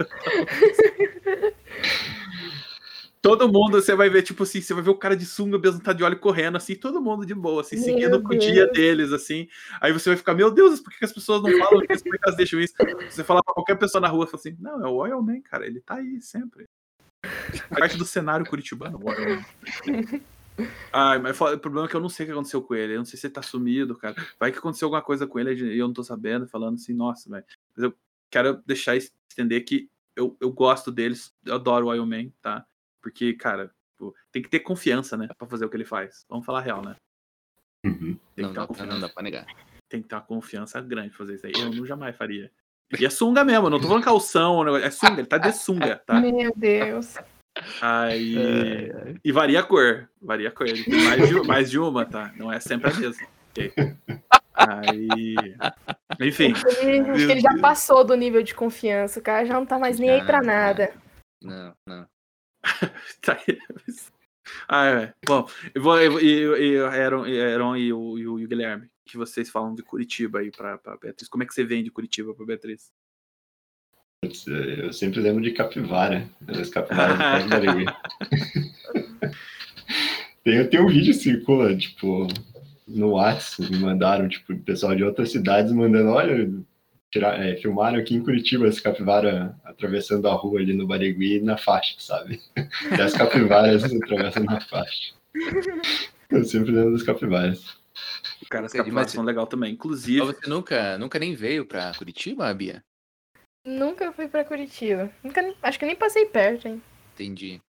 Todo 3.21 3.47
mundo, 3.47 3.81
você 3.81 3.95
vai 3.95 4.09
ver, 4.09 4.21
tipo 4.21 4.43
assim, 4.43 4.59
você 4.59 4.73
vai 4.73 4.83
ver 4.83 4.89
o 4.89 4.97
cara 4.97 5.15
de 5.15 5.25
sunga, 5.25 5.57
besuntado 5.57 5.97
de 5.97 6.03
óleo 6.03 6.19
correndo, 6.19 6.57
assim, 6.57 6.75
todo 6.75 7.01
mundo 7.01 7.25
de 7.25 7.33
boa, 7.33 7.61
assim, 7.61 7.77
Meu 7.77 7.85
seguindo 7.85 8.17
o 8.17 8.37
dia 8.37 8.67
deles, 8.67 9.13
assim. 9.13 9.47
Aí 9.79 9.93
você 9.93 10.09
vai 10.09 10.17
ficar, 10.17 10.33
meu 10.33 10.51
Deus, 10.51 10.81
por 10.81 10.91
que 10.91 11.05
as 11.05 11.13
pessoas 11.13 11.41
não 11.41 11.57
falam 11.57 11.81
isso? 11.89 12.03
Por 12.03 12.11
que 12.11 12.17
que 12.17 12.27
elas 12.27 12.35
deixam 12.35 12.59
isso? 12.59 12.73
Você 13.09 13.23
falar 13.23 13.41
pra 13.41 13.53
qualquer 13.53 13.75
pessoa 13.79 14.01
na 14.01 14.09
rua, 14.09 14.27
fala 14.27 14.39
assim, 14.41 14.57
não, 14.59 14.85
é 14.85 14.89
o 14.89 14.95
Oil 14.95 15.21
Man, 15.21 15.39
cara, 15.39 15.65
ele 15.65 15.79
tá 15.79 15.95
aí 15.95 16.21
sempre. 16.21 16.65
Parte 17.69 17.97
do 17.97 18.05
cenário 18.05 18.45
curitibano, 18.45 18.99
Man. 18.99 19.13
Ai, 20.93 21.17
mas 21.17 21.39
o 21.41 21.57
problema 21.57 21.87
é 21.87 21.89
que 21.89 21.95
eu 21.95 22.01
não 22.01 22.09
sei 22.09 22.25
o 22.25 22.27
que 22.27 22.33
aconteceu 22.33 22.61
com 22.61 22.75
ele. 22.75 22.93
Eu 22.93 22.97
não 22.99 23.05
sei 23.05 23.17
se 23.19 23.25
ele 23.25 23.33
tá 23.33 23.41
sumido, 23.41 23.97
cara. 23.97 24.15
Vai 24.39 24.51
que 24.51 24.59
aconteceu 24.59 24.85
alguma 24.85 25.01
coisa 25.01 25.25
com 25.25 25.39
ele 25.39 25.53
e 25.55 25.79
eu 25.79 25.87
não 25.87 25.93
tô 25.93 26.03
sabendo, 26.03 26.47
falando 26.47 26.75
assim, 26.75 26.93
nossa, 26.93 27.27
velho. 27.29 27.43
Mas 27.75 27.83
eu 27.85 27.93
quero 28.29 28.61
deixar 28.65 28.95
es- 28.95 29.11
estender 29.27 29.65
que 29.65 29.89
eu, 30.15 30.37
eu 30.39 30.51
gosto 30.51 30.91
deles, 30.91 31.33
eu 31.43 31.55
adoro 31.55 31.87
o 31.87 31.95
Iron 31.95 32.05
Man, 32.05 32.29
tá? 32.39 32.63
Porque, 33.01 33.33
cara, 33.33 33.73
pô, 33.97 34.13
tem 34.31 34.43
que 34.43 34.49
ter 34.49 34.59
confiança, 34.59 35.17
né? 35.17 35.27
Pra 35.35 35.47
fazer 35.47 35.65
o 35.65 35.69
que 35.69 35.75
ele 35.75 35.85
faz. 35.85 36.23
Vamos 36.29 36.45
falar 36.45 36.59
a 36.59 36.61
real, 36.61 36.83
né? 36.83 36.95
Uhum. 37.83 38.15
Tem 38.35 38.43
Não 38.45 38.49
que 38.49 38.53
ter 38.53 38.53
dá, 38.53 38.61
uma 38.61 38.67
confiança, 38.67 38.93
não 38.93 38.99
dá 38.99 39.09
pra 39.09 39.23
negar. 39.23 39.45
tem 39.89 40.01
que 40.03 40.07
ter 40.07 40.15
uma 40.15 40.21
confiança 40.21 40.79
grande 40.81 41.09
pra 41.09 41.17
fazer 41.17 41.35
isso 41.35 41.47
aí. 41.47 41.53
Eu 41.55 41.73
não 41.73 41.83
jamais 41.85 42.15
faria. 42.15 42.51
E 42.99 43.05
é 43.05 43.09
sunga 43.09 43.43
mesmo, 43.43 43.67
eu 43.67 43.69
não 43.69 43.79
tô 43.79 43.87
falando 43.87 44.03
calção, 44.03 44.57
o 44.57 44.63
negócio- 44.63 44.85
é 44.85 44.91
sunga, 44.91 45.19
ele 45.19 45.27
tá 45.27 45.37
de 45.37 45.51
sunga, 45.51 46.01
tá? 46.05 46.19
Meu 46.19 46.51
Deus. 46.55 47.17
Aí. 47.81 48.35
E 49.23 49.31
varia 49.31 49.59
a 49.59 49.63
cor. 49.63 50.09
Varia 50.21 50.49
a 50.49 50.51
cor. 50.51 50.67
Ele 50.67 50.83
tem 50.83 51.03
mais 51.03 51.27
de, 51.27 51.41
mais 51.47 51.71
de 51.71 51.79
uma, 51.79 52.05
tá? 52.05 52.31
Não 52.35 52.51
é 52.51 52.59
sempre 52.59 52.89
a 52.89 52.93
mesma. 52.93 53.27
Aí. 54.55 55.35
Enfim. 56.19 56.53
Ele, 56.81 57.11
acho 57.11 57.25
que 57.25 57.31
ele 57.31 57.41
já 57.41 57.57
passou 57.59 58.03
do 58.03 58.15
nível 58.15 58.41
de 58.41 58.55
confiança. 58.55 59.19
O 59.19 59.23
cara 59.23 59.45
já 59.45 59.53
não 59.53 59.65
tá 59.65 59.77
mais 59.77 59.99
nem 59.99 60.09
aí 60.09 60.23
pra 60.23 60.41
nada. 60.41 60.93
Não, 61.41 61.73
não. 61.87 62.07
Tá 63.21 63.37
aí. 63.47 63.57
Ah, 64.67 64.85
é. 64.87 65.13
Bom, 65.25 65.47
eu 65.73 65.81
vou, 65.81 65.99
eu, 65.99 66.19
e, 66.19 66.73
e, 66.73 66.79
Aaron, 66.79 67.23
Aaron 67.23 67.71
o, 67.93 68.11
o 68.11 68.19
e 68.19 68.27
o 68.27 68.47
Guilherme, 68.47 68.89
que 69.05 69.17
vocês 69.17 69.49
falam 69.49 69.75
de 69.75 69.83
Curitiba 69.83 70.39
aí 70.39 70.51
pra, 70.51 70.77
pra 70.77 70.97
Beatriz. 70.97 71.27
Como 71.27 71.43
é 71.43 71.45
que 71.45 71.53
você 71.53 71.63
vem 71.63 71.83
de 71.83 71.91
Curitiba 71.91 72.33
pra 72.33 72.45
Beatriz? 72.45 72.91
Putz, 74.21 74.47
Eu 74.47 74.93
sempre 74.93 75.19
lembro 75.19 75.43
de 75.43 75.51
capivara. 75.51 76.29
Das 76.41 76.69
capivaras 76.69 77.43
do 77.43 77.49
Barigui. 77.49 77.85
tem, 80.43 80.67
tem 80.69 80.79
um 80.79 80.87
vídeo 80.87 81.13
que 81.13 81.19
circula, 81.19 81.75
tipo, 81.75 82.27
no 82.87 83.11
WhatsApp, 83.11 83.69
me 83.71 83.79
mandaram, 83.79 84.29
tipo, 84.29 84.57
pessoal 84.59 84.95
de 84.95 85.03
outras 85.03 85.31
cidades 85.31 85.71
mandando, 85.71 86.09
olha, 86.11 86.49
tirar, 87.11 87.39
é, 87.39 87.55
filmaram 87.57 87.99
aqui 87.99 88.15
em 88.15 88.23
Curitiba 88.23 88.67
as 88.67 88.79
capivaras 88.79 89.51
atravessando 89.63 90.27
a 90.27 90.33
rua 90.33 90.59
ali 90.59 90.73
no 90.73 90.87
Barigui 90.87 91.41
na 91.41 91.57
faixa, 91.57 91.95
sabe? 91.99 92.41
E 92.97 93.01
as 93.01 93.13
capivaras 93.13 93.83
atravessando 93.83 94.49
a 94.49 94.61
faixa. 94.61 95.13
Eu 96.29 96.43
sempre 96.43 96.71
lembro 96.71 96.93
das 96.93 97.03
capivaras. 97.03 97.77
Cara, 98.53 98.65
as 98.67 98.93
mas- 98.93 99.11
são 99.11 99.23
legal 99.23 99.47
também. 99.47 99.71
Mas 99.71 99.75
Inclusive, 99.75 100.19
você 100.19 100.47
nunca, 100.47 100.97
nunca 100.97 101.17
nem 101.19 101.33
veio 101.35 101.65
pra 101.65 101.93
Curitiba, 101.95 102.53
Bia? 102.53 102.83
Nunca 103.65 104.11
fui 104.11 104.27
pra 104.27 104.43
Curitiba. 104.43 105.11
Nunca, 105.23 105.41
acho 105.61 105.79
que 105.79 105.85
nem 105.85 105.95
passei 105.95 106.25
perto, 106.25 106.67
hein? 106.67 106.81
Entendi. 107.13 107.61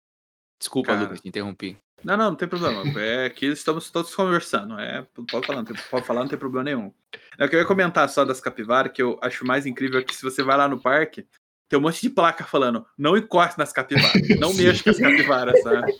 Desculpa, 0.58 0.88
Cara. 0.88 1.02
Lucas, 1.02 1.20
te 1.20 1.28
interrompi. 1.28 1.78
Não, 2.02 2.16
não, 2.16 2.30
não 2.30 2.36
tem 2.36 2.48
problema. 2.48 2.82
É 3.00 3.30
que 3.30 3.46
estamos 3.46 3.90
todos 3.90 4.14
conversando. 4.14 4.78
É, 4.78 5.06
pode 5.30 5.46
falar, 5.46 5.58
não 5.58 5.64
tem, 5.64 5.76
pode 5.90 6.06
falar, 6.06 6.20
não 6.20 6.28
tem 6.28 6.38
problema 6.38 6.64
nenhum. 6.64 6.92
É 7.38 7.48
que 7.48 7.54
eu 7.56 7.60
ia 7.60 7.66
comentar 7.66 8.08
só 8.08 8.24
das 8.24 8.40
capivaras, 8.40 8.92
que 8.92 9.00
eu 9.02 9.18
acho 9.22 9.46
mais 9.46 9.66
incrível 9.66 10.00
é 10.00 10.02
que 10.02 10.14
se 10.14 10.22
você 10.22 10.42
vai 10.42 10.56
lá 10.56 10.68
no 10.68 10.80
parque, 10.80 11.26
tem 11.68 11.78
um 11.78 11.82
monte 11.82 12.02
de 12.02 12.10
placa 12.10 12.44
falando, 12.44 12.86
não 12.98 13.16
encoste 13.16 13.58
nas 13.58 13.72
capivaras, 13.72 14.12
não 14.38 14.52
mexa 14.52 14.84
com 14.84 14.90
as 14.90 14.98
capivaras, 14.98 15.62
sabe? 15.62 15.92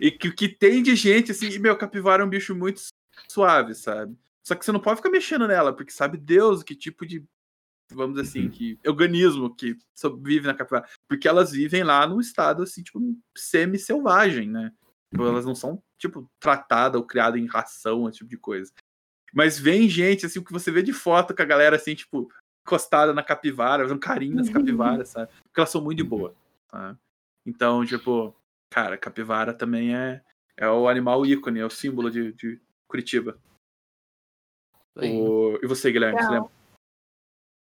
E 0.00 0.10
que 0.10 0.28
o 0.28 0.34
que 0.34 0.48
tem 0.48 0.82
de 0.82 0.94
gente, 0.96 1.32
assim, 1.32 1.48
e 1.50 1.58
meu, 1.58 1.76
capivara 1.76 2.22
é 2.22 2.26
um 2.26 2.28
bicho 2.30 2.54
muito 2.54 2.80
suave, 3.28 3.74
sabe? 3.74 4.16
Só 4.46 4.54
que 4.54 4.64
você 4.64 4.72
não 4.72 4.80
pode 4.80 4.96
ficar 4.96 5.10
mexendo 5.10 5.46
nela, 5.46 5.72
porque 5.74 5.92
sabe 5.92 6.16
Deus 6.16 6.62
que 6.62 6.74
tipo 6.74 7.06
de, 7.06 7.24
vamos 7.92 8.16
dizer 8.16 8.28
assim, 8.28 8.44
Uhum. 8.46 8.50
que 8.50 8.78
organismo 8.86 9.54
que 9.54 9.76
sobrevive 9.94 10.46
na 10.46 10.54
capivara. 10.54 10.88
Porque 11.08 11.28
elas 11.28 11.52
vivem 11.52 11.82
lá 11.84 12.06
num 12.06 12.20
estado, 12.20 12.62
assim, 12.62 12.82
tipo, 12.82 13.00
semi-selvagem, 13.36 14.48
né? 14.48 14.72
Tipo, 15.10 15.26
elas 15.26 15.44
não 15.44 15.54
são, 15.54 15.82
tipo, 15.98 16.30
tratadas 16.40 17.00
ou 17.00 17.06
criadas 17.06 17.40
em 17.40 17.46
ração, 17.46 18.08
esse 18.08 18.18
tipo 18.18 18.30
de 18.30 18.36
coisa. 18.36 18.72
Mas 19.34 19.58
vem 19.58 19.88
gente, 19.88 20.24
assim, 20.26 20.38
o 20.38 20.44
que 20.44 20.52
você 20.52 20.70
vê 20.70 20.82
de 20.82 20.92
foto 20.92 21.34
com 21.34 21.42
a 21.42 21.46
galera, 21.46 21.76
assim, 21.76 21.94
tipo, 21.94 22.30
encostada 22.66 23.12
na 23.14 23.22
capivara, 23.22 23.82
fazendo 23.82 24.00
carinho 24.00 24.36
nas 24.36 24.48
capivaras, 24.50 25.08
sabe? 25.10 25.30
Porque 25.44 25.60
elas 25.60 25.70
são 25.70 25.82
muito 25.82 25.98
de 25.98 26.04
boa, 26.04 26.34
tá? 26.68 26.96
Então, 27.46 27.84
tipo, 27.84 28.34
cara, 28.70 28.96
capivara 28.98 29.52
também 29.54 29.94
é, 29.94 30.22
é 30.56 30.68
o 30.68 30.88
animal 30.88 31.24
ícone, 31.24 31.60
é 31.60 31.66
o 31.66 31.70
símbolo 31.70 32.10
de, 32.10 32.32
de 32.32 32.60
Curitiba. 32.88 33.38
O- 34.96 35.58
E 35.62 35.66
você, 35.66 35.92
Guilherme, 35.92 36.18
você 36.18 36.24
Legal. 36.28 36.42
lembra? 36.42 36.58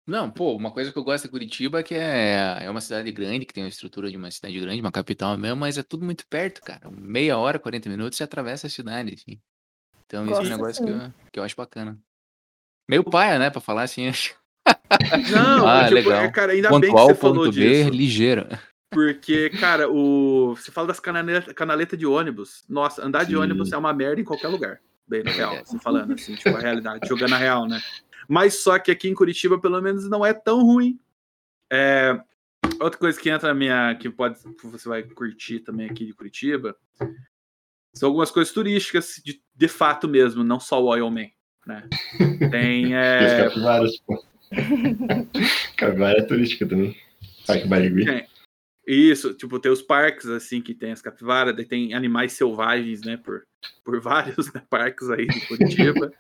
Não, 0.08 0.32
pô, 0.32 0.56
uma 0.56 0.72
coisa 0.72 0.90
que 0.90 0.98
eu 0.98 1.04
gosto 1.04 1.26
de 1.26 1.30
Curitiba 1.32 1.82
é 1.82 1.84
que 1.84 1.94
é, 1.94 2.64
é 2.64 2.70
uma 2.70 2.80
cidade 2.80 3.12
grande, 3.12 3.46
que 3.46 3.54
tem 3.54 3.66
a 3.66 3.68
estrutura 3.68 4.10
de 4.10 4.16
uma 4.16 4.32
cidade 4.32 4.58
grande, 4.58 4.80
uma 4.80 4.92
capital 4.92 5.38
mesmo, 5.38 5.58
mas 5.58 5.78
é 5.78 5.84
tudo 5.84 6.06
muito 6.06 6.26
perto, 6.28 6.62
cara. 6.62 6.90
Meia 6.90 7.38
hora, 7.38 7.60
40 7.60 7.90
minutos, 7.90 8.18
você 8.18 8.24
atravessa 8.24 8.68
a 8.68 8.70
cidade, 8.70 9.14
assim. 9.16 9.42
Então 10.06 10.26
isso 10.26 10.42
é 10.42 10.46
um 10.46 10.50
negócio 10.50 10.82
que 10.82 10.90
eu, 10.90 11.14
que 11.34 11.40
eu 11.40 11.44
acho 11.44 11.58
bacana. 11.58 12.00
Meio 12.90 13.04
paia, 13.04 13.38
né, 13.38 13.50
pra 13.50 13.60
falar 13.60 13.84
assim. 13.84 14.06
Não, 15.30 15.68
Ah, 15.68 15.84
tipo, 15.84 15.96
legal. 15.96 16.24
é, 16.24 16.32
cara, 16.32 16.54
ainda 16.54 16.70
bem 16.80 16.82
que 16.94 17.02
você 17.02 17.16
falou 17.16 17.44
ponto 17.44 17.52
B, 17.52 17.84
disso. 17.84 17.90
ligeiro. 17.90 18.48
Porque, 18.94 19.50
cara, 19.50 19.90
o... 19.92 20.56
você 20.56 20.72
fala 20.72 20.88
das 20.88 21.02
canaleta, 21.02 21.54
canaleta 21.54 21.98
de 21.98 22.06
ônibus. 22.06 22.64
Nossa, 22.70 23.06
andar 23.06 23.26
de 23.26 23.32
Sim. 23.32 23.42
ônibus 23.42 23.74
é 23.74 23.78
uma 23.78 23.94
merda 23.94 24.22
em 24.22 24.24
qualquer 24.24 24.48
lugar. 24.48 24.82
Bem, 25.08 25.24
na 25.24 25.32
real, 25.32 25.52
verdade. 25.52 25.70
você 25.70 25.80
falando 25.80 26.14
assim, 26.14 26.36
tipo, 26.36 26.56
a 26.56 26.60
realidade, 26.60 27.08
jogando 27.08 27.34
a 27.34 27.38
real, 27.38 27.68
né? 27.68 27.82
Mas 28.28 28.62
só 28.62 28.78
que 28.78 28.92
aqui 28.92 29.08
em 29.08 29.14
Curitiba, 29.16 29.60
pelo 29.60 29.82
menos, 29.82 30.10
não 30.10 30.26
é 30.26 30.34
tão 30.34 30.64
ruim. 30.64 31.00
É, 31.72 32.20
Outra 32.80 33.00
coisa 33.00 33.20
que 33.20 33.30
entra 33.30 33.50
na 33.50 33.54
minha. 33.54 33.96
que 33.96 34.10
pode. 34.10 34.38
você 34.64 34.90
vai 34.90 35.04
curtir 35.04 35.60
também 35.60 35.90
aqui 35.90 36.06
de 36.06 36.14
Curitiba. 36.14 36.76
São 37.94 38.10
algumas 38.10 38.30
coisas 38.30 38.54
turísticas, 38.54 39.22
de, 39.24 39.42
de 39.56 39.68
fato 39.68 40.08
mesmo, 40.08 40.44
não 40.44 40.60
só 40.60 40.82
o 40.82 40.88
Oil 40.88 41.10
Man. 41.10 41.28
Né? 41.66 41.88
Tem. 42.52 42.96
É, 42.96 43.44
capivaras, 43.46 43.98
pô. 44.06 44.24
Capivara 45.76 46.20
é 46.20 46.24
turística 46.24 46.68
também. 46.68 46.96
Parque 47.46 47.68
Barigui. 47.68 48.06
Tem. 48.06 48.27
Isso, 48.88 49.34
tipo, 49.34 49.60
tem 49.60 49.70
os 49.70 49.82
parques, 49.82 50.28
assim, 50.28 50.62
que 50.62 50.74
tem 50.74 50.94
as 50.94 51.02
capivaras, 51.02 51.54
daí 51.54 51.66
tem 51.66 51.94
animais 51.94 52.32
selvagens, 52.32 53.02
né, 53.02 53.18
por, 53.18 53.46
por 53.84 54.00
vários 54.02 54.52
né, 54.54 54.64
parques 54.70 55.10
aí 55.10 55.28
de 55.28 55.46
Curitiba. 55.46 56.14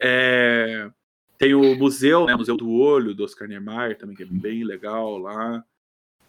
É, 0.00 0.88
tem 1.36 1.54
o 1.54 1.74
museu, 1.74 2.26
né? 2.26 2.36
Museu 2.36 2.56
do 2.56 2.70
Olho, 2.70 3.14
do 3.14 3.24
Oscar 3.24 3.48
Niemeyer, 3.48 3.98
também, 3.98 4.14
que 4.16 4.22
é 4.22 4.26
bem 4.26 4.62
legal 4.62 5.18
lá. 5.18 5.64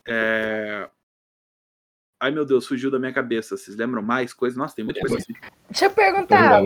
É... 0.08 0.89
Ai, 2.19 2.32
meu 2.32 2.45
Deus, 2.45 2.65
fugiu 2.65 2.89
da 2.89 2.98
minha 2.98 3.13
cabeça. 3.13 3.56
Vocês 3.56 3.78
lembram 3.78 4.02
mais 4.02 4.34
coisas? 4.34 4.58
Nossa, 4.58 4.76
tem 4.76 4.84
muita 4.84 5.02
coisa 5.02 5.17
assim. 5.17 5.34
Deixa 5.69 5.86
eu 5.86 5.91
perguntar. 5.91 6.63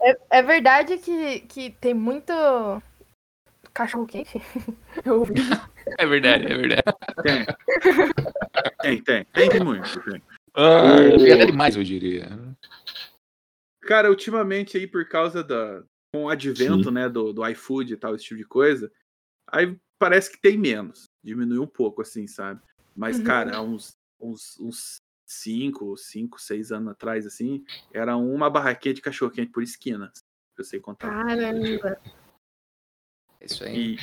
É, 0.00 0.18
é 0.30 0.42
verdade 0.42 0.98
que, 0.98 1.40
que 1.40 1.70
tem 1.70 1.94
muito 1.94 2.32
cachorro 3.76 4.06
quente? 4.06 4.40
Eu 5.04 5.20
ouvi. 5.20 5.34
É 5.98 6.06
verdade, 6.06 6.46
é 6.46 6.56
verdade. 6.56 6.82
Tem. 7.22 7.44
Tem, 8.80 9.02
tem. 9.02 9.24
Tem, 9.26 9.50
tem 9.50 9.60
muito. 9.60 10.00
Tem. 10.00 10.22
Ah, 10.54 11.02
é 11.02 11.46
demais, 11.46 11.76
eu 11.76 11.84
diria. 11.84 12.26
Cara, 13.82 14.08
ultimamente 14.08 14.76
aí, 14.76 14.86
por 14.86 15.06
causa 15.08 15.44
da. 15.44 15.84
Com 16.12 16.24
o 16.24 16.28
advento, 16.28 16.90
né, 16.90 17.08
do, 17.08 17.32
do 17.32 17.46
iFood 17.48 17.92
e 17.92 17.96
tal, 17.96 18.14
esse 18.14 18.24
tipo 18.24 18.38
de 18.38 18.46
coisa, 18.46 18.90
aí 19.46 19.76
parece 19.98 20.30
que 20.32 20.40
tem 20.40 20.56
menos. 20.56 21.04
Diminuiu 21.22 21.62
um 21.62 21.66
pouco, 21.66 22.00
assim, 22.00 22.26
sabe? 22.26 22.60
Mas, 22.96 23.18
Uhum. 23.18 23.24
cara, 23.24 23.56
há 23.56 23.62
uns, 23.62 23.92
uns, 24.18 24.58
uns 24.58 24.96
cinco, 25.26 25.96
cinco, 25.96 26.40
seis 26.40 26.72
anos 26.72 26.92
atrás, 26.92 27.26
assim, 27.26 27.64
era 27.92 28.16
uma 28.16 28.48
barraquinha 28.48 28.94
de 28.94 29.02
cachorro-quente 29.02 29.52
por 29.52 29.62
esquina. 29.62 30.10
Eu 30.56 30.64
sei 30.64 30.80
contar. 30.80 31.10
Caramba. 31.10 32.00
É 33.52 33.54
isso 33.54 33.64
aí. 33.64 33.76
E 33.94 33.98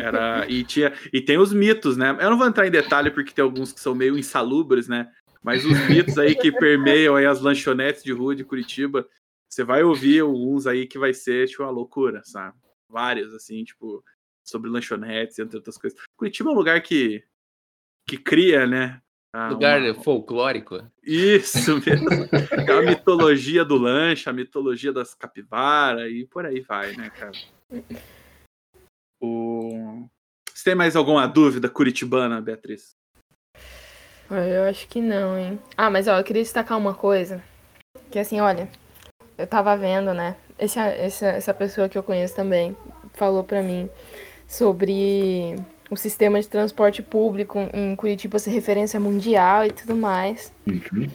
era 0.00 0.46
e 0.48 0.64
tinha 0.64 0.92
e 1.12 1.20
tem 1.20 1.38
os 1.38 1.52
mitos, 1.52 1.96
né? 1.96 2.16
Eu 2.20 2.30
não 2.30 2.38
vou 2.38 2.46
entrar 2.46 2.66
em 2.66 2.70
detalhe 2.70 3.10
porque 3.10 3.32
tem 3.32 3.42
alguns 3.42 3.72
que 3.72 3.80
são 3.80 3.94
meio 3.94 4.18
insalubres, 4.18 4.88
né? 4.88 5.10
Mas 5.42 5.64
os 5.64 5.78
mitos 5.88 6.18
aí 6.18 6.34
que 6.34 6.50
permeiam 6.50 7.14
aí 7.14 7.24
as 7.26 7.40
lanchonetes 7.40 8.02
de 8.02 8.12
rua 8.12 8.34
de 8.34 8.42
Curitiba, 8.44 9.08
você 9.48 9.62
vai 9.62 9.82
ouvir 9.84 10.20
alguns 10.20 10.66
aí 10.66 10.86
que 10.86 10.98
vai 10.98 11.14
ser 11.14 11.46
tipo 11.46 11.62
uma 11.62 11.70
loucura, 11.70 12.20
sabe? 12.24 12.56
Vários 12.88 13.32
assim, 13.34 13.62
tipo 13.62 14.02
sobre 14.44 14.70
lanchonetes, 14.70 15.38
entre 15.38 15.56
outras 15.56 15.78
coisas. 15.78 15.98
Curitiba 16.16 16.50
é 16.50 16.52
um 16.52 16.56
lugar 16.56 16.80
que 16.82 17.22
que 18.08 18.16
cria, 18.16 18.66
né? 18.66 19.00
ah, 19.32 19.48
Lugar 19.50 19.82
uma- 19.82 19.94
folclórico. 19.94 20.80
Isso 21.02 21.80
mesmo. 21.84 22.08
a 22.72 22.82
mitologia 22.82 23.64
do 23.64 23.76
lanche, 23.76 24.28
a 24.28 24.32
mitologia 24.32 24.92
das 24.92 25.14
capivaras 25.14 26.10
e 26.10 26.24
por 26.24 26.46
aí 26.46 26.60
vai, 26.60 26.92
né, 26.96 27.10
cara? 27.10 27.32
O... 29.20 30.06
Você 30.52 30.64
tem 30.64 30.74
mais 30.74 30.96
alguma 30.96 31.26
dúvida 31.26 31.68
curitibana, 31.68 32.40
Beatriz? 32.40 32.94
Eu 34.30 34.64
acho 34.64 34.88
que 34.88 35.00
não, 35.00 35.38
hein? 35.38 35.58
Ah, 35.76 35.88
mas 35.88 36.08
ó, 36.08 36.18
eu 36.18 36.24
queria 36.24 36.42
destacar 36.42 36.76
uma 36.76 36.94
coisa. 36.94 37.42
Que 38.10 38.18
assim, 38.18 38.40
olha, 38.40 38.68
eu 39.38 39.46
tava 39.46 39.76
vendo, 39.76 40.12
né? 40.12 40.36
Esse, 40.58 40.78
essa, 40.78 41.26
essa 41.26 41.54
pessoa 41.54 41.88
que 41.88 41.96
eu 41.96 42.02
conheço 42.02 42.34
também 42.34 42.76
falou 43.14 43.44
pra 43.44 43.62
mim 43.62 43.88
sobre 44.48 45.56
o 45.90 45.96
sistema 45.96 46.40
de 46.40 46.48
transporte 46.48 47.02
público 47.02 47.58
em 47.72 47.94
Curitiba 47.94 48.38
ser 48.38 48.50
referência 48.50 48.98
mundial 48.98 49.64
e 49.64 49.70
tudo 49.70 49.94
mais. 49.94 50.52
Uhum. 50.66 51.08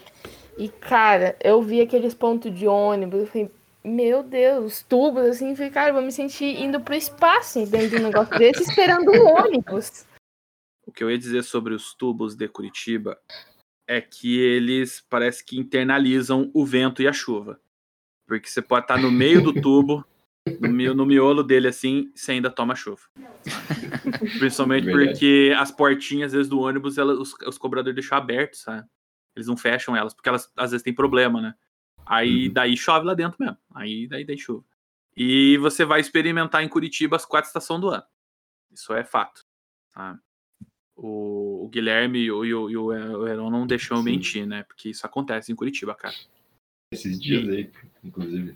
E, 0.57 0.69
cara, 0.69 1.35
eu 1.43 1.61
vi 1.61 1.81
aqueles 1.81 2.13
pontos 2.13 2.53
de 2.53 2.67
ônibus, 2.67 3.21
eu 3.21 3.27
falei, 3.27 3.51
meu 3.83 4.23
Deus, 4.23 4.83
tubos, 4.83 5.23
assim, 5.23 5.51
eu 5.51 5.55
falei, 5.55 5.71
cara, 5.71 5.89
eu 5.89 5.93
vou 5.95 6.03
me 6.03 6.11
sentir 6.11 6.61
indo 6.61 6.79
pro 6.81 6.93
espaço 6.93 7.65
dentro 7.65 7.89
de 7.89 7.95
um 7.97 8.03
negócio 8.07 8.37
desse, 8.37 8.63
esperando 8.63 9.11
um 9.11 9.27
ônibus. 9.27 10.05
O 10.85 10.91
que 10.91 11.03
eu 11.03 11.09
ia 11.09 11.17
dizer 11.17 11.43
sobre 11.43 11.73
os 11.73 11.93
tubos 11.93 12.35
de 12.35 12.47
Curitiba 12.47 13.19
é 13.87 13.99
que 14.01 14.39
eles 14.39 15.03
parece 15.09 15.43
que 15.43 15.57
internalizam 15.57 16.49
o 16.53 16.65
vento 16.65 17.01
e 17.01 17.07
a 17.07 17.13
chuva. 17.13 17.59
Porque 18.27 18.47
você 18.49 18.61
pode 18.61 18.85
estar 18.85 18.97
no 18.97 19.11
meio 19.11 19.41
do 19.41 19.53
tubo, 19.61 20.05
no, 20.59 20.69
mi- 20.69 20.93
no 20.93 21.05
miolo 21.05 21.43
dele 21.43 21.67
assim, 21.67 22.11
você 22.15 22.33
ainda 22.33 22.49
toma 22.49 22.75
chuva. 22.75 23.01
Principalmente 24.39 24.85
Verdade. 24.85 25.09
porque 25.11 25.53
as 25.57 25.71
portinhas, 25.71 26.27
às 26.27 26.33
vezes, 26.33 26.49
do 26.49 26.59
ônibus, 26.59 26.97
elas- 26.97 27.17
os, 27.17 27.33
os 27.45 27.57
cobradores 27.57 27.95
deixam 27.95 28.17
abertas, 28.17 28.59
sabe? 28.59 28.87
Eles 29.35 29.47
não 29.47 29.57
fecham 29.57 29.95
elas, 29.95 30.13
porque 30.13 30.29
elas 30.29 30.51
às 30.55 30.71
vezes 30.71 30.83
têm 30.83 30.93
problema, 30.93 31.41
né? 31.41 31.55
Aí 32.05 32.47
Uhum. 32.47 32.53
daí 32.53 32.77
chove 32.77 33.05
lá 33.05 33.13
dentro 33.13 33.37
mesmo. 33.39 33.57
Aí 33.73 34.07
daí, 34.07 34.25
daí 34.25 34.37
chuva. 34.37 34.63
E 35.15 35.57
você 35.57 35.83
vai 35.85 35.99
experimentar 35.99 36.63
em 36.63 36.69
Curitiba 36.69 37.15
as 37.15 37.25
quatro 37.25 37.47
estações 37.47 37.81
do 37.81 37.89
ano. 37.89 38.03
Isso 38.71 38.93
é 38.93 39.03
fato. 39.03 39.45
Tá? 39.93 40.17
O, 40.95 41.65
o 41.65 41.69
Guilherme 41.69 42.19
e 42.19 42.31
o, 42.31 42.45
e 42.45 42.53
o, 42.53 42.69
e 42.69 42.77
o 42.77 43.27
Heron 43.27 43.49
não 43.49 43.67
deixam 43.67 43.97
eu 43.97 44.03
Sim. 44.03 44.09
mentir, 44.09 44.45
né? 44.47 44.63
Porque 44.63 44.89
isso 44.89 45.05
acontece 45.05 45.51
em 45.51 45.55
Curitiba, 45.55 45.93
cara. 45.95 46.15
Esses 46.93 47.19
dias 47.19 47.47
aí, 47.49 47.71
inclusive. 48.03 48.55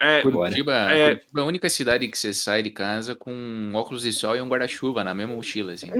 É. 0.00 0.22
Curitiba, 0.22 0.90
É. 0.90 1.08
Curitiba 1.10 1.40
é 1.40 1.42
a 1.42 1.46
única 1.46 1.68
cidade 1.68 2.08
que 2.08 2.16
você 2.16 2.32
sai 2.32 2.62
de 2.62 2.70
casa 2.70 3.14
com 3.14 3.32
um 3.32 3.74
óculos 3.74 4.02
de 4.02 4.12
sol 4.12 4.34
e 4.34 4.40
um 4.40 4.48
guarda-chuva 4.48 5.04
na 5.04 5.14
mesma 5.14 5.34
mochila, 5.34 5.72
assim. 5.72 5.90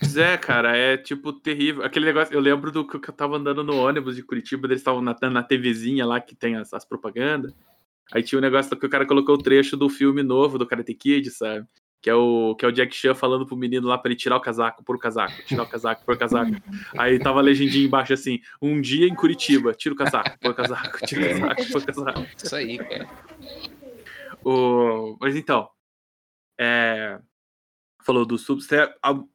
Pois 0.00 0.16
é, 0.16 0.36
cara, 0.36 0.76
é 0.76 0.96
tipo 0.96 1.32
terrível. 1.32 1.84
Aquele 1.84 2.06
negócio, 2.06 2.34
eu 2.34 2.40
lembro 2.40 2.72
do 2.72 2.86
que 2.86 2.96
eu 2.96 3.14
tava 3.14 3.36
andando 3.36 3.62
no 3.62 3.76
ônibus 3.76 4.16
de 4.16 4.22
Curitiba, 4.22 4.66
eles 4.66 4.80
estavam 4.80 5.00
na, 5.00 5.16
na 5.30 5.42
TVzinha 5.42 6.04
lá 6.04 6.20
que 6.20 6.34
tem 6.34 6.56
as, 6.56 6.74
as 6.74 6.84
propagandas. 6.84 7.54
Aí 8.12 8.22
tinha 8.22 8.38
um 8.38 8.42
negócio 8.42 8.76
que 8.76 8.86
o 8.86 8.90
cara 8.90 9.06
colocou 9.06 9.36
o 9.36 9.42
trecho 9.42 9.76
do 9.76 9.88
filme 9.88 10.22
novo 10.22 10.58
do 10.58 10.66
Karate 10.66 10.94
Kid, 10.94 11.30
sabe? 11.30 11.66
Que 12.04 12.10
é 12.10 12.14
o, 12.14 12.54
que 12.54 12.66
é 12.66 12.68
o 12.68 12.70
Jack 12.70 12.94
Chan 12.94 13.14
falando 13.14 13.46
pro 13.46 13.56
menino 13.56 13.88
lá 13.88 13.96
pra 13.96 14.10
ele 14.10 14.20
tirar 14.20 14.36
o 14.36 14.40
casaco, 14.40 14.84
pôr 14.84 14.96
o 14.96 14.98
casaco, 14.98 15.42
tirar 15.46 15.62
o 15.62 15.66
casaco, 15.66 16.04
pôr 16.04 16.16
o 16.16 16.18
casaco. 16.18 16.50
Aí 16.98 17.18
tava 17.18 17.38
a 17.38 17.42
legendinha 17.42 17.86
embaixo 17.86 18.12
assim: 18.12 18.42
um 18.60 18.78
dia 18.78 19.06
em 19.06 19.14
Curitiba, 19.14 19.72
tira 19.72 19.94
o 19.94 19.96
casaco, 19.96 20.38
põe 20.38 20.50
o 20.50 20.54
casaco, 20.54 20.98
tira 21.06 21.22
o 21.22 21.40
casaco, 21.40 21.72
põe 21.72 21.80
o 21.80 21.86
casaco. 21.86 22.26
Isso 22.36 22.56
aí, 22.56 22.76
cara. 22.76 23.08
O... 24.44 25.16
Mas 25.18 25.34
então, 25.34 25.70
é, 26.60 27.18
falou 28.02 28.26
do 28.26 28.36
sub. 28.36 28.60
Você 28.60 28.76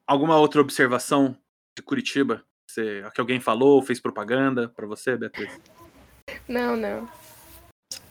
alguma 0.05 0.38
outra 0.38 0.62
observação 0.62 1.36
de 1.75 1.82
Curitiba? 1.82 2.45
Você... 2.69 3.03
Que 3.15 3.19
alguém 3.19 3.39
falou, 3.39 3.82
fez 3.82 3.99
propaganda 3.99 4.69
pra 4.69 4.86
você, 4.86 5.17
Beatriz? 5.17 5.60
Não, 6.47 6.77
não. 6.77 7.10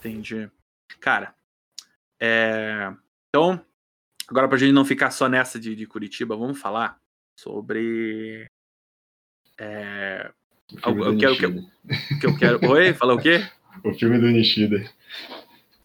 Entendi. 0.00 0.50
Cara, 0.98 1.32
é... 2.20 2.92
então, 3.28 3.64
agora 4.28 4.48
pra 4.48 4.58
gente 4.58 4.72
não 4.72 4.84
ficar 4.84 5.10
só 5.10 5.28
nessa 5.28 5.58
de, 5.58 5.74
de 5.74 5.86
Curitiba, 5.86 6.36
vamos 6.36 6.58
falar 6.60 6.98
sobre. 7.38 8.46
É... 9.58 10.30
O 10.86 10.90
eu 10.90 11.12
Nishida. 11.14 11.48
o 11.48 12.18
que 12.20 12.26
eu 12.26 12.36
quero. 12.36 12.70
Oi? 12.70 12.92
Falou 12.94 13.16
o 13.16 13.20
quê? 13.20 13.46
O 13.84 13.94
filme 13.94 14.18
do 14.18 14.26
Nishida. 14.26 14.82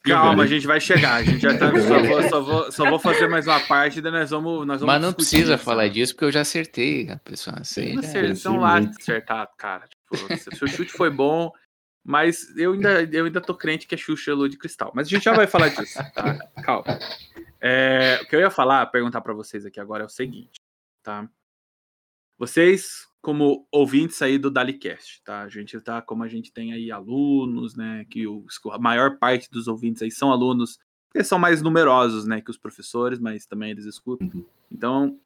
Calma, 0.04 0.44
a 0.44 0.48
gente 0.48 0.66
vai 0.66 0.82
chegar. 0.82 1.14
A 1.18 1.24
gente 1.24 1.40
já 1.40 1.56
tá. 1.56 1.70
Só 1.80 2.02
vou, 2.02 2.24
só 2.30 2.42
vou, 2.42 2.72
só 2.72 2.90
vou 2.90 2.98
fazer 3.00 3.28
mais 3.30 3.46
uma 3.46 3.60
parte, 3.60 4.02
daí 4.02 4.12
nós 4.12 4.32
vamos. 4.32 4.66
Nós 4.66 4.82
vamos 4.82 4.94
Mas 4.96 5.02
não 5.02 5.14
precisa 5.14 5.54
isso. 5.54 5.64
falar 5.64 5.88
disso, 5.90 6.14
porque 6.14 6.26
eu 6.26 6.32
já 6.32 6.42
acertei, 6.42 7.08
pessoal. 7.24 7.58
Aí 7.78 7.94
Não 7.94 8.02
é, 8.04 8.34
são 8.36 8.58
lá 8.58 8.82
sim, 8.82 8.90
acertado, 9.00 9.52
cara. 9.58 9.88
Tipo, 9.88 10.36
se- 10.38 10.58
seu 10.58 10.68
chute 10.68 10.92
foi 10.92 11.12
bom, 11.12 11.52
mas 12.04 12.54
eu 12.58 12.74
ainda, 12.74 13.04
eu 13.04 13.26
ainda 13.26 13.40
tô 13.40 13.54
crente 13.54 13.86
que 13.86 13.94
é 13.94 13.98
Xuxa 13.98 14.32
é 14.32 14.34
lua 14.34 14.50
de 14.50 14.58
cristal. 14.58 14.92
Mas 14.96 15.06
a 15.06 15.10
gente 15.12 15.24
já 15.24 15.34
vai 15.34 15.46
falar 15.46 15.68
disso, 15.70 16.00
tá? 16.16 16.36
Calma. 16.64 17.00
É, 17.66 18.20
o 18.22 18.28
que 18.28 18.36
eu 18.36 18.42
ia 18.42 18.52
falar, 18.52 18.86
perguntar 18.88 19.22
pra 19.22 19.34
vocês 19.34 19.66
aqui 19.66 19.80
agora 19.80 20.04
é 20.04 20.06
o 20.06 20.10
seguinte, 20.10 20.60
tá? 21.02 21.30
Vocês, 22.38 23.08
como 23.22 23.66
ouvintes 23.72 24.22
aí 24.22 24.38
do 24.38 24.52
DaliCast, 24.52 25.24
tá? 25.24 25.44
A 25.44 25.48
gente 25.48 25.80
tá, 25.80 26.02
como 26.02 26.24
a 26.24 26.28
gente 26.28 26.52
tem 26.52 26.74
aí 26.74 26.92
alunos, 26.92 27.74
né? 27.74 28.06
Que 28.10 28.28
o, 28.28 28.46
a 28.70 28.78
maior 28.78 29.18
parte 29.18 29.50
dos 29.50 29.70
ouvintes 29.70 30.02
aí 30.02 30.12
são 30.12 30.30
alunos, 30.30 30.78
eles 31.16 31.26
são 31.26 31.40
mais 31.40 31.62
numerosos, 31.62 32.28
né? 32.28 32.42
Que 32.42 32.52
os 32.52 32.58
professores, 32.58 33.18
mas 33.18 33.46
também 33.46 33.72
eles 33.72 33.86
escutam. 33.86 34.30
Uhum. 34.34 34.46
Então, 34.70 35.18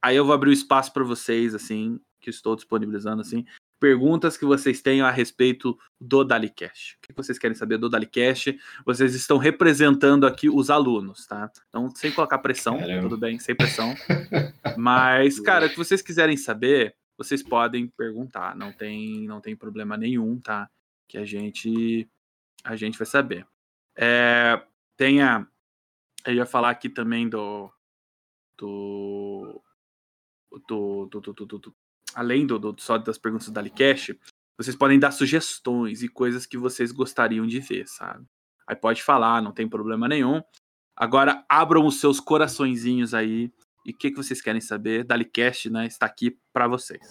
aí 0.00 0.14
eu 0.14 0.24
vou 0.24 0.34
abrir 0.34 0.50
o 0.50 0.52
espaço 0.52 0.92
para 0.92 1.02
vocês, 1.02 1.52
assim, 1.52 1.98
que 2.20 2.30
estou 2.30 2.54
disponibilizando, 2.54 3.22
assim, 3.22 3.44
perguntas 3.82 4.36
que 4.36 4.44
vocês 4.44 4.80
tenham 4.80 5.04
a 5.04 5.10
respeito 5.10 5.76
do 6.00 6.22
DaliCast. 6.22 6.96
O 6.96 7.00
que 7.08 7.12
vocês 7.12 7.36
querem 7.36 7.56
saber 7.56 7.78
do 7.78 7.88
DaliCast? 7.88 8.56
Vocês 8.86 9.12
estão 9.12 9.38
representando 9.38 10.24
aqui 10.24 10.48
os 10.48 10.70
alunos, 10.70 11.26
tá? 11.26 11.50
Então, 11.68 11.90
sem 11.90 12.12
colocar 12.12 12.38
pressão, 12.38 12.78
Caramba. 12.78 13.02
tudo 13.02 13.18
bem, 13.18 13.40
sem 13.40 13.56
pressão. 13.56 13.92
Mas, 14.78 15.40
cara, 15.40 15.66
o 15.66 15.68
que 15.68 15.76
vocês 15.76 16.00
quiserem 16.00 16.36
saber, 16.36 16.94
vocês 17.18 17.42
podem 17.42 17.88
perguntar, 17.88 18.54
não 18.54 18.72
tem, 18.72 19.26
não 19.26 19.40
tem 19.40 19.56
problema 19.56 19.96
nenhum, 19.96 20.38
tá? 20.38 20.70
Que 21.08 21.18
a 21.18 21.24
gente, 21.24 22.08
a 22.62 22.76
gente 22.76 22.96
vai 22.96 23.06
saber. 23.06 23.44
É, 23.96 24.62
tenha, 24.96 25.44
eu 26.24 26.34
ia 26.34 26.46
falar 26.46 26.70
aqui 26.70 26.88
também 26.88 27.28
do, 27.28 27.68
do, 28.56 29.60
do, 30.68 31.06
do, 31.06 31.20
do- 31.20 31.32
do- 31.46 31.58
do- 31.58 31.74
além 32.14 32.46
do, 32.46 32.58
do 32.58 32.74
só 32.78 32.98
das 32.98 33.18
perguntas 33.18 33.48
do 33.48 33.52
Dalicast, 33.52 34.18
vocês 34.56 34.76
podem 34.76 34.98
dar 34.98 35.10
sugestões 35.10 36.02
e 36.02 36.08
coisas 36.08 36.46
que 36.46 36.56
vocês 36.56 36.92
gostariam 36.92 37.46
de 37.46 37.60
ver, 37.60 37.86
sabe? 37.88 38.24
Aí 38.66 38.76
pode 38.76 39.02
falar, 39.02 39.42
não 39.42 39.52
tem 39.52 39.68
problema 39.68 40.08
nenhum. 40.08 40.42
Agora 40.96 41.44
abram 41.48 41.86
os 41.86 42.00
seus 42.00 42.20
coraçõezinhos 42.20 43.14
aí 43.14 43.50
e 43.84 43.90
o 43.90 43.96
que, 43.96 44.10
que 44.10 44.16
vocês 44.16 44.40
querem 44.40 44.60
saber? 44.60 45.04
Dalicast, 45.04 45.68
né, 45.70 45.86
está 45.86 46.06
aqui 46.06 46.38
para 46.52 46.68
vocês. 46.68 47.10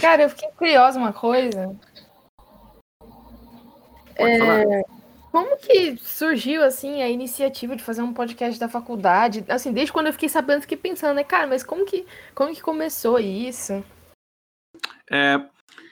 Cara, 0.00 0.24
eu 0.24 0.30
fiquei 0.30 0.48
curiosa 0.52 0.98
uma 0.98 1.12
coisa. 1.12 1.78
Falar. 4.16 4.64
Como 5.30 5.56
que 5.56 5.96
surgiu, 5.96 6.62
assim, 6.62 7.02
a 7.02 7.08
iniciativa 7.08 7.74
de 7.74 7.82
fazer 7.82 8.02
um 8.02 8.14
podcast 8.14 8.58
da 8.58 8.68
faculdade? 8.68 9.44
Assim, 9.48 9.72
desde 9.72 9.92
quando 9.92 10.06
eu 10.06 10.12
fiquei 10.12 10.28
sabendo, 10.28 10.62
fiquei 10.62 10.76
pensando, 10.76 11.16
né, 11.16 11.24
cara, 11.24 11.46
mas 11.46 11.64
como 11.64 11.84
que, 11.84 12.06
como 12.34 12.54
que 12.54 12.62
começou 12.62 13.18
isso? 13.18 13.84
É, 15.10 15.40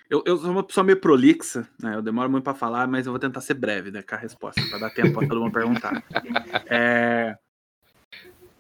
eu, 0.09 0.23
eu 0.27 0.37
sou 0.37 0.51
uma 0.51 0.63
pessoa 0.63 0.85
meio 0.85 1.01
prolixa, 1.01 1.69
né? 1.83 1.95
Eu 1.95 2.03
demoro 2.03 2.31
muito 2.31 2.45
para 2.45 2.55
falar, 2.55 2.87
mas 2.87 3.07
eu 3.07 3.13
vou 3.13 3.19
tentar 3.19 3.41
ser 3.41 3.55
breve, 3.55 3.91
né? 3.91 4.03
Com 4.03 4.15
a 4.15 4.19
resposta, 4.19 4.61
para 4.69 4.79
dar 4.79 4.91
tempo 4.91 5.13
para 5.15 5.27
todo 5.27 5.41
mundo 5.41 5.53
perguntar. 5.53 6.05
É, 6.67 7.37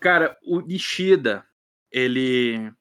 cara, 0.00 0.36
o 0.44 0.60
Nishida, 0.60 1.44
ele 1.90 2.72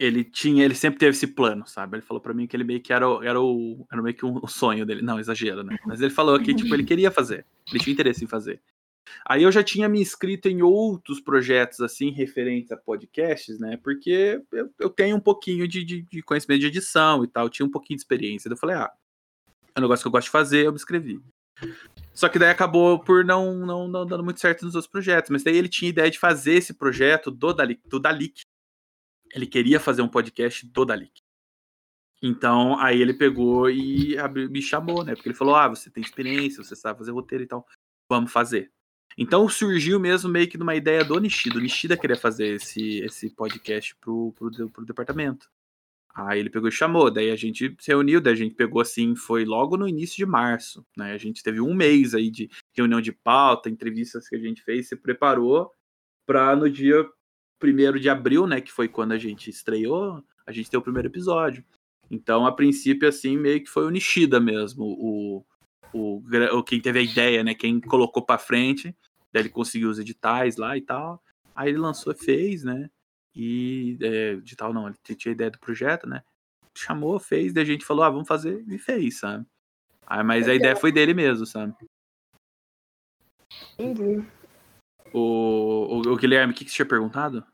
ele 0.00 0.24
tinha, 0.24 0.64
ele 0.64 0.74
sempre 0.74 0.98
teve 0.98 1.10
esse 1.10 1.26
plano, 1.26 1.66
sabe? 1.66 1.96
Ele 1.96 2.02
falou 2.02 2.22
para 2.22 2.32
mim 2.32 2.46
que 2.46 2.56
ele 2.56 2.64
meio 2.64 2.80
que 2.80 2.90
era, 2.90 3.04
era, 3.22 3.38
o, 3.38 3.86
era 3.92 4.00
meio 4.00 4.16
que 4.16 4.24
um 4.24 4.46
sonho 4.46 4.86
dele. 4.86 5.02
Não, 5.02 5.20
exagero, 5.20 5.62
né? 5.62 5.76
Mas 5.84 6.00
ele 6.00 6.10
falou 6.10 6.40
que, 6.40 6.54
tipo, 6.54 6.74
ele 6.74 6.84
queria 6.84 7.10
fazer. 7.10 7.44
Ele 7.68 7.78
tinha 7.78 7.92
interesse 7.92 8.24
em 8.24 8.26
fazer. 8.26 8.62
Aí 9.26 9.42
eu 9.42 9.52
já 9.52 9.62
tinha 9.62 9.88
me 9.88 10.00
inscrito 10.00 10.48
em 10.48 10.62
outros 10.62 11.20
projetos, 11.20 11.80
assim, 11.80 12.10
referentes 12.10 12.72
a 12.72 12.76
podcasts, 12.76 13.58
né? 13.58 13.76
Porque 13.82 14.42
eu, 14.52 14.70
eu 14.78 14.90
tenho 14.90 15.16
um 15.16 15.20
pouquinho 15.20 15.66
de, 15.66 15.84
de, 15.84 16.02
de, 16.02 16.22
conhecimento 16.22 16.60
de 16.60 16.66
edição 16.66 17.24
e 17.24 17.28
tal, 17.28 17.48
tinha 17.48 17.66
um 17.66 17.70
pouquinho 17.70 17.96
de 17.96 18.02
experiência. 18.02 18.48
Daí 18.48 18.56
eu 18.56 18.60
falei, 18.60 18.76
ah, 18.76 18.90
é 19.74 19.78
um 19.78 19.82
negócio 19.82 20.02
que 20.02 20.08
eu 20.08 20.12
gosto 20.12 20.26
de 20.26 20.30
fazer, 20.30 20.66
eu 20.66 20.72
me 20.72 20.76
inscrevi. 20.76 21.20
Só 22.14 22.28
que 22.28 22.38
daí 22.38 22.50
acabou 22.50 22.98
por 22.98 23.24
não, 23.24 23.54
não, 23.54 23.88
não 23.88 24.06
dando 24.06 24.24
muito 24.24 24.40
certo 24.40 24.64
nos 24.64 24.74
outros 24.74 24.90
projetos. 24.90 25.30
Mas 25.30 25.42
daí 25.42 25.56
ele 25.56 25.68
tinha 25.68 25.88
ideia 25.88 26.10
de 26.10 26.18
fazer 26.18 26.54
esse 26.54 26.74
projeto 26.74 27.30
do 27.30 27.52
Dalik, 27.52 27.80
do 27.88 27.98
Dalik. 27.98 28.42
Ele 29.32 29.46
queria 29.46 29.78
fazer 29.78 30.02
um 30.02 30.08
podcast 30.08 30.66
do 30.66 30.84
Dalik. 30.84 31.20
Então, 32.22 32.78
aí 32.78 33.00
ele 33.00 33.14
pegou 33.14 33.70
e 33.70 34.16
me 34.50 34.60
chamou, 34.60 35.04
né? 35.04 35.14
Porque 35.14 35.28
ele 35.28 35.36
falou: 35.36 35.54
Ah, 35.54 35.68
você 35.68 35.90
tem 35.90 36.02
experiência, 36.02 36.62
você 36.62 36.76
sabe 36.76 36.98
fazer 36.98 37.12
roteiro 37.12 37.44
e 37.44 37.46
tal. 37.46 37.66
Vamos 38.10 38.30
fazer. 38.30 38.70
Então 39.16 39.48
surgiu 39.48 39.98
mesmo 40.00 40.30
meio 40.30 40.48
que 40.48 40.56
de 40.56 40.62
uma 40.62 40.74
ideia 40.74 41.04
do 41.04 41.18
Nishida. 41.18 41.58
O 41.58 41.60
Nishida 41.60 41.96
queria 41.96 42.16
fazer 42.16 42.54
esse, 42.54 43.00
esse 43.00 43.30
podcast 43.30 43.94
pro, 43.96 44.32
pro, 44.32 44.70
pro 44.70 44.84
departamento. 44.84 45.48
Aí 46.14 46.40
ele 46.40 46.50
pegou 46.50 46.68
e 46.68 46.72
chamou, 46.72 47.10
daí 47.10 47.30
a 47.30 47.36
gente 47.36 47.74
se 47.78 47.88
reuniu, 47.88 48.20
daí 48.20 48.32
a 48.32 48.36
gente 48.36 48.54
pegou 48.54 48.82
assim, 48.82 49.14
foi 49.14 49.44
logo 49.44 49.76
no 49.76 49.88
início 49.88 50.16
de 50.16 50.26
março, 50.26 50.84
né? 50.96 51.12
A 51.12 51.18
gente 51.18 51.42
teve 51.42 51.60
um 51.60 51.72
mês 51.72 52.14
aí 52.14 52.30
de 52.30 52.50
reunião 52.72 53.00
de 53.00 53.12
pauta, 53.12 53.70
entrevistas 53.70 54.28
que 54.28 54.34
a 54.34 54.38
gente 54.38 54.62
fez, 54.62 54.88
se 54.88 54.96
preparou 54.96 55.70
para 56.26 56.54
no 56.56 56.68
dia 56.68 57.08
1 57.62 57.98
de 57.98 58.08
abril, 58.08 58.46
né, 58.46 58.60
que 58.60 58.72
foi 58.72 58.88
quando 58.88 59.12
a 59.12 59.18
gente 59.18 59.50
estreou, 59.50 60.22
a 60.46 60.52
gente 60.52 60.70
ter 60.70 60.76
o 60.76 60.82
primeiro 60.82 61.08
episódio. 61.08 61.64
Então, 62.10 62.44
a 62.44 62.52
princípio, 62.52 63.08
assim, 63.08 63.36
meio 63.36 63.62
que 63.62 63.70
foi 63.70 63.84
o 63.84 63.90
Nishida 63.90 64.40
mesmo, 64.40 64.84
o, 64.84 65.44
o, 65.92 66.22
o 66.52 66.62
quem 66.62 66.80
teve 66.80 66.98
a 66.98 67.02
ideia, 67.02 67.42
né? 67.44 67.54
Quem 67.54 67.80
colocou 67.80 68.24
para 68.24 68.38
frente, 68.38 68.94
daí 69.32 69.42
ele 69.42 69.48
conseguiu 69.48 69.90
os 69.90 69.98
editais 69.98 70.56
lá 70.56 70.76
e 70.76 70.80
tal. 70.80 71.22
Aí 71.54 71.70
ele 71.70 71.78
lançou, 71.78 72.14
fez, 72.14 72.64
né? 72.64 72.90
E 73.34 73.98
é, 74.00 74.32
edital 74.32 74.72
não, 74.72 74.88
ele 74.88 74.96
tinha 75.16 75.32
a 75.32 75.34
ideia 75.34 75.50
do 75.50 75.58
projeto, 75.58 76.06
né? 76.08 76.22
Chamou, 76.76 77.18
fez, 77.18 77.52
daí 77.52 77.62
a 77.64 77.66
gente 77.66 77.84
falou, 77.84 78.04
ah, 78.04 78.10
vamos 78.10 78.28
fazer, 78.28 78.64
e 78.68 78.78
fez, 78.78 79.18
sabe? 79.18 79.46
Ah, 80.06 80.24
mas 80.24 80.48
a 80.48 80.54
ideia 80.54 80.74
foi 80.74 80.90
dele 80.90 81.14
mesmo, 81.14 81.46
sabe? 81.46 81.74
Entendi. 83.78 84.24
O, 85.12 85.96
o, 85.96 86.12
o 86.12 86.16
Guilherme, 86.16 86.52
o 86.52 86.56
que, 86.56 86.64
que 86.64 86.70
você 86.70 86.76
tinha 86.76 86.86
perguntado? 86.86 87.44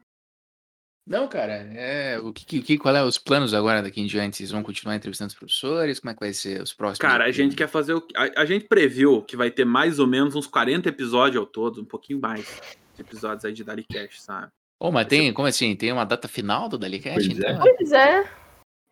Não, 1.07 1.29
cara, 1.29 1.53
é, 1.73 2.19
o 2.19 2.33
que, 2.33 2.61
que, 2.61 2.77
qual 2.77 2.97
é 2.97 3.03
os 3.05 3.17
planos 3.17 3.55
agora 3.55 3.81
daqui 3.81 4.01
em 4.01 4.07
diante? 4.07 4.39
Vocês 4.39 4.51
vão 4.51 4.65
continuar 4.65 4.97
entrevistando 4.97 5.29
os 5.29 5.39
professores? 5.39 6.01
Como 6.01 6.11
é 6.11 6.15
que 6.15 6.21
vai 6.21 6.33
ser 6.33 6.61
os 6.61 6.73
próximos? 6.73 6.99
Cara, 6.99 7.25
a 7.25 7.31
gente 7.31 7.55
quer 7.55 7.69
fazer 7.69 7.95
o. 7.95 8.05
A, 8.17 8.43
a, 8.43 8.45
gente 8.45 8.67
previu 8.67 9.23
que 9.23 9.37
vai 9.37 9.49
ter 9.49 9.65
mais 9.65 10.01
ou 10.01 10.07
menos 10.09 10.35
uns 10.35 10.49
40 10.49 10.89
episódios 10.89 11.39
ao 11.39 11.47
todo, 11.47 11.81
um 11.81 11.85
pouquinho 11.85 12.21
mais 12.21 12.61
de 12.97 13.03
episódios 13.03 13.45
aí 13.45 13.53
de 13.53 13.63
Dalicast, 13.63 14.21
sabe? 14.21 14.51
Oh, 14.81 14.91
mas 14.91 15.07
tem, 15.07 15.33
como 15.33 15.47
assim? 15.47 15.77
Tem 15.77 15.93
uma 15.93 16.05
data 16.05 16.27
final 16.27 16.69
do 16.69 16.77
Dalicast? 16.77 17.25
Pois, 17.25 17.39
então? 17.39 17.51
é. 17.51 17.75
pois 17.77 17.93
é. 17.93 18.29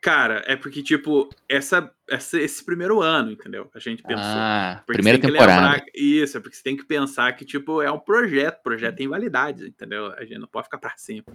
Cara, 0.00 0.44
é 0.46 0.54
porque, 0.54 0.82
tipo, 0.84 1.28
essa, 1.48 1.90
essa, 2.08 2.38
esse 2.38 2.64
primeiro 2.64 3.00
ano, 3.00 3.32
entendeu? 3.32 3.68
A 3.74 3.78
gente 3.80 4.02
pensou. 4.04 4.22
Ah, 4.24 4.82
primeira 4.86 5.18
temporada. 5.18 5.62
Lembrar, 5.62 5.86
isso, 5.94 6.36
é 6.36 6.40
porque 6.40 6.56
você 6.56 6.62
tem 6.62 6.76
que 6.76 6.84
pensar 6.84 7.32
que, 7.32 7.44
tipo, 7.44 7.82
é 7.82 7.90
um 7.90 7.98
projeto, 7.98 8.62
projeto 8.62 8.96
tem 8.96 9.08
validade, 9.08 9.66
entendeu? 9.66 10.12
A 10.12 10.20
gente 10.24 10.38
não 10.38 10.46
pode 10.46 10.66
ficar 10.66 10.78
para 10.78 10.92
sempre. 10.96 11.34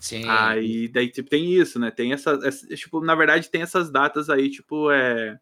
Sim. 0.00 0.26
Aí 0.26 0.88
daí 0.88 1.10
tipo, 1.10 1.28
tem 1.28 1.52
isso, 1.52 1.78
né? 1.78 1.90
Tem 1.90 2.12
essa, 2.12 2.38
essa, 2.42 2.66
tipo, 2.74 3.00
na 3.02 3.14
verdade 3.14 3.50
tem 3.50 3.62
essas 3.62 3.90
datas 3.90 4.30
aí, 4.30 4.48
tipo, 4.50 4.90
é, 4.90 5.38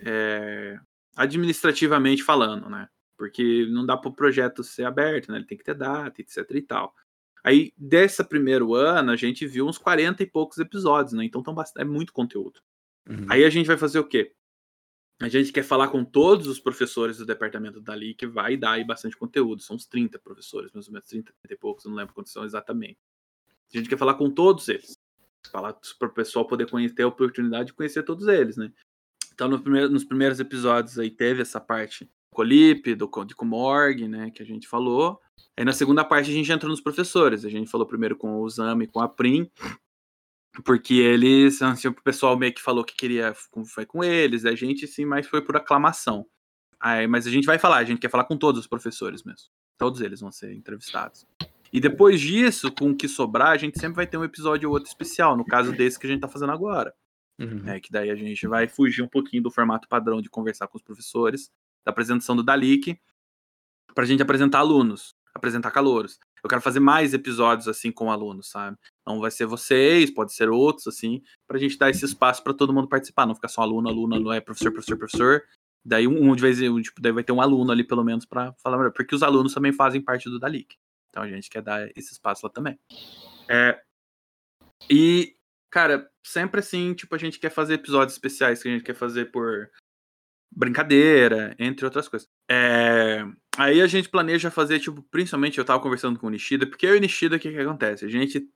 é 0.00 0.78
administrativamente 1.16 2.22
falando, 2.22 2.68
né? 2.68 2.88
Porque 3.16 3.66
não 3.70 3.86
dá 3.86 3.96
para 3.96 4.10
o 4.10 4.14
projeto 4.14 4.62
ser 4.64 4.84
aberto, 4.84 5.30
né? 5.30 5.38
Ele 5.38 5.46
tem 5.46 5.56
que 5.56 5.64
ter 5.64 5.74
data, 5.74 6.20
etc 6.20 6.44
e 6.50 6.62
tal. 6.62 6.94
Aí, 7.44 7.72
desse 7.76 8.22
primeiro 8.24 8.74
ano, 8.74 9.12
a 9.12 9.16
gente 9.16 9.46
viu 9.46 9.66
uns 9.66 9.78
40 9.78 10.22
e 10.22 10.26
poucos 10.26 10.58
episódios, 10.58 11.12
né? 11.12 11.24
Então 11.24 11.42
tão 11.42 11.54
bastante, 11.54 11.82
é 11.82 11.88
muito 11.88 12.12
conteúdo. 12.12 12.60
Uhum. 13.08 13.26
Aí 13.30 13.44
a 13.44 13.50
gente 13.50 13.66
vai 13.66 13.78
fazer 13.78 14.00
o 14.00 14.04
quê? 14.04 14.34
A 15.20 15.28
gente 15.28 15.52
quer 15.52 15.64
falar 15.64 15.88
com 15.88 16.04
todos 16.04 16.46
os 16.46 16.60
professores 16.60 17.18
do 17.18 17.26
departamento 17.26 17.80
dali, 17.80 18.14
que 18.14 18.26
vai 18.26 18.56
dar 18.56 18.72
aí 18.72 18.84
bastante 18.84 19.16
conteúdo. 19.16 19.62
São 19.62 19.74
uns 19.74 19.86
30 19.86 20.18
professores, 20.18 20.72
mais 20.72 20.86
ou 20.86 20.92
menos 20.92 21.08
30, 21.08 21.32
30 21.42 21.54
e 21.54 21.56
poucos, 21.56 21.84
não 21.86 21.94
lembro 21.94 22.14
quantos 22.14 22.32
são 22.32 22.44
exatamente. 22.44 22.98
A 23.72 23.76
gente 23.76 23.88
quer 23.88 23.98
falar 23.98 24.14
com 24.14 24.30
todos 24.30 24.68
eles. 24.68 24.96
Falar 25.50 25.74
para 25.98 26.08
o 26.08 26.12
pessoal 26.12 26.46
poder 26.46 26.68
conhecer, 26.68 26.94
ter 26.94 27.02
a 27.04 27.08
oportunidade 27.08 27.66
de 27.66 27.74
conhecer 27.74 28.02
todos 28.02 28.26
eles, 28.26 28.56
né? 28.56 28.72
Então, 29.32 29.48
no 29.48 29.60
primeiro, 29.60 29.88
nos 29.88 30.04
primeiros 30.04 30.40
episódios 30.40 30.98
aí 30.98 31.10
teve 31.10 31.42
essa 31.42 31.60
parte 31.60 32.10
Colip, 32.32 32.94
do 32.94 33.10
de 33.24 33.34
Comorg, 33.34 34.06
né, 34.06 34.30
que 34.30 34.42
a 34.42 34.46
gente 34.46 34.68
falou. 34.68 35.20
Aí 35.56 35.64
na 35.64 35.72
segunda 35.72 36.04
parte 36.04 36.30
a 36.30 36.32
gente 36.32 36.50
entrou 36.50 36.70
nos 36.70 36.80
professores. 36.80 37.44
A 37.44 37.48
gente 37.48 37.70
falou 37.70 37.86
primeiro 37.86 38.16
com 38.16 38.40
o 38.40 38.48
Zami 38.48 38.86
com 38.86 39.00
a 39.00 39.08
Prim, 39.08 39.50
porque 40.64 40.94
eles, 40.94 41.60
assim, 41.62 41.88
o 41.88 41.94
pessoal 41.94 42.36
meio 42.36 42.52
que 42.52 42.62
falou 42.62 42.84
que 42.84 42.94
queria, 42.94 43.34
foi 43.66 43.86
com 43.86 44.02
eles, 44.04 44.44
a 44.44 44.54
gente 44.54 44.86
sim, 44.86 45.04
mas 45.04 45.26
foi 45.26 45.42
por 45.42 45.56
aclamação. 45.56 46.26
Aí, 46.80 47.06
mas 47.06 47.26
a 47.26 47.30
gente 47.30 47.46
vai 47.46 47.58
falar, 47.58 47.78
a 47.78 47.84
gente 47.84 48.00
quer 48.00 48.10
falar 48.10 48.24
com 48.24 48.36
todos 48.36 48.60
os 48.60 48.66
professores 48.66 49.24
mesmo. 49.24 49.48
Todos 49.76 50.00
eles 50.00 50.20
vão 50.20 50.30
ser 50.30 50.52
entrevistados. 50.52 51.26
E 51.72 51.80
depois 51.80 52.20
disso, 52.20 52.72
com 52.72 52.90
o 52.90 52.96
que 52.96 53.08
sobrar, 53.08 53.48
a 53.48 53.56
gente 53.56 53.78
sempre 53.78 53.96
vai 53.96 54.06
ter 54.06 54.16
um 54.16 54.24
episódio 54.24 54.68
ou 54.68 54.74
outro 54.74 54.88
especial, 54.88 55.36
no 55.36 55.44
caso 55.44 55.72
desse 55.72 55.98
que 55.98 56.06
a 56.06 56.10
gente 56.10 56.20
tá 56.20 56.28
fazendo 56.28 56.52
agora. 56.52 56.94
Uhum. 57.38 57.68
É, 57.68 57.78
que 57.78 57.90
daí 57.92 58.10
a 58.10 58.16
gente 58.16 58.46
vai 58.46 58.66
fugir 58.66 59.02
um 59.02 59.08
pouquinho 59.08 59.42
do 59.42 59.50
formato 59.50 59.88
padrão 59.88 60.20
de 60.20 60.28
conversar 60.28 60.66
com 60.66 60.76
os 60.76 60.82
professores, 60.82 61.50
da 61.84 61.90
apresentação 61.90 62.34
do 62.34 62.42
Dalik, 62.42 62.98
pra 63.94 64.04
gente 64.04 64.22
apresentar 64.22 64.58
alunos, 64.58 65.14
apresentar 65.34 65.70
calouros. 65.70 66.18
Eu 66.42 66.48
quero 66.48 66.62
fazer 66.62 66.80
mais 66.80 67.14
episódios 67.14 67.68
assim 67.68 67.90
com 67.90 68.10
alunos, 68.10 68.48
sabe? 68.48 68.76
Não 69.06 69.20
vai 69.20 69.30
ser 69.30 69.46
vocês, 69.46 70.10
pode 70.10 70.32
ser 70.32 70.48
outros, 70.48 70.86
assim, 70.86 71.22
pra 71.46 71.58
gente 71.58 71.76
dar 71.76 71.90
esse 71.90 72.04
espaço 72.04 72.42
para 72.42 72.54
todo 72.54 72.72
mundo 72.72 72.88
participar, 72.88 73.26
não 73.26 73.34
ficar 73.34 73.48
só 73.48 73.62
aluno, 73.62 73.88
aluno, 73.88 74.14
aluno, 74.14 74.32
é 74.32 74.40
professor, 74.40 74.72
professor, 74.72 74.96
professor. 74.96 75.42
Daí 75.84 76.06
um, 76.06 76.34
de 76.34 76.42
vez 76.42 76.60
em 76.60 76.80
tipo, 76.80 77.00
daí 77.00 77.12
vai 77.12 77.24
ter 77.24 77.32
um 77.32 77.40
aluno 77.40 77.72
ali 77.72 77.82
pelo 77.82 78.04
menos 78.04 78.24
para 78.24 78.52
falar, 78.62 78.90
porque 78.90 79.14
os 79.14 79.22
alunos 79.22 79.54
também 79.54 79.72
fazem 79.72 80.00
parte 80.00 80.28
do 80.28 80.38
Dalik. 80.38 80.76
Então 81.18 81.22
a 81.22 81.28
gente 81.28 81.50
quer 81.50 81.62
dar 81.62 81.90
esse 81.96 82.12
espaço 82.12 82.46
lá 82.46 82.50
também. 82.50 82.78
É, 83.48 83.80
e, 84.88 85.34
cara, 85.70 86.08
sempre 86.24 86.60
assim, 86.60 86.94
tipo, 86.94 87.12
a 87.14 87.18
gente 87.18 87.40
quer 87.40 87.50
fazer 87.50 87.74
episódios 87.74 88.12
especiais 88.12 88.62
que 88.62 88.68
a 88.68 88.72
gente 88.72 88.84
quer 88.84 88.94
fazer 88.94 89.32
por 89.32 89.68
brincadeira, 90.54 91.56
entre 91.58 91.84
outras 91.84 92.08
coisas. 92.08 92.28
É, 92.48 93.24
aí 93.56 93.80
a 93.80 93.86
gente 93.88 94.08
planeja 94.08 94.50
fazer, 94.50 94.78
tipo, 94.78 95.02
principalmente 95.10 95.58
eu 95.58 95.64
tava 95.64 95.82
conversando 95.82 96.18
com 96.18 96.28
o 96.28 96.30
Nishida, 96.30 96.66
porque 96.66 96.86
eu 96.86 96.94
e 96.94 96.98
o 96.98 97.00
Nishida, 97.00 97.36
o 97.36 97.40
que 97.40 97.50
que 97.50 97.58
acontece? 97.58 98.04
A 98.04 98.08
gente 98.08 98.48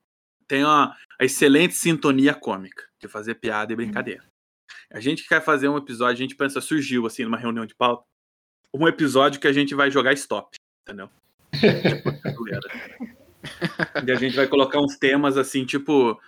tem 0.47 0.63
uma 0.63 0.95
excelente 1.19 1.73
sintonia 1.73 2.33
cômica 2.33 2.87
de 3.01 3.09
fazer 3.09 3.35
piada 3.35 3.73
e 3.73 3.75
brincadeira. 3.75 4.23
A 4.89 5.01
gente 5.01 5.27
quer 5.27 5.43
fazer 5.43 5.67
um 5.67 5.77
episódio, 5.77 6.13
a 6.13 6.23
gente 6.23 6.35
pensa, 6.35 6.61
surgiu 6.61 7.05
assim, 7.05 7.23
numa 7.23 7.37
reunião 7.37 7.65
de 7.65 7.75
pauta, 7.75 8.05
um 8.73 8.87
episódio 8.87 9.39
que 9.39 9.47
a 9.47 9.53
gente 9.53 9.75
vai 9.75 9.91
jogar 9.91 10.13
stop, 10.13 10.55
entendeu? 10.81 11.09
E 14.05 14.11
a 14.11 14.15
gente 14.15 14.35
vai 14.35 14.47
colocar 14.47 14.79
uns 14.79 14.97
temas 14.97 15.37
assim, 15.37 15.65
tipo, 15.65 16.19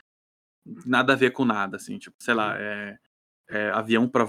nada 0.86 1.14
a 1.14 1.16
ver 1.16 1.32
com 1.32 1.46
nada, 1.46 1.78
assim, 1.78 1.98
tipo, 1.98 2.16
sei 2.20 2.34
lá, 2.34 2.56
é, 2.60 2.98
é 3.50 3.70
avião 3.70 4.08
pra, 4.08 4.28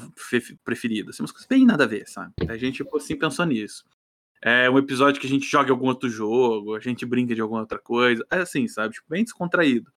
preferido, 0.64 1.10
assim, 1.10 1.22
umas 1.22 1.32
coisas 1.32 1.48
bem 1.48 1.64
nada 1.64 1.84
a 1.84 1.86
ver, 1.86 2.06
sabe? 2.08 2.32
A 2.48 2.56
gente, 2.56 2.76
tipo, 2.76 2.96
assim, 2.96 3.16
pensou 3.16 3.44
nisso. 3.46 3.84
É 4.42 4.68
um 4.70 4.78
episódio 4.78 5.20
que 5.20 5.26
a 5.26 5.30
gente 5.30 5.46
joga 5.46 5.70
algum 5.72 5.86
outro 5.86 6.08
jogo, 6.08 6.74
a 6.74 6.80
gente 6.80 7.06
brinca 7.06 7.34
de 7.34 7.40
alguma 7.40 7.60
outra 7.60 7.78
coisa, 7.78 8.24
é 8.30 8.38
assim, 8.38 8.68
sabe? 8.68 8.94
Tipo, 8.94 9.06
bem 9.08 9.24
descontraído. 9.24 9.90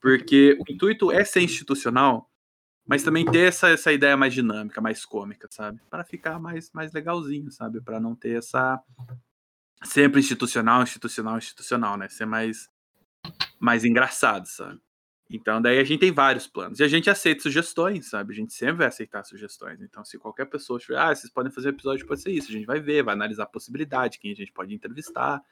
Porque 0.00 0.56
o 0.60 0.72
intuito 0.72 1.12
é 1.12 1.24
ser 1.24 1.42
institucional, 1.42 2.30
mas 2.86 3.02
também 3.02 3.26
ter 3.26 3.48
essa, 3.48 3.68
essa 3.68 3.92
ideia 3.92 4.16
mais 4.16 4.32
dinâmica, 4.32 4.80
mais 4.80 5.04
cômica, 5.04 5.46
sabe? 5.50 5.80
Para 5.90 6.04
ficar 6.04 6.38
mais, 6.40 6.72
mais 6.72 6.92
legalzinho, 6.92 7.50
sabe? 7.50 7.80
Para 7.80 8.00
não 8.00 8.14
ter 8.14 8.38
essa 8.38 8.82
sempre 9.84 10.20
institucional, 10.20 10.82
institucional, 10.82 11.38
institucional, 11.38 11.96
né? 11.96 12.08
Ser 12.08 12.26
mais, 12.26 12.68
mais 13.58 13.84
engraçado, 13.84 14.46
sabe? 14.46 14.80
Então, 15.30 15.60
daí 15.60 15.78
a 15.78 15.84
gente 15.84 16.00
tem 16.00 16.10
vários 16.10 16.46
planos. 16.46 16.80
E 16.80 16.84
a 16.84 16.88
gente 16.88 17.10
aceita 17.10 17.42
sugestões, 17.42 18.08
sabe? 18.08 18.32
A 18.32 18.36
gente 18.36 18.52
sempre 18.54 18.76
vai 18.76 18.86
aceitar 18.86 19.24
sugestões. 19.24 19.80
Então, 19.82 20.02
se 20.04 20.18
qualquer 20.18 20.46
pessoa 20.46 20.78
tiver, 20.78 20.98
ah, 20.98 21.14
vocês 21.14 21.30
podem 21.30 21.52
fazer 21.52 21.68
um 21.68 21.72
episódio, 21.72 22.06
pode 22.06 22.22
ser 22.22 22.30
isso. 22.30 22.48
A 22.48 22.52
gente 22.52 22.66
vai 22.66 22.80
ver, 22.80 23.02
vai 23.02 23.14
analisar 23.14 23.42
a 23.42 23.46
possibilidade, 23.46 24.18
quem 24.18 24.32
a 24.32 24.34
gente 24.34 24.52
pode 24.52 24.74
entrevistar. 24.74 25.42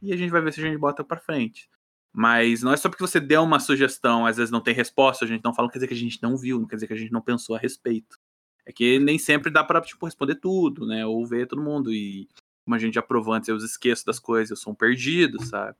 E 0.00 0.12
a 0.12 0.16
gente 0.16 0.30
vai 0.30 0.40
ver 0.40 0.52
se 0.52 0.60
a 0.60 0.64
gente 0.64 0.78
bota 0.78 1.04
pra 1.04 1.18
frente. 1.18 1.68
Mas 2.10 2.62
não 2.62 2.72
é 2.72 2.76
só 2.76 2.88
porque 2.88 3.02
você 3.02 3.20
deu 3.20 3.42
uma 3.42 3.60
sugestão, 3.60 4.24
às 4.24 4.38
vezes 4.38 4.50
não 4.50 4.62
tem 4.62 4.74
resposta, 4.74 5.24
a 5.24 5.28
gente 5.28 5.44
não 5.44 5.54
fala, 5.54 5.66
não 5.66 5.72
quer 5.72 5.78
dizer 5.78 5.88
que 5.88 5.94
a 5.94 5.96
gente 5.96 6.22
não 6.22 6.36
viu, 6.36 6.58
não 6.58 6.66
quer 6.66 6.76
dizer 6.76 6.86
que 6.86 6.94
a 6.94 6.96
gente 6.96 7.12
não 7.12 7.20
pensou 7.20 7.54
a 7.54 7.58
respeito. 7.58 8.18
É 8.64 8.72
que 8.72 8.98
nem 8.98 9.18
sempre 9.18 9.50
dá 9.50 9.62
pra, 9.62 9.80
tipo, 9.82 10.06
responder 10.06 10.36
tudo, 10.36 10.86
né? 10.86 11.04
Ou 11.04 11.26
ver 11.26 11.46
todo 11.46 11.62
mundo. 11.62 11.92
E 11.92 12.28
como 12.68 12.74
a 12.74 12.78
gente 12.78 12.96
já 12.96 13.02
provou 13.02 13.32
antes, 13.32 13.48
eu 13.48 13.56
esqueço 13.56 14.04
das 14.04 14.18
coisas, 14.18 14.50
eu 14.50 14.56
sou 14.56 14.74
um 14.74 14.76
perdido, 14.76 15.42
sabe? 15.42 15.74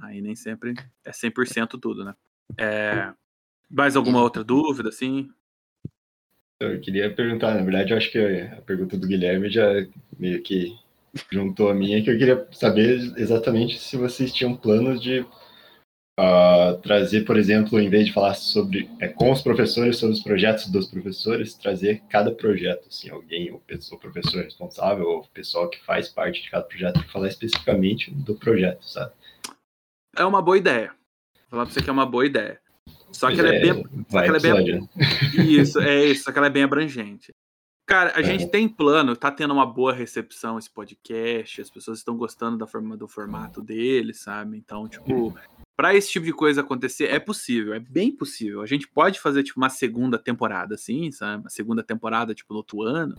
Aí 0.00 0.20
nem 0.20 0.36
sempre 0.36 0.74
é 1.04 1.10
100% 1.10 1.70
tudo, 1.80 2.04
né? 2.04 2.14
É... 2.56 3.12
Mais 3.68 3.96
alguma 3.96 4.22
outra 4.22 4.44
dúvida, 4.44 4.90
assim? 4.90 5.28
Eu 6.60 6.80
queria 6.80 7.12
perguntar, 7.12 7.56
na 7.56 7.64
verdade, 7.64 7.92
eu 7.92 7.96
acho 7.96 8.12
que 8.12 8.18
a 8.20 8.62
pergunta 8.62 8.96
do 8.96 9.08
Guilherme 9.08 9.50
já 9.50 9.66
meio 10.16 10.40
que 10.40 10.78
juntou 11.32 11.68
a 11.68 11.74
minha, 11.74 12.00
que 12.00 12.08
eu 12.08 12.16
queria 12.16 12.46
saber 12.52 13.12
exatamente 13.16 13.80
se 13.80 13.96
vocês 13.96 14.32
tinham 14.32 14.56
planos 14.56 15.02
de 15.02 15.26
uh, 16.20 16.76
trazer, 16.82 17.24
por 17.24 17.38
exemplo, 17.38 17.80
em 17.80 17.88
vez 17.88 18.06
de 18.06 18.12
falar 18.12 18.34
sobre 18.34 18.90
é, 19.00 19.08
com 19.08 19.30
os 19.30 19.40
professores 19.40 19.96
sobre 19.96 20.14
os 20.14 20.22
projetos 20.22 20.68
dos 20.68 20.86
professores, 20.86 21.54
trazer 21.54 22.02
cada 22.08 22.30
projeto, 22.30 22.86
assim, 22.88 23.08
alguém, 23.08 23.50
o, 23.50 23.56
o 23.56 23.98
professor 23.98 24.44
responsável, 24.44 25.06
ou 25.06 25.20
o 25.20 25.28
pessoal 25.28 25.68
que 25.70 25.82
faz 25.84 26.08
parte 26.08 26.42
de 26.42 26.50
cada 26.50 26.64
projeto, 26.64 27.02
falar 27.10 27.28
especificamente 27.28 28.10
do 28.10 28.34
projeto, 28.34 28.84
sabe? 28.84 29.12
É 30.16 30.24
uma 30.24 30.42
boa 30.42 30.58
ideia. 30.58 30.88
Vou 31.50 31.50
falar 31.50 31.64
pra 31.64 31.74
você 31.74 31.82
que 31.82 31.88
é 31.88 31.92
uma 31.92 32.06
boa 32.06 32.26
ideia. 32.26 32.60
Só 33.12 33.30
que 33.30 33.40
ela 33.40 33.54
é, 33.54 33.60
bem. 33.60 33.84
Só 34.08 34.22
que 34.22 34.28
ela 34.28 34.36
é 34.36 34.40
bem... 34.40 34.88
Isso, 35.34 35.80
é 35.80 36.04
isso, 36.06 36.24
só 36.24 36.32
que 36.32 36.38
ela 36.38 36.46
é 36.46 36.50
bem 36.50 36.62
abrangente. 36.62 37.32
Cara, 37.86 38.12
a 38.14 38.20
é. 38.20 38.22
gente 38.22 38.46
tem 38.48 38.68
plano, 38.68 39.16
tá 39.16 39.32
tendo 39.32 39.52
uma 39.52 39.66
boa 39.66 39.92
recepção 39.92 40.56
esse 40.56 40.70
podcast, 40.70 41.60
as 41.60 41.68
pessoas 41.68 41.98
estão 41.98 42.16
gostando 42.16 42.56
da 42.56 42.66
forma, 42.66 42.96
do 42.96 43.08
formato 43.08 43.60
dele, 43.60 44.14
sabe? 44.14 44.56
Então, 44.56 44.86
tipo, 44.86 45.34
para 45.80 45.94
esse 45.94 46.10
tipo 46.10 46.26
de 46.26 46.32
coisa 46.34 46.60
acontecer, 46.60 47.04
é 47.04 47.18
possível, 47.18 47.72
é 47.72 47.80
bem 47.80 48.14
possível. 48.14 48.60
A 48.60 48.66
gente 48.66 48.86
pode 48.86 49.18
fazer, 49.18 49.42
tipo, 49.42 49.58
uma 49.58 49.70
segunda 49.70 50.18
temporada, 50.18 50.74
assim, 50.74 51.10
sabe? 51.10 51.44
Uma 51.44 51.48
segunda 51.48 51.82
temporada, 51.82 52.34
tipo, 52.34 52.52
no 52.52 52.58
outro 52.58 52.82
ano. 52.82 53.14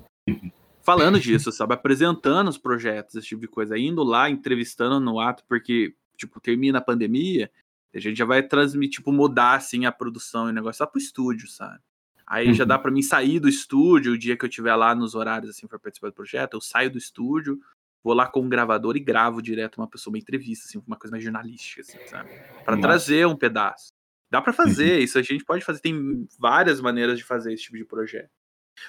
Falando 0.84 1.18
disso, 1.20 1.52
sabe? 1.52 1.74
Apresentando 1.74 2.50
os 2.50 2.60
projetos, 2.60 3.16
esse 3.16 3.30
tipo 3.30 3.42
de 3.42 3.48
coisa. 3.48 3.76
Indo 3.80 4.04
lá, 4.04 4.30
entrevistando 4.30 5.00
no 5.00 5.20
ato, 5.20 5.44
porque, 5.50 5.96
tipo, 6.16 6.40
termina 6.40 6.78
a 6.78 6.84
pandemia, 6.84 7.50
a 7.96 8.00
gente 8.00 8.18
já 8.18 8.26
vai 8.26 8.44
transmitir, 8.44 9.00
tipo, 9.00 9.12
mudar, 9.12 9.56
assim, 9.56 9.88
a 9.88 9.92
produção 9.92 10.46
e 10.46 10.52
o 10.52 10.54
negócio 10.54 10.84
lá 10.84 10.88
pro 10.88 11.02
estúdio, 11.02 11.48
sabe? 11.48 11.80
Aí 12.28 12.50
uhum. 12.50 12.54
já 12.54 12.64
dá 12.64 12.78
para 12.78 12.92
mim 12.92 13.02
sair 13.02 13.40
do 13.40 13.50
estúdio 13.50 14.14
o 14.14 14.18
dia 14.20 14.38
que 14.38 14.46
eu 14.46 14.50
tiver 14.50 14.76
lá 14.76 14.94
nos 14.94 15.16
horários, 15.16 15.50
assim, 15.50 15.66
para 15.66 15.80
participar 15.80 16.10
do 16.10 16.14
projeto. 16.14 16.54
Eu 16.54 16.62
saio 16.62 16.92
do 16.92 17.00
estúdio, 17.00 17.60
vou 18.04 18.14
lá 18.14 18.28
com 18.28 18.42
um 18.42 18.50
gravador 18.50 18.96
e 18.96 19.00
gravo 19.00 19.42
direto 19.42 19.78
uma 19.78 19.88
pessoa, 19.88 20.12
uma 20.12 20.18
entrevista, 20.18 20.68
assim, 20.68 20.82
uma 20.86 20.98
coisa 20.98 21.12
mais 21.12 21.24
jornalística, 21.24 21.82
assim, 21.82 21.98
sabe? 22.08 22.30
Para 22.66 22.78
trazer 22.78 23.28
um 23.28 23.36
pedaço. 23.36 23.90
Dá 24.30 24.42
para 24.42 24.54
fazer, 24.54 24.98
uhum. 24.98 25.04
isso 25.04 25.20
a 25.20 25.22
gente 25.22 25.44
pode 25.44 25.64
fazer, 25.64 25.82
tem 25.82 26.28
várias 26.40 26.80
maneiras 26.80 27.18
de 27.18 27.24
fazer 27.24 27.54
esse 27.54 27.64
tipo 27.64 27.78
de 27.78 27.86
projeto. 27.86 28.30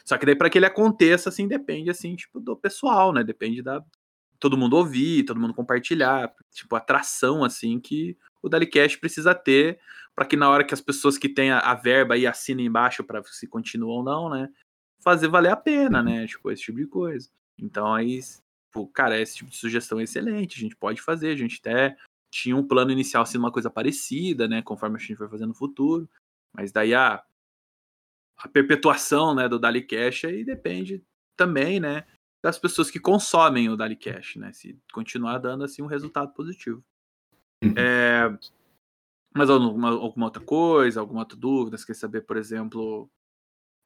Só 0.05 0.17
que 0.17 0.25
daí 0.25 0.37
para 0.37 0.49
que 0.49 0.59
ele 0.59 0.67
aconteça, 0.67 1.29
assim, 1.29 1.49
depende, 1.49 1.91
assim, 1.91 2.15
tipo, 2.15 2.41
do 2.41 2.57
pessoal, 2.57 3.13
né? 3.13 3.25
Depende 3.25 3.63
da 3.63 3.85
todo 4.39 4.59
mundo 4.59 4.77
ouvir, 4.77 5.25
todo 5.25 5.39
mundo 5.39 5.55
compartilhar, 5.55 6.35
tipo, 6.51 6.75
atração, 6.75 7.45
assim, 7.45 7.79
que 7.79 8.17
o 8.43 8.49
Dalicast 8.49 8.99
precisa 8.99 9.35
ter 9.37 9.79
para 10.15 10.27
que 10.27 10.37
na 10.37 10.51
hora 10.51 10.65
que 10.65 10.75
as 10.75 10.81
pessoas 10.81 11.17
que 11.17 11.29
têm 11.29 11.53
a, 11.53 11.61
a 11.61 11.75
verba 11.75 12.15
aí 12.15 12.27
assinem 12.27 12.67
embaixo 12.67 13.05
para 13.05 13.23
se 13.25 13.47
continuam 13.47 13.99
ou 13.99 14.05
não, 14.05 14.29
né? 14.29 14.49
Fazer 15.01 15.29
valer 15.29 15.53
a 15.53 15.57
pena, 15.57 16.03
né? 16.03 16.27
Tipo, 16.27 16.51
esse 16.51 16.63
tipo 16.63 16.79
de 16.79 16.87
coisa. 16.87 17.31
Então 17.59 17.93
aí 17.95 18.21
Pô, 18.73 18.87
cara, 18.87 19.21
esse 19.21 19.37
tipo 19.37 19.51
de 19.51 19.57
sugestão 19.57 20.01
é 20.01 20.05
excelente, 20.05 20.57
a 20.57 20.61
gente 20.61 20.75
pode 20.75 21.01
fazer, 21.01 21.31
a 21.31 21.37
gente 21.37 21.61
até 21.61 21.97
tinha 22.33 22.57
um 22.57 22.67
plano 22.67 22.91
inicial 22.91 23.27
sendo 23.27 23.43
uma 23.43 23.53
coisa 23.53 23.69
parecida, 23.69 24.49
né, 24.49 24.63
conforme 24.63 24.97
a 24.97 24.99
gente 24.99 25.19
vai 25.19 25.29
fazer 25.29 25.45
no 25.45 25.53
futuro, 25.53 26.09
mas 26.51 26.73
daí 26.73 26.95
a, 26.95 27.23
a 28.39 28.49
perpetuação, 28.49 29.35
né, 29.35 29.47
do 29.47 29.59
Dali 29.59 29.83
Cash 29.83 30.25
aí 30.25 30.43
depende 30.43 31.05
também, 31.37 31.79
né, 31.79 32.07
das 32.43 32.59
pessoas 32.59 32.91
que 32.91 32.99
consomem 32.99 33.69
o 33.69 33.77
Dali 33.77 33.95
Cash, 33.95 34.37
né, 34.37 34.51
se 34.55 34.79
continuar 34.93 35.37
dando, 35.39 35.65
assim, 35.65 35.83
um 35.83 35.87
resultado 35.87 36.33
positivo. 36.33 36.83
Uhum. 37.63 37.75
É, 37.77 38.39
mas 39.35 39.51
alguma, 39.51 39.91
alguma 39.91 40.27
outra 40.27 40.43
coisa, 40.43 41.01
alguma 41.01 41.21
outra 41.21 41.37
dúvida, 41.37 41.77
você 41.77 41.87
quer 41.87 41.95
saber, 41.95 42.23
por 42.23 42.39
exemplo... 42.39 43.11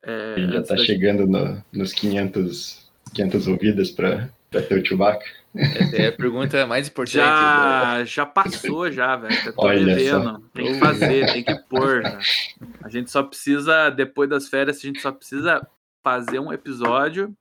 É, 0.02 0.36
já 0.52 0.60
está 0.60 0.76
chegando 0.76 1.26
no, 1.26 1.64
nos 1.72 1.92
500, 1.92 2.85
500 3.16 3.48
ouvidas 3.48 3.90
para 3.90 4.30
Pra 4.50 4.62
ter 4.62 4.80
o 4.80 4.86
Chewbacca? 4.86 5.24
Essa 5.54 5.96
é 5.96 6.06
a 6.08 6.12
pergunta 6.12 6.66
mais 6.66 6.88
importante. 6.88 7.16
Já, 7.16 8.04
já 8.04 8.26
passou, 8.26 8.90
já, 8.90 9.16
velho. 9.16 9.54
Tô 9.54 9.66
Olha 9.66 9.84
devendo. 9.84 10.22
Só. 10.22 10.42
Tem 10.54 10.72
que 10.72 10.78
fazer, 10.78 11.32
tem 11.32 11.44
que 11.44 11.54
pôr. 11.68 12.02
Né? 12.06 12.18
A 12.82 12.88
gente 12.88 13.10
só 13.10 13.22
precisa, 13.22 13.90
depois 13.90 14.30
das 14.30 14.48
férias, 14.48 14.78
a 14.78 14.80
gente 14.80 15.00
só 15.00 15.10
precisa 15.10 15.66
fazer 16.02 16.38
um 16.38 16.52
episódio 16.52 17.36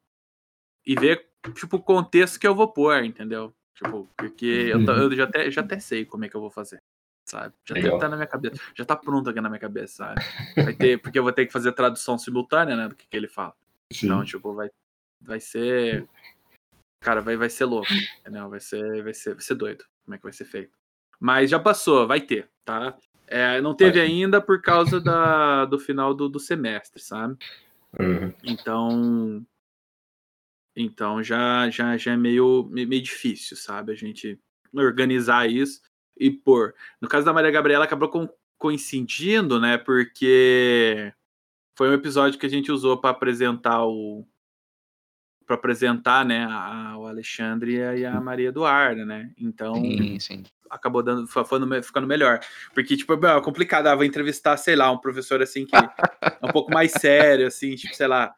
e 0.85 0.95
ver, 0.95 1.25
tipo, 1.53 1.77
o 1.77 1.81
contexto 1.81 2.39
que 2.39 2.47
eu 2.47 2.55
vou 2.55 2.67
pôr, 2.67 3.03
entendeu? 3.03 3.53
Tipo, 3.75 4.09
porque 4.17 4.45
eu, 4.45 4.81
eu 4.81 5.15
já, 5.15 5.25
até, 5.25 5.51
já 5.51 5.61
até 5.61 5.79
sei 5.79 6.05
como 6.05 6.25
é 6.25 6.29
que 6.29 6.35
eu 6.35 6.41
vou 6.41 6.49
fazer. 6.49 6.81
Sabe? 7.25 7.53
Já 7.65 7.97
tá 7.97 8.09
na 8.09 8.15
minha 8.15 8.27
cabeça. 8.27 8.61
Já 8.75 8.85
tá 8.85 8.95
pronto 8.95 9.29
aqui 9.29 9.41
na 9.41 9.49
minha 9.49 9.59
cabeça, 9.59 10.05
sabe? 10.05 10.21
Vai 10.55 10.73
ter, 10.73 10.99
porque 11.01 11.19
eu 11.19 11.23
vou 11.23 11.31
ter 11.31 11.45
que 11.45 11.53
fazer 11.53 11.71
tradução 11.73 12.17
simultânea, 12.17 12.75
né? 12.75 12.87
Do 12.87 12.95
que, 12.95 13.07
que 13.07 13.17
ele 13.17 13.27
fala. 13.27 13.53
Sim. 13.91 14.07
Então, 14.07 14.23
tipo, 14.23 14.53
vai, 14.53 14.69
vai 15.25 15.39
ser 15.39 16.07
Cara, 17.05 17.21
vai, 17.21 17.37
vai 17.37 17.51
ser 17.51 17.65
louco, 17.65 17.93
entendeu? 18.19 18.49
Vai 18.49 18.59
ser, 18.59 19.03
vai, 19.03 19.13
ser, 19.13 19.35
vai 19.35 19.43
ser 19.43 19.53
doido 19.53 19.85
como 20.03 20.15
é 20.15 20.17
que 20.17 20.23
vai 20.23 20.33
ser 20.33 20.45
feito. 20.45 20.75
Mas 21.19 21.51
já 21.51 21.59
passou, 21.59 22.07
vai 22.07 22.19
ter, 22.19 22.49
tá? 22.65 22.97
É, 23.27 23.61
não 23.61 23.75
teve 23.75 24.01
ainda 24.01 24.41
por 24.41 24.59
causa 24.59 24.99
da, 24.99 25.65
do 25.65 25.77
final 25.77 26.15
do, 26.15 26.27
do 26.27 26.39
semestre, 26.39 26.99
sabe? 26.99 27.37
Uhum. 27.99 28.33
Então, 28.43 29.45
então 30.75 31.21
já, 31.21 31.69
já, 31.69 31.95
já 31.95 32.13
é 32.13 32.17
meio, 32.17 32.67
meio 32.71 33.01
difícil, 33.03 33.55
sabe? 33.55 33.91
A 33.91 33.95
gente 33.95 34.39
organizar 34.73 35.47
isso 35.47 35.81
e 36.17 36.31
pôr. 36.31 36.73
No 36.99 37.07
caso 37.07 37.23
da 37.23 37.33
Maria 37.33 37.51
Gabriela, 37.51 37.85
acabou 37.85 38.09
com, 38.09 38.27
coincidindo, 38.57 39.59
né? 39.59 39.77
Porque 39.77 41.13
foi 41.77 41.87
um 41.87 41.93
episódio 41.93 42.39
que 42.39 42.47
a 42.47 42.49
gente 42.49 42.71
usou 42.71 42.97
para 42.97 43.11
apresentar 43.11 43.85
o, 43.85 44.25
para 45.45 45.55
apresentar, 45.55 46.25
né, 46.25 46.45
a, 46.49 46.97
o 46.97 47.05
Alexandre 47.05 47.75
e 47.75 48.05
a 48.05 48.19
Maria 48.19 48.49
Eduarda, 48.49 49.05
né? 49.05 49.31
Então, 49.37 49.75
sim, 49.75 50.19
sim. 50.19 50.43
acabou 50.69 51.03
dando, 51.03 51.27
ficando, 51.27 51.83
ficando 51.83 52.07
melhor. 52.07 52.39
Porque, 52.73 52.97
tipo, 52.97 53.13
é 53.13 53.41
complicado, 53.41 53.87
ah, 53.87 53.95
vou 53.95 54.03
entrevistar, 54.03 54.57
sei 54.57 54.75
lá, 54.75 54.91
um 54.91 54.97
professor 54.97 55.41
assim 55.41 55.65
que 55.65 55.75
é 55.75 56.45
um 56.45 56.51
pouco 56.51 56.73
mais 56.73 56.91
sério, 56.91 57.47
assim, 57.47 57.75
tipo, 57.75 57.95
sei 57.95 58.07
lá. 58.07 58.33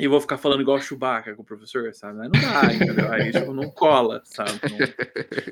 E 0.00 0.08
vou 0.08 0.20
ficar 0.20 0.38
falando 0.38 0.62
igual 0.62 0.80
Chewbacca 0.80 1.34
com 1.34 1.42
o 1.42 1.44
professor, 1.44 1.92
sabe? 1.94 2.18
Não 2.18 2.30
dá, 2.30 2.74
entendeu? 2.74 3.12
Aí, 3.12 3.30
tipo, 3.30 3.52
não 3.52 3.70
cola, 3.70 4.22
sabe? 4.24 4.52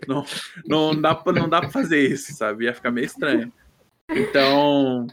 Não, 0.08 0.24
não, 0.66 0.94
não, 0.94 1.00
dá 1.00 1.14
pra, 1.14 1.32
não 1.32 1.48
dá 1.48 1.60
pra 1.60 1.70
fazer 1.70 2.08
isso, 2.08 2.32
sabe? 2.32 2.64
Ia 2.64 2.74
ficar 2.74 2.90
meio 2.90 3.04
estranho. 3.04 3.52
Então, 4.08 5.06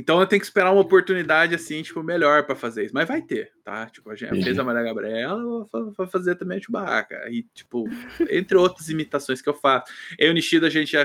então 0.00 0.18
eu 0.18 0.26
tenho 0.26 0.40
que 0.40 0.46
esperar 0.46 0.72
uma 0.72 0.80
oportunidade 0.80 1.54
assim, 1.54 1.82
tipo, 1.82 2.02
melhor 2.02 2.46
para 2.46 2.56
fazer 2.56 2.86
isso. 2.86 2.94
Mas 2.94 3.06
vai 3.06 3.20
ter, 3.20 3.52
tá? 3.62 3.84
Tipo, 3.84 4.10
a 4.10 4.16
gente 4.16 4.42
fez 4.42 4.58
a 4.58 4.64
Maria 4.64 4.82
Gabriela, 4.82 5.68
vai 5.94 6.06
fazer 6.06 6.36
também 6.36 6.56
a 6.56 6.60
Chewbacca. 6.62 7.28
E, 7.28 7.42
tipo, 7.52 7.84
entre 8.30 8.56
outras 8.56 8.88
imitações 8.88 9.42
que 9.42 9.48
eu 9.50 9.52
faço. 9.52 9.92
Eu 10.18 10.28
e 10.28 10.30
o 10.30 10.32
Nishida, 10.32 10.68
a 10.68 10.70
gente 10.70 10.92
já 10.92 11.02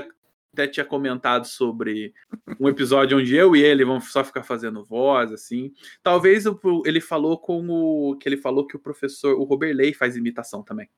até 0.54 0.66
tinha 0.66 0.86
comentado 0.86 1.46
sobre 1.46 2.14
um 2.58 2.70
episódio 2.70 3.18
onde 3.18 3.36
eu 3.36 3.54
e 3.54 3.62
ele 3.62 3.84
vão 3.84 4.00
só 4.00 4.24
ficar 4.24 4.44
fazendo 4.44 4.86
voz, 4.86 5.34
assim. 5.34 5.74
Talvez 6.02 6.46
ele 6.86 7.02
falou 7.02 7.38
com 7.38 7.68
o. 7.68 8.16
que 8.16 8.30
ele 8.30 8.38
falou 8.38 8.66
que 8.66 8.78
o 8.78 8.80
professor, 8.80 9.36
o 9.38 9.44
Robert 9.44 9.76
Lay 9.76 9.94
faz 9.94 10.16
imitação 10.16 10.64
também. 10.64 10.90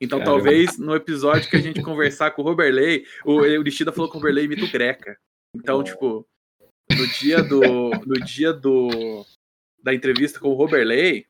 Então, 0.00 0.20
Caramba. 0.20 0.38
talvez 0.38 0.78
no 0.78 0.94
episódio 0.94 1.50
que 1.50 1.56
a 1.56 1.60
gente 1.60 1.82
conversar 1.82 2.30
com 2.30 2.40
o 2.40 2.44
Robert 2.46 2.74
Lay, 2.74 3.04
o, 3.26 3.42
o 3.42 3.62
Nishida 3.62 3.92
falou 3.92 4.10
que 4.10 4.16
o 4.16 4.20
Robert 4.20 4.34
Lay 4.34 4.46
imita 4.46 4.64
o 4.64 4.72
Greca. 4.72 5.18
Então, 5.54 5.80
oh. 5.80 5.84
tipo, 5.84 6.26
no 6.90 7.06
dia 7.06 7.42
do 7.42 7.90
no 8.04 8.24
dia 8.24 8.52
do 8.52 9.24
da 9.82 9.94
entrevista 9.94 10.38
com 10.38 10.48
o 10.48 10.54
Robert 10.54 10.86
Lay. 10.86 11.26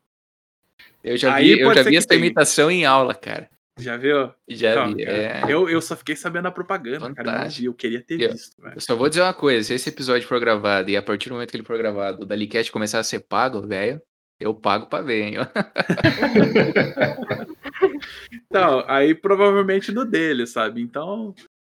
Eu 1.02 1.16
já 1.16 1.38
vi, 1.38 1.60
eu 1.60 1.74
já 1.74 1.82
vi 1.82 1.96
essa 1.96 2.14
imitação 2.14 2.70
em 2.70 2.84
aula, 2.84 3.14
cara. 3.14 3.48
Já 3.78 3.96
viu? 3.96 4.30
Já 4.48 4.72
então, 4.72 4.94
vi. 4.94 5.04
É... 5.04 5.42
Eu, 5.48 5.68
eu 5.68 5.82
só 5.82 5.94
fiquei 5.94 6.16
sabendo 6.16 6.48
a 6.48 6.50
propaganda, 6.50 7.00
Fantástico. 7.00 7.24
cara. 7.24 7.48
Eu, 7.60 7.64
eu 7.64 7.74
queria 7.74 8.00
ter 8.00 8.20
eu, 8.20 8.32
visto. 8.32 8.60
Velho. 8.60 8.74
Eu 8.74 8.80
só 8.80 8.96
vou 8.96 9.08
dizer 9.08 9.20
uma 9.20 9.34
coisa: 9.34 9.66
se 9.66 9.74
esse 9.74 9.90
episódio 9.90 10.26
for 10.26 10.40
gravado 10.40 10.90
e 10.90 10.96
a 10.96 11.02
partir 11.02 11.28
do 11.28 11.34
momento 11.34 11.50
que 11.50 11.58
ele 11.58 11.64
for 11.64 11.76
gravado, 11.76 12.22
o 12.22 12.26
Dalicast 12.26 12.72
começar 12.72 12.98
a 12.98 13.04
ser 13.04 13.20
pago, 13.20 13.60
velho, 13.60 14.00
eu 14.40 14.54
pago 14.54 14.86
pra 14.86 15.02
ver, 15.02 15.24
hein? 15.24 15.34
então, 18.32 18.82
aí 18.88 19.14
provavelmente 19.14 19.92
no 19.92 20.06
dele, 20.06 20.46
sabe? 20.46 20.80
Então, 20.80 21.34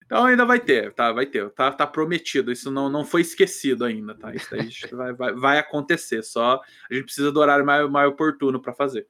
Então 0.08 0.24
ainda 0.24 0.45
vai 0.45 0.58
ter, 0.58 0.93
tá? 0.93 1.12
Vai 1.12 1.26
ter, 1.26 1.49
tá, 1.49 1.70
tá 1.70 1.86
prometido. 1.86 2.49
Isso 2.49 2.72
não, 2.72 2.89
não 2.89 3.03
foi 3.03 3.22
esquecido 3.22 3.84
ainda, 3.84 4.16
tá? 4.16 4.34
Isso 4.34 4.49
daí 4.49 4.70
vai, 4.89 5.14
vai, 5.14 5.34
vai 5.34 5.60
acontecer. 5.60 6.24
Só 6.24 6.62
a 6.89 6.93
gente 6.93 7.03
precisa 7.03 7.30
do 7.30 7.39
horário 7.41 7.66
mais, 7.66 7.89
mais 7.89 8.10
oportuno 8.10 8.62
para 8.62 8.74
fazer. 8.74 9.05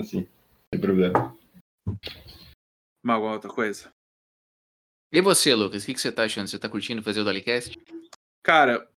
Assim, 0.00 0.26
sem 0.72 0.80
problema. 0.80 1.36
Uma 3.04 3.14
alguma 3.14 3.34
outra 3.34 3.50
coisa? 3.50 3.92
E 5.12 5.20
você, 5.20 5.54
Lucas? 5.54 5.82
O 5.82 5.86
que, 5.86 5.92
que 5.92 6.00
você 6.00 6.10
tá 6.10 6.24
achando? 6.24 6.48
Você 6.48 6.58
tá 6.58 6.70
curtindo 6.70 7.02
fazer 7.02 7.20
o 7.20 7.24
Dalicast? 7.24 7.78
Cara, 8.42 8.88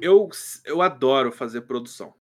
eu, 0.00 0.30
eu 0.64 0.80
adoro 0.80 1.30
fazer 1.30 1.62
produção. 1.62 2.14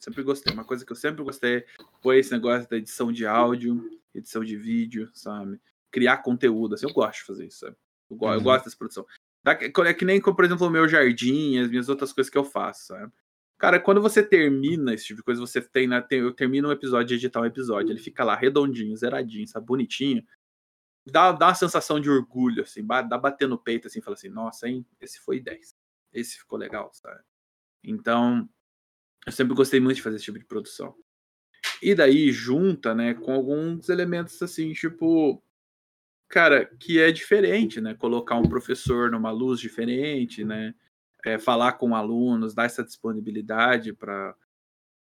Sempre 0.00 0.22
gostei. 0.22 0.54
Uma 0.54 0.64
coisa 0.64 0.86
que 0.86 0.92
eu 0.92 0.96
sempre 0.96 1.24
gostei 1.24 1.66
foi 2.00 2.20
esse 2.20 2.30
negócio 2.30 2.70
da 2.70 2.76
edição 2.76 3.10
de 3.10 3.26
áudio, 3.26 3.90
edição 4.14 4.44
de 4.44 4.56
vídeo, 4.56 5.10
sabe? 5.12 5.60
Criar 5.94 6.16
conteúdo. 6.18 6.74
Assim, 6.74 6.86
eu 6.88 6.92
gosto 6.92 7.20
de 7.20 7.24
fazer 7.26 7.46
isso, 7.46 7.58
sabe? 7.60 7.76
Eu, 8.10 8.16
go- 8.16 8.26
eu 8.32 8.38
Uhum. 8.38 8.42
gosto 8.42 8.64
dessa 8.64 8.76
produção. 8.76 9.06
É 9.46 9.94
que 9.94 10.04
nem, 10.04 10.20
por 10.20 10.44
exemplo, 10.44 10.66
o 10.66 10.70
meu 10.70 10.88
jardim, 10.88 11.58
as 11.58 11.70
minhas 11.70 11.88
outras 11.88 12.12
coisas 12.12 12.28
que 12.28 12.36
eu 12.36 12.44
faço, 12.44 12.86
sabe? 12.86 13.12
Cara, 13.58 13.78
quando 13.78 14.00
você 14.02 14.22
termina 14.22 14.92
esse 14.92 15.04
tipo 15.04 15.18
de 15.18 15.22
coisa, 15.22 15.40
você 15.40 15.60
tem, 15.60 15.86
né, 15.86 16.00
tem- 16.00 16.18
eu 16.18 16.32
termino 16.34 16.68
um 16.68 16.72
episódio 16.72 17.06
de 17.08 17.14
editar 17.14 17.40
um 17.40 17.44
episódio, 17.44 17.92
ele 17.92 18.00
fica 18.00 18.24
lá 18.24 18.34
redondinho, 18.34 18.96
zeradinho, 18.96 19.46
sabe? 19.46 19.64
Bonitinho. 19.66 20.26
Dá, 21.06 21.30
dá 21.32 21.48
uma 21.48 21.54
sensação 21.54 22.00
de 22.00 22.10
orgulho, 22.10 22.62
assim, 22.62 22.84
dá 22.84 23.16
bater 23.18 23.46
no 23.46 23.56
peito, 23.58 23.86
assim, 23.86 24.00
fala 24.00 24.14
assim, 24.16 24.28
nossa, 24.30 24.66
hein, 24.68 24.84
esse 25.00 25.20
foi 25.20 25.38
10. 25.38 25.74
Esse 26.12 26.38
ficou 26.38 26.58
legal, 26.58 26.90
sabe? 26.94 27.20
Então, 27.84 28.48
eu 29.26 29.32
sempre 29.32 29.54
gostei 29.54 29.78
muito 29.80 29.96
de 29.96 30.02
fazer 30.02 30.16
esse 30.16 30.24
tipo 30.24 30.38
de 30.38 30.44
produção. 30.46 30.94
E 31.82 31.94
daí 31.94 32.32
junta, 32.32 32.94
né, 32.94 33.14
com 33.14 33.32
alguns 33.32 33.88
elementos 33.90 34.40
assim, 34.42 34.72
tipo, 34.72 35.42
cara, 36.28 36.66
que 36.80 36.98
é 36.98 37.10
diferente, 37.12 37.80
né? 37.80 37.94
Colocar 37.94 38.36
um 38.36 38.48
professor 38.48 39.10
numa 39.10 39.30
luz 39.30 39.60
diferente, 39.60 40.44
né? 40.44 40.74
É, 41.24 41.38
falar 41.38 41.72
com 41.74 41.94
alunos, 41.94 42.54
dar 42.54 42.64
essa 42.64 42.84
disponibilidade 42.84 43.92
para 43.92 44.34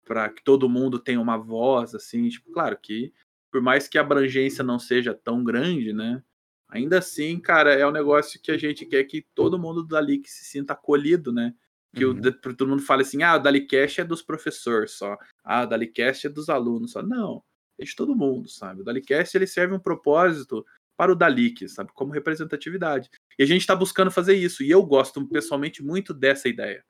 para 0.03 0.30
que 0.30 0.43
todo 0.43 0.68
mundo 0.68 0.99
tenha 0.99 1.22
uma 1.22 1.38
voz, 1.38 1.93
assim, 1.95 2.28
tipo, 2.28 2.51
claro 2.51 2.78
que 2.78 3.14
por 3.51 3.62
mais 3.62 3.88
que 3.88 3.97
a 3.97 4.01
abrangência 4.01 4.64
não 4.64 4.80
seja 4.80 5.14
tão 5.14 5.43
grande, 5.43 5.93
né? 5.93 6.24
Ainda 6.70 6.99
assim, 6.99 7.39
cara, 7.39 7.74
é 7.74 7.86
um 7.86 7.91
negócio 7.91 8.41
que 8.41 8.49
a 8.49 8.57
gente 8.57 8.86
quer 8.86 9.03
que 9.03 9.26
todo 9.36 9.59
mundo 9.59 9.86
dali 9.86 10.20
que 10.20 10.32
se 10.32 10.45
sinta 10.45 10.74
acolhido, 10.74 11.34
né? 11.34 11.53
Que 11.93 12.05
Uhum. 12.05 12.18
o, 12.18 12.55
todo 12.55 12.68
mundo 12.70 12.82
fale 12.82 13.01
assim, 13.01 13.22
ah, 13.24 13.36
o 13.36 13.39
Dalicast 13.39 13.99
é 13.99 14.03
dos 14.05 14.22
professores 14.22 14.91
só, 14.91 15.18
ah, 15.43 15.64
o 15.64 15.66
Dalicast 15.66 16.26
é 16.28 16.30
dos 16.30 16.47
alunos 16.49 16.93
só. 16.93 17.03
Não, 17.03 17.43
é 17.78 17.84
de 17.84 17.93
todo 17.93 18.16
mundo, 18.16 18.47
sabe? 18.47 18.82
O 18.82 18.84
Dalicast 18.86 19.36
ele 19.36 19.45
serve 19.45 19.76
um 19.76 19.80
propósito 19.80 20.66
para 21.02 21.14
o 21.14 21.16
Dalic, 21.16 21.68
sabe? 21.68 21.91
Como 21.95 22.14
representatividade. 22.14 23.10
E 23.39 23.41
a 23.41 23.45
gente 23.47 23.62
está 23.62 23.76
buscando 23.76 24.12
fazer 24.12 24.36
isso. 24.36 24.62
E 24.62 24.70
eu 24.70 24.86
gosto 24.86 25.28
pessoalmente 25.28 25.82
muito 25.82 26.14
dessa 26.14 26.47
ideia. 26.47 26.86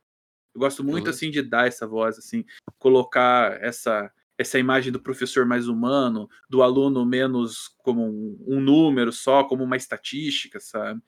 Eu 0.54 0.60
gosto 0.60 0.84
muito 0.84 1.06
Uhum. 1.06 1.12
assim 1.12 1.32
de 1.32 1.42
dar 1.42 1.66
essa 1.66 1.88
voz, 1.88 2.18
assim, 2.18 2.44
colocar 2.78 3.58
essa 3.64 4.12
essa 4.38 4.60
imagem 4.60 4.92
do 4.92 5.00
professor 5.00 5.46
mais 5.46 5.70
humano, 5.70 6.28
do 6.50 6.62
aluno 6.62 7.06
menos 7.06 7.70
como 7.78 8.04
um, 8.06 8.38
um 8.46 8.60
número 8.60 9.14
só, 9.14 9.46
como 9.46 9.64
uma 9.64 9.78
estatística, 9.78 10.60
sabe? 10.60 11.00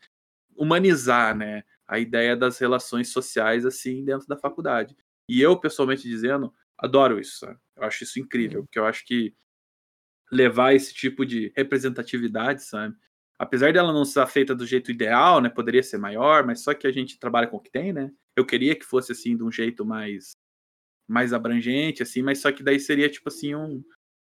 Humanizar, 0.55 1.35
né? 1.35 1.63
A 1.85 1.99
ideia 1.99 2.37
das 2.37 2.57
relações 2.57 3.09
sociais 3.09 3.65
assim 3.65 4.05
dentro 4.05 4.27
da 4.27 4.37
faculdade. 4.37 4.95
E 5.27 5.41
eu, 5.41 5.59
pessoalmente 5.59 6.07
dizendo, 6.07 6.53
adoro 6.77 7.19
isso, 7.19 7.39
sabe? 7.39 7.59
Eu 7.75 7.83
acho 7.83 8.05
isso 8.05 8.17
incrível, 8.17 8.63
porque 8.63 8.79
eu 8.79 8.85
acho 8.85 9.03
que 9.05 9.33
levar 10.33 10.73
esse 10.73 10.93
tipo 10.93 11.25
de 11.25 11.51
representatividade, 11.55 12.63
sabe? 12.63 12.95
Apesar 13.37 13.73
dela 13.73 13.93
não 13.93 14.05
ser 14.05 14.25
feita 14.27 14.55
do 14.55 14.65
jeito 14.65 14.91
ideal, 14.91 15.41
né? 15.41 15.49
Poderia 15.49 15.83
ser 15.83 15.97
maior, 15.97 16.45
mas 16.45 16.61
só 16.61 16.73
que 16.73 16.87
a 16.87 16.91
gente 16.91 17.19
trabalha 17.19 17.47
com 17.47 17.57
o 17.57 17.59
que 17.59 17.71
tem, 17.71 17.91
né? 17.93 18.11
Eu 18.35 18.45
queria 18.45 18.75
que 18.75 18.85
fosse 18.85 19.11
assim 19.11 19.35
de 19.35 19.43
um 19.43 19.51
jeito 19.51 19.85
mais 19.85 20.31
mais 21.07 21.33
abrangente, 21.33 22.01
assim, 22.01 22.21
mas 22.21 22.39
só 22.39 22.51
que 22.51 22.63
daí 22.63 22.79
seria 22.79 23.09
tipo 23.09 23.27
assim 23.27 23.53
um, 23.53 23.83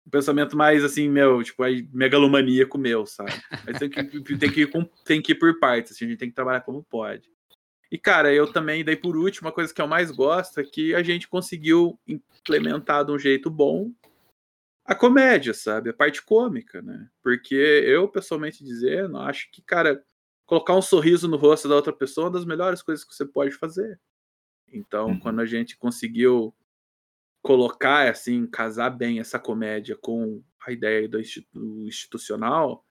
um 0.06 0.10
pensamento 0.10 0.56
mais 0.56 0.82
assim, 0.82 1.08
meu, 1.08 1.42
tipo, 1.42 1.62
aí, 1.62 1.86
megalomaníaco 1.92 2.78
meu, 2.78 3.04
sabe? 3.06 3.32
Mas 3.64 3.78
tem 3.78 3.90
que, 3.90 4.02
tem, 4.38 4.50
que 4.50 4.60
ir 4.62 4.70
com, 4.70 4.84
tem 5.04 5.22
que 5.22 5.32
ir 5.32 5.34
por 5.36 5.58
partes, 5.60 5.92
assim, 5.92 6.06
a 6.06 6.08
gente 6.08 6.18
tem 6.18 6.28
que 6.30 6.34
trabalhar 6.34 6.62
como 6.62 6.82
pode. 6.82 7.30
E, 7.90 7.98
cara, 7.98 8.32
eu 8.32 8.50
também, 8.50 8.82
daí 8.82 8.96
por 8.96 9.16
último, 9.16 9.48
a 9.48 9.52
coisa 9.52 9.72
que 9.72 9.80
eu 9.80 9.86
mais 9.86 10.10
gosto 10.10 10.58
é 10.58 10.64
que 10.64 10.94
a 10.94 11.02
gente 11.02 11.28
conseguiu 11.28 11.98
implementar 12.08 13.04
de 13.04 13.12
um 13.12 13.18
jeito 13.18 13.50
bom 13.50 13.92
a 14.84 14.94
comédia, 14.94 15.54
sabe? 15.54 15.90
A 15.90 15.94
parte 15.94 16.22
cômica, 16.22 16.82
né? 16.82 17.08
Porque 17.22 17.54
eu, 17.54 18.08
pessoalmente 18.08 18.64
dizendo, 18.64 19.16
acho 19.18 19.50
que, 19.52 19.62
cara, 19.62 20.04
colocar 20.46 20.74
um 20.74 20.82
sorriso 20.82 21.28
no 21.28 21.36
rosto 21.36 21.68
da 21.68 21.76
outra 21.76 21.92
pessoa 21.92 22.24
é 22.24 22.26
uma 22.26 22.32
das 22.34 22.44
melhores 22.44 22.82
coisas 22.82 23.04
que 23.04 23.14
você 23.14 23.24
pode 23.24 23.52
fazer. 23.52 24.00
Então, 24.68 25.10
Uhum. 25.10 25.18
quando 25.20 25.40
a 25.40 25.46
gente 25.46 25.76
conseguiu 25.76 26.54
colocar, 27.42 28.08
assim, 28.08 28.46
casar 28.46 28.90
bem 28.90 29.18
essa 29.20 29.38
comédia 29.38 29.96
com 29.96 30.42
a 30.64 30.70
ideia 30.72 31.08
do 31.08 31.18
institu- 31.20 31.48
do 31.52 31.86
institucional, 31.86 32.84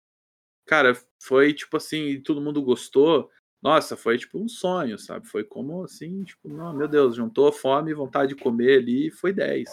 cara, 0.66 0.94
foi 1.22 1.54
tipo 1.54 1.78
assim, 1.78 2.22
todo 2.22 2.42
mundo 2.42 2.62
gostou. 2.62 3.30
Nossa, 3.62 3.96
foi 3.96 4.18
tipo 4.18 4.40
um 4.40 4.48
sonho, 4.48 4.98
sabe? 4.98 5.28
Foi 5.28 5.44
como 5.44 5.84
assim, 5.84 6.24
tipo, 6.24 6.50
não, 6.50 6.74
meu 6.74 6.88
Deus, 6.88 7.16
juntou 7.16 7.52
fome 7.52 7.92
e 7.92 7.96
vontade 7.96 8.34
de 8.36 8.42
comer 8.42 8.80
ali 8.80 9.12
foi 9.12 9.32
10. 9.34 9.70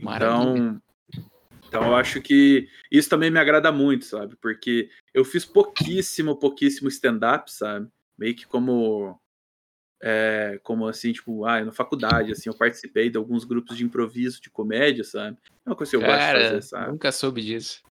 Maravilha. 0.00 0.54
Então, 0.64 0.82
então 1.66 1.84
eu 1.84 1.96
acho 1.96 2.20
que 2.20 2.68
isso 2.90 3.08
também 3.08 3.30
me 3.30 3.38
agrada 3.38 3.72
muito, 3.72 4.04
sabe? 4.04 4.36
Porque 4.36 4.90
eu 5.14 5.24
fiz 5.24 5.44
pouquíssimo, 5.44 6.36
pouquíssimo 6.36 6.88
stand-up, 6.88 7.50
sabe? 7.50 7.88
Meio 8.18 8.34
que 8.36 8.46
como 8.46 9.18
é, 10.02 10.60
como 10.64 10.86
assim, 10.86 11.12
tipo, 11.12 11.44
ah, 11.44 11.64
na 11.64 11.72
faculdade, 11.72 12.32
assim, 12.32 12.50
eu 12.50 12.56
participei 12.56 13.08
de 13.08 13.16
alguns 13.16 13.44
grupos 13.44 13.76
de 13.76 13.84
improviso 13.84 14.42
de 14.42 14.50
comédia, 14.50 15.04
sabe? 15.04 15.38
É 15.64 15.70
uma 15.70 15.76
coisa 15.76 15.90
que 15.90 15.96
eu 15.96 16.00
gosto 16.00 16.12
de 16.12 16.18
Cara, 16.18 16.44
fazer, 16.44 16.62
sabe? 16.62 16.90
nunca 16.90 17.12
soube 17.12 17.40
disso. 17.40 17.82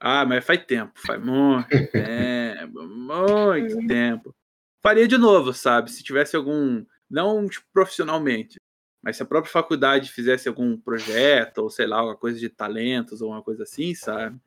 Ah, 0.00 0.24
mas 0.24 0.44
faz 0.44 0.64
tempo, 0.64 0.92
faz 0.96 1.22
muito 1.22 1.68
tempo, 1.90 2.82
muito 2.82 3.86
tempo. 3.86 4.34
Faria 4.82 5.08
de 5.08 5.18
novo, 5.18 5.52
sabe? 5.52 5.90
Se 5.90 6.04
tivesse 6.04 6.36
algum, 6.36 6.86
não 7.10 7.48
tipo, 7.48 7.66
profissionalmente, 7.72 8.58
mas 9.02 9.16
se 9.16 9.22
a 9.22 9.26
própria 9.26 9.52
faculdade 9.52 10.10
fizesse 10.10 10.48
algum 10.48 10.76
projeto, 10.76 11.58
ou 11.58 11.70
sei 11.70 11.86
lá, 11.86 11.98
alguma 11.98 12.16
coisa 12.16 12.38
de 12.38 12.48
talentos, 12.48 13.20
ou 13.20 13.30
uma 13.30 13.42
coisa 13.42 13.62
assim, 13.62 13.94
sabe? 13.94 14.38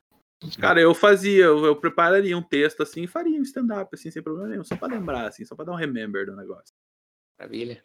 Cara, 0.59 0.79
eu 0.79 0.93
fazia, 0.95 1.45
eu, 1.45 1.65
eu 1.65 1.75
prepararia 1.75 2.37
um 2.37 2.41
texto 2.41 2.81
assim 2.81 3.03
e 3.03 3.07
faria 3.07 3.39
um 3.39 3.43
stand-up, 3.43 3.93
assim, 3.93 4.09
sem 4.09 4.23
problema 4.23 4.49
nenhum, 4.49 4.63
só 4.63 4.75
pra 4.77 4.87
lembrar, 4.87 5.27
assim, 5.27 5.43
só 5.43 5.53
pra 5.55 5.65
dar 5.65 5.73
um 5.73 5.75
remember 5.75 6.25
do 6.25 6.35
negócio. 6.35 6.73
Maravilha. 7.37 7.83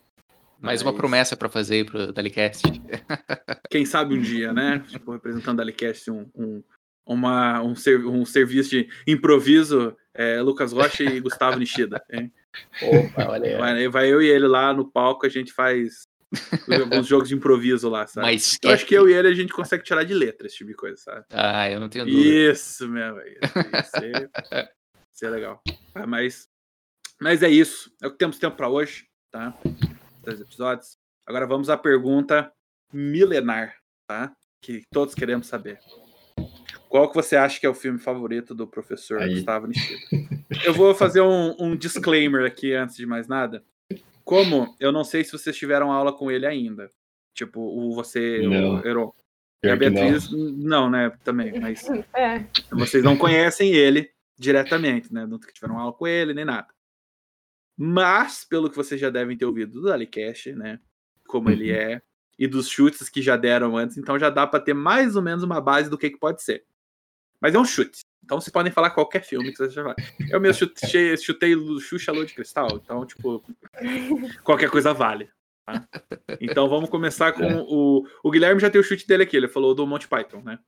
Mais 0.60 0.80
uma 0.80 0.94
promessa 0.94 1.36
pra 1.36 1.48
fazer 1.48 1.74
aí 1.74 1.84
pro 1.84 2.12
Dalicast. 2.12 2.62
Quem 3.70 3.84
sabe 3.84 4.14
um 4.14 4.20
dia, 4.20 4.52
né? 4.52 4.78
Tipo, 4.78 5.12
representando 5.12 5.60
a 5.60 5.62
Alicast 5.62 6.10
um, 6.10 6.30
um, 6.34 6.62
uma, 7.04 7.60
um, 7.60 7.74
ser- 7.74 8.06
um 8.06 8.24
serviço 8.24 8.70
de 8.70 8.88
improviso, 9.06 9.96
é, 10.14 10.40
Lucas 10.40 10.72
Rocha 10.72 11.02
e 11.02 11.20
Gustavo 11.20 11.58
Nishida. 11.58 12.02
hein? 12.10 12.32
Opa, 12.80 13.30
olha 13.30 13.48
aí. 13.48 13.58
Vai, 13.58 13.88
vai 13.88 14.12
eu 14.12 14.22
e 14.22 14.28
ele 14.28 14.46
lá 14.46 14.72
no 14.72 14.88
palco, 14.90 15.26
a 15.26 15.28
gente 15.28 15.52
faz 15.52 16.06
alguns 16.80 17.06
jogos 17.06 17.28
de 17.28 17.34
improviso 17.34 17.88
lá, 17.88 18.06
sabe? 18.06 18.26
Mas 18.26 18.58
Eu 18.62 18.70
acho 18.70 18.86
que 18.86 18.94
eu 18.94 19.08
e 19.08 19.14
ele 19.14 19.28
a 19.28 19.34
gente 19.34 19.52
consegue 19.52 19.84
tirar 19.84 20.04
de 20.04 20.14
letra 20.14 20.46
esse 20.46 20.56
tipo 20.56 20.70
de 20.70 20.76
coisa, 20.76 20.96
sabe? 20.96 21.24
Ah, 21.30 21.70
eu 21.70 21.80
não 21.80 21.88
tenho 21.88 22.04
dúvida. 22.04 22.52
Isso, 22.52 22.88
meu. 22.88 23.16
Ia 23.18 23.38
ia 23.72 23.82
ser, 23.84 24.30
ia 24.52 24.70
ser 25.12 25.30
legal. 25.30 25.62
Ah, 25.94 26.06
mas, 26.06 26.48
mas 27.20 27.42
é 27.42 27.48
isso. 27.48 27.90
É 28.02 28.06
o 28.06 28.10
que 28.10 28.18
temos 28.18 28.38
tempo 28.38 28.56
para 28.56 28.68
hoje, 28.68 29.06
tá? 29.30 29.56
Três 30.22 30.40
episódios. 30.40 30.96
Agora 31.26 31.46
vamos 31.46 31.70
à 31.70 31.76
pergunta 31.76 32.52
milenar, 32.92 33.74
tá? 34.06 34.32
Que 34.60 34.82
todos 34.90 35.14
queremos 35.14 35.46
saber. 35.46 35.78
Qual 36.88 37.08
que 37.08 37.14
você 37.14 37.34
acha 37.34 37.58
que 37.58 37.66
é 37.66 37.68
o 37.68 37.74
filme 37.74 37.98
favorito 37.98 38.54
do 38.54 38.68
professor 38.68 39.20
Aí. 39.20 39.34
Gustavo 39.34 39.66
Nishida? 39.66 40.00
Eu 40.64 40.72
vou 40.72 40.94
fazer 40.94 41.20
um, 41.22 41.54
um 41.58 41.76
disclaimer 41.76 42.46
aqui 42.46 42.72
antes 42.72 42.94
de 42.94 43.04
mais 43.04 43.26
nada. 43.26 43.64
Como 44.24 44.74
eu 44.80 44.90
não 44.90 45.04
sei 45.04 45.22
se 45.22 45.32
vocês 45.32 45.56
tiveram 45.56 45.92
aula 45.92 46.12
com 46.12 46.30
ele 46.30 46.46
ainda. 46.46 46.90
Tipo, 47.34 47.60
o 47.60 47.94
você, 47.94 48.40
Não. 48.46 48.76
o 48.80 48.86
Heron. 48.86 49.12
E 49.62 49.68
a 49.68 49.76
que 49.76 49.90
não. 49.90 49.94
Beatriz, 50.02 50.30
não, 50.32 50.90
né? 50.90 51.10
Também, 51.22 51.52
mas 51.60 51.84
É, 52.14 52.46
vocês 52.70 53.02
não 53.02 53.16
conhecem 53.16 53.72
ele 53.72 54.10
diretamente, 54.38 55.12
né? 55.12 55.26
Nunca 55.26 55.52
tiveram 55.52 55.78
aula 55.78 55.92
com 55.92 56.06
ele, 56.06 56.32
nem 56.34 56.44
nada. 56.44 56.68
Mas, 57.76 58.44
pelo 58.44 58.70
que 58.70 58.76
vocês 58.76 59.00
já 59.00 59.10
devem 59.10 59.36
ter 59.36 59.44
ouvido 59.46 59.72
do 59.80 59.88
Dalicast, 59.88 60.52
né? 60.52 60.80
Como 61.26 61.50
ele 61.50 61.70
Uhum. 61.72 61.76
é, 61.76 62.02
e 62.38 62.46
dos 62.46 62.68
chutes 62.68 63.08
que 63.08 63.20
já 63.22 63.36
deram 63.36 63.76
antes, 63.76 63.96
então 63.96 64.18
já 64.18 64.30
dá 64.30 64.46
pra 64.46 64.60
ter 64.60 64.74
mais 64.74 65.16
ou 65.16 65.22
menos 65.22 65.42
uma 65.42 65.60
base 65.60 65.90
do 65.90 65.98
que, 65.98 66.10
que 66.10 66.18
pode 66.18 66.42
ser. 66.42 66.64
Mas 67.40 67.54
é 67.54 67.58
um 67.58 67.64
chute. 67.64 68.00
Então 68.24 68.40
vocês 68.40 68.52
podem 68.52 68.72
falar 68.72 68.90
qualquer 68.90 69.22
filme 69.22 69.50
que 69.50 69.56
vocês 69.58 69.72
já 69.72 69.82
vai. 69.82 69.94
Eu 70.30 70.40
mesmo 70.40 70.58
chutei, 70.58 71.16
chutei 71.16 71.54
Xuxa 71.80 72.10
Lua 72.10 72.24
de 72.24 72.32
Cristal, 72.34 72.80
então, 72.82 73.04
tipo, 73.04 73.44
qualquer 74.42 74.70
coisa 74.70 74.92
vale. 74.94 75.28
tá? 75.66 75.86
Então 76.40 76.68
vamos 76.68 76.88
começar 76.90 77.32
com 77.32 77.44
É. 77.44 77.56
o. 77.68 78.06
O 78.22 78.30
Guilherme 78.30 78.60
já 78.60 78.70
tem 78.70 78.80
o 78.80 78.84
chute 78.84 79.06
dele 79.06 79.24
aqui, 79.24 79.36
ele 79.36 79.48
falou 79.48 79.74
do 79.74 79.86
Monty 79.86 80.08
Python, 80.08 80.40
né? 80.42 80.58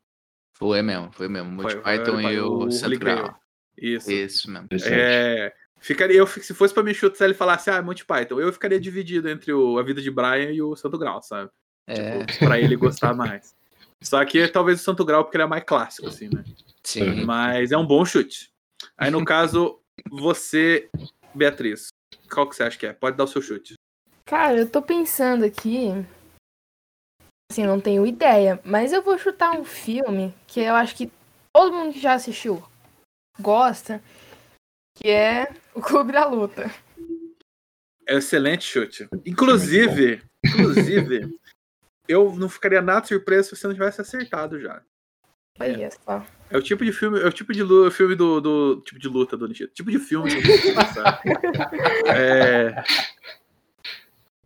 Foi 0.58 0.80
mesmo, 0.82 1.10
foi 1.12 1.28
mesmo. 1.28 1.50
Monty 1.50 1.72
Foi, 1.72 1.82
Python 1.82 2.20
foi, 2.22 2.34
e 2.34 2.40
o 2.40 2.62
o. 2.62 2.98
Graal. 2.98 3.38
Isso. 3.76 4.10
Isso 4.10 4.50
mesmo. 4.50 4.68
É, 4.86 5.52
ficaria, 5.80 6.16
eu, 6.16 6.26
se 6.26 6.54
fosse 6.54 6.72
pra 6.72 6.82
me 6.82 6.94
chutar 6.94 7.26
ele 7.26 7.34
falasse, 7.34 7.68
ah, 7.70 7.82
Monty 7.82 8.04
Python, 8.06 8.40
eu 8.40 8.52
ficaria 8.52 8.80
dividido 8.80 9.28
entre 9.28 9.52
o, 9.52 9.78
a 9.78 9.82
vida 9.82 10.00
de 10.00 10.10
Brian 10.10 10.50
e 10.52 10.62
o 10.62 10.74
Santo 10.74 10.96
Grau, 10.98 11.22
sabe? 11.22 11.50
É, 11.86 12.24
Tipo, 12.24 12.46
pra 12.46 12.58
ele 12.58 12.74
gostar 12.76 13.14
mais. 13.14 13.54
Só 14.02 14.22
que 14.24 14.46
talvez 14.48 14.80
o 14.80 14.84
Santo 14.84 15.04
Grau, 15.04 15.24
porque 15.24 15.36
ele 15.36 15.44
é 15.44 15.46
mais 15.46 15.64
clássico, 15.64 16.08
assim, 16.08 16.28
né? 16.32 16.42
Sim. 16.86 17.24
Mas 17.24 17.72
é 17.72 17.76
um 17.76 17.86
bom 17.86 18.04
chute. 18.04 18.50
Aí, 18.96 19.10
no 19.10 19.24
caso, 19.24 19.80
você, 20.10 20.88
Beatriz, 21.34 21.88
qual 22.32 22.48
que 22.48 22.56
você 22.56 22.62
acha 22.62 22.78
que 22.78 22.86
é? 22.86 22.92
Pode 22.92 23.16
dar 23.16 23.24
o 23.24 23.28
seu 23.28 23.42
chute. 23.42 23.74
Cara, 24.24 24.58
eu 24.58 24.68
tô 24.68 24.82
pensando 24.82 25.44
aqui. 25.44 25.88
Assim, 27.50 27.64
não 27.64 27.80
tenho 27.80 28.04
ideia, 28.04 28.60
mas 28.64 28.92
eu 28.92 29.02
vou 29.02 29.16
chutar 29.16 29.52
um 29.52 29.64
filme 29.64 30.34
que 30.48 30.60
eu 30.60 30.74
acho 30.74 30.96
que 30.96 31.12
todo 31.52 31.72
mundo 31.72 31.92
que 31.92 32.00
já 32.00 32.14
assistiu 32.14 32.62
gosta, 33.38 34.02
que 34.96 35.08
é 35.08 35.54
o 35.72 35.80
Clube 35.80 36.12
da 36.12 36.26
Luta. 36.26 36.68
É 38.04 38.14
um 38.14 38.18
excelente 38.18 38.64
chute. 38.64 39.08
Inclusive, 39.24 40.22
inclusive, 40.44 41.38
eu 42.08 42.34
não 42.34 42.48
ficaria 42.48 42.82
nada 42.82 43.06
surpreso 43.06 43.50
se 43.50 43.56
você 43.56 43.66
não 43.68 43.74
tivesse 43.74 44.00
acertado 44.00 44.60
já. 44.60 44.82
Olha 45.58 45.90
só. 45.90 46.26
É 46.50 46.56
o 46.56 46.62
tipo 46.62 46.84
de 46.84 46.92
filme, 46.92 47.20
é 47.20 47.26
o 47.26 47.32
tipo 47.32 47.52
de 47.52 47.62
lu- 47.62 47.90
filme 47.90 48.14
do, 48.14 48.40
do 48.40 48.80
tipo 48.82 49.00
de 49.00 49.08
luta 49.08 49.36
do 49.36 49.48
Nishida. 49.48 49.70
Tipo 49.74 49.90
de 49.90 49.98
filme 49.98 50.28
do 50.30 50.36
Nishida, 50.36 50.86
sabe? 50.86 51.18
É, 52.08 52.84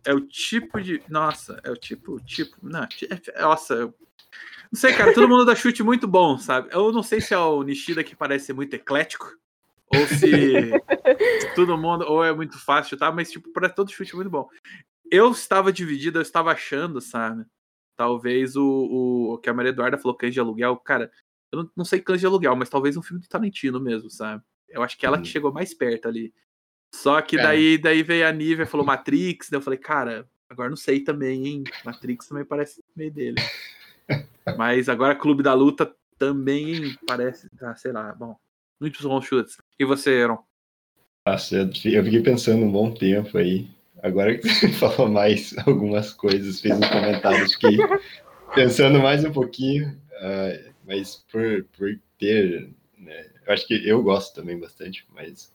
é 0.05 0.13
o 0.13 0.21
tipo 0.21 0.81
de, 0.81 1.01
nossa, 1.07 1.59
é 1.63 1.69
o 1.69 1.75
tipo, 1.75 2.19
tipo, 2.21 2.55
não, 2.63 2.87
ti- 2.87 3.07
é- 3.09 3.41
nossa, 3.41 3.75
eu, 3.75 3.93
não 4.71 4.79
sei, 4.79 4.93
cara, 4.93 5.13
todo 5.13 5.27
mundo 5.29 5.45
dá 5.45 5.53
chute 5.55 5.83
muito 5.83 6.07
bom, 6.07 6.37
sabe? 6.37 6.69
Eu 6.71 6.91
não 6.91 7.03
sei 7.03 7.21
se 7.21 7.33
é 7.33 7.37
o 7.37 7.61
Nishida 7.61 8.03
que 8.03 8.15
parece 8.15 8.47
ser 8.47 8.53
muito 8.53 8.73
eclético 8.73 9.31
ou 9.87 10.07
se, 10.07 10.71
todo 11.53 11.77
mundo 11.77 12.05
ou 12.07 12.23
é 12.23 12.33
muito 12.33 12.57
fácil 12.57 12.91
chutar, 12.91 13.13
mas 13.13 13.29
tipo, 13.31 13.51
para 13.51 13.69
todo 13.69 13.91
chute 13.91 14.15
muito 14.15 14.29
bom. 14.29 14.49
Eu 15.11 15.29
estava 15.31 15.71
dividido, 15.71 16.17
eu 16.17 16.21
estava 16.23 16.51
achando, 16.51 16.99
sabe? 17.01 17.45
Talvez 17.97 18.55
o, 18.55 19.33
o 19.33 19.37
que 19.37 19.49
a 19.49 19.53
Maria 19.53 19.69
Eduarda 19.69 19.97
falou, 19.97 20.17
cães 20.17 20.33
de 20.33 20.39
aluguel, 20.39 20.77
cara, 20.77 21.11
eu 21.51 21.63
não, 21.63 21.71
não 21.77 21.85
sei 21.85 21.99
cães 21.99 22.19
de 22.19 22.25
aluguel, 22.25 22.55
mas 22.55 22.69
talvez 22.69 22.95
um 22.95 23.01
filme 23.01 23.21
do 23.21 23.27
Tarantino 23.27 23.79
mesmo, 23.79 24.09
sabe? 24.09 24.43
Eu 24.69 24.81
acho 24.81 24.97
que 24.97 25.05
ela 25.05 25.17
que 25.17 25.23
Hum. 25.23 25.31
chegou 25.31 25.51
mais 25.51 25.73
perto 25.73 26.07
ali. 26.07 26.33
Só 26.93 27.21
que 27.21 27.37
Cara. 27.37 27.49
daí, 27.49 27.77
daí 27.77 28.03
veio 28.03 28.27
a 28.27 28.31
Nívia 28.31 28.63
e 28.63 28.67
falou 28.67 28.85
Matrix, 28.85 29.49
daí 29.49 29.57
eu 29.57 29.63
falei, 29.63 29.79
cara, 29.79 30.27
agora 30.49 30.69
não 30.69 30.77
sei 30.77 31.01
também, 31.01 31.47
hein? 31.47 31.63
Matrix 31.85 32.27
também 32.27 32.45
parece 32.45 32.83
meio 32.95 33.11
dele. 33.11 33.35
Mas 34.57 34.89
agora 34.89 35.15
Clube 35.15 35.43
da 35.43 35.53
Luta 35.53 35.93
também 36.17 36.93
parece, 37.05 37.47
ah, 37.61 37.75
sei 37.75 37.91
lá, 37.91 38.13
bom. 38.13 38.35
Muitos 38.79 39.01
bons 39.01 39.25
chutes. 39.25 39.57
E 39.79 39.85
você, 39.85 40.21
Aaron? 40.21 40.43
Nossa, 41.25 41.55
eu 41.55 42.03
fiquei 42.03 42.21
pensando 42.21 42.65
um 42.65 42.71
bom 42.71 42.91
tempo 42.93 43.37
aí. 43.37 43.69
Agora 44.01 44.37
que 44.37 44.47
você 44.47 44.67
falou 44.73 45.07
mais 45.07 45.55
algumas 45.65 46.11
coisas, 46.13 46.59
fez 46.59 46.77
uns 46.77 46.87
comentários, 46.89 47.53
fiquei 47.53 47.77
pensando 48.55 48.99
mais 48.99 49.23
um 49.23 49.31
pouquinho, 49.31 49.99
ah, 50.19 50.70
mas 50.85 51.25
por, 51.31 51.63
por 51.77 51.99
ter, 52.17 52.69
né, 52.97 53.29
eu 53.45 53.53
acho 53.53 53.67
que 53.67 53.87
eu 53.87 54.01
gosto 54.01 54.35
também 54.35 54.59
bastante, 54.59 55.05
mas 55.13 55.53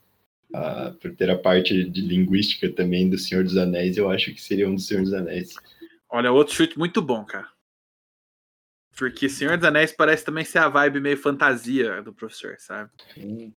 ah, 0.55 0.95
por 1.01 1.15
ter 1.15 1.31
a 1.31 1.39
parte 1.39 1.85
de 1.89 2.01
linguística 2.01 2.71
também 2.71 3.09
do 3.09 3.19
Senhor 3.19 3.45
dos 3.45 3.57
Anéis, 3.57 3.97
eu 3.97 4.11
acho 4.11 4.33
que 4.33 4.41
seria 4.41 4.69
um 4.69 4.75
do 4.75 4.81
Senhor 4.81 5.03
dos 5.03 5.13
Anéis. 5.13 5.55
Olha, 6.09 6.33
outro 6.33 6.55
chute 6.55 6.79
muito 6.79 7.03
bom, 7.03 7.25
cara. 7.25 7.49
Porque 8.97 9.29
Senhor 9.29 9.59
dos 9.59 9.67
Anéis 9.67 9.93
parece 9.93 10.25
também 10.25 10.45
ser 10.45 10.59
a 10.59 10.69
vibe 10.69 11.01
meio 11.01 11.17
fantasia 11.17 12.03
do 12.03 12.13
professor, 12.13 12.57
sabe? 12.59 12.91
O 13.19 13.53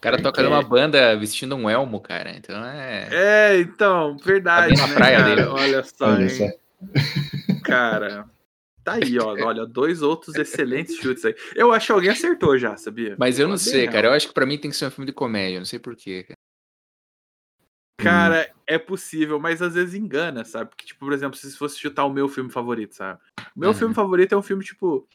cara 0.00 0.20
toca 0.20 0.42
numa 0.42 0.62
banda 0.62 1.16
vestindo 1.16 1.54
um 1.54 1.70
elmo, 1.70 2.00
cara. 2.00 2.36
Então 2.36 2.64
é. 2.64 3.08
É, 3.12 3.60
então, 3.60 4.16
verdade. 4.18 4.74
Tá 4.74 4.86
bem 4.86 4.86
na 4.86 4.88
né, 4.88 4.94
praia 4.94 5.18
cara? 5.18 5.34
dele. 5.34 5.48
Olha 5.48 5.84
só, 5.84 6.06
Olha 6.06 6.22
hein? 6.24 6.28
só. 6.30 6.46
Cara. 7.62 8.28
Tá 8.84 8.92
aí, 8.94 9.18
ó. 9.18 9.34
Olha, 9.44 9.64
dois 9.64 10.02
outros 10.02 10.36
excelentes 10.36 10.96
chutes 10.96 11.24
aí. 11.24 11.34
Eu 11.56 11.72
acho 11.72 11.86
que 11.86 11.92
alguém 11.92 12.10
acertou 12.10 12.58
já, 12.58 12.76
sabia? 12.76 13.16
Mas 13.18 13.38
eu 13.38 13.46
não 13.48 13.54
Bem 13.54 13.58
sei, 13.64 13.88
cara. 13.88 14.08
Eu 14.08 14.12
acho 14.12 14.28
que 14.28 14.34
pra 14.34 14.44
mim 14.44 14.58
tem 14.58 14.70
que 14.70 14.76
ser 14.76 14.86
um 14.86 14.90
filme 14.90 15.06
de 15.06 15.12
comédia. 15.12 15.56
eu 15.56 15.60
Não 15.60 15.64
sei 15.66 15.78
porquê. 15.78 16.26
Cara, 17.98 18.52
é 18.66 18.78
possível, 18.78 19.40
mas 19.40 19.62
às 19.62 19.74
vezes 19.74 19.94
engana, 19.94 20.44
sabe? 20.44 20.68
Porque, 20.68 20.84
tipo, 20.84 21.00
por 21.00 21.12
exemplo, 21.12 21.38
se 21.38 21.56
fosse 21.56 21.78
chutar 21.78 22.04
o 22.04 22.12
meu 22.12 22.28
filme 22.28 22.50
favorito, 22.50 22.94
sabe? 22.94 23.18
O 23.56 23.60
meu 23.60 23.70
Uhum. 23.70 23.74
filme 23.74 23.94
favorito 23.94 24.34
é 24.34 24.36
um 24.36 24.42
filme, 24.42 24.62
tipo. 24.62 25.08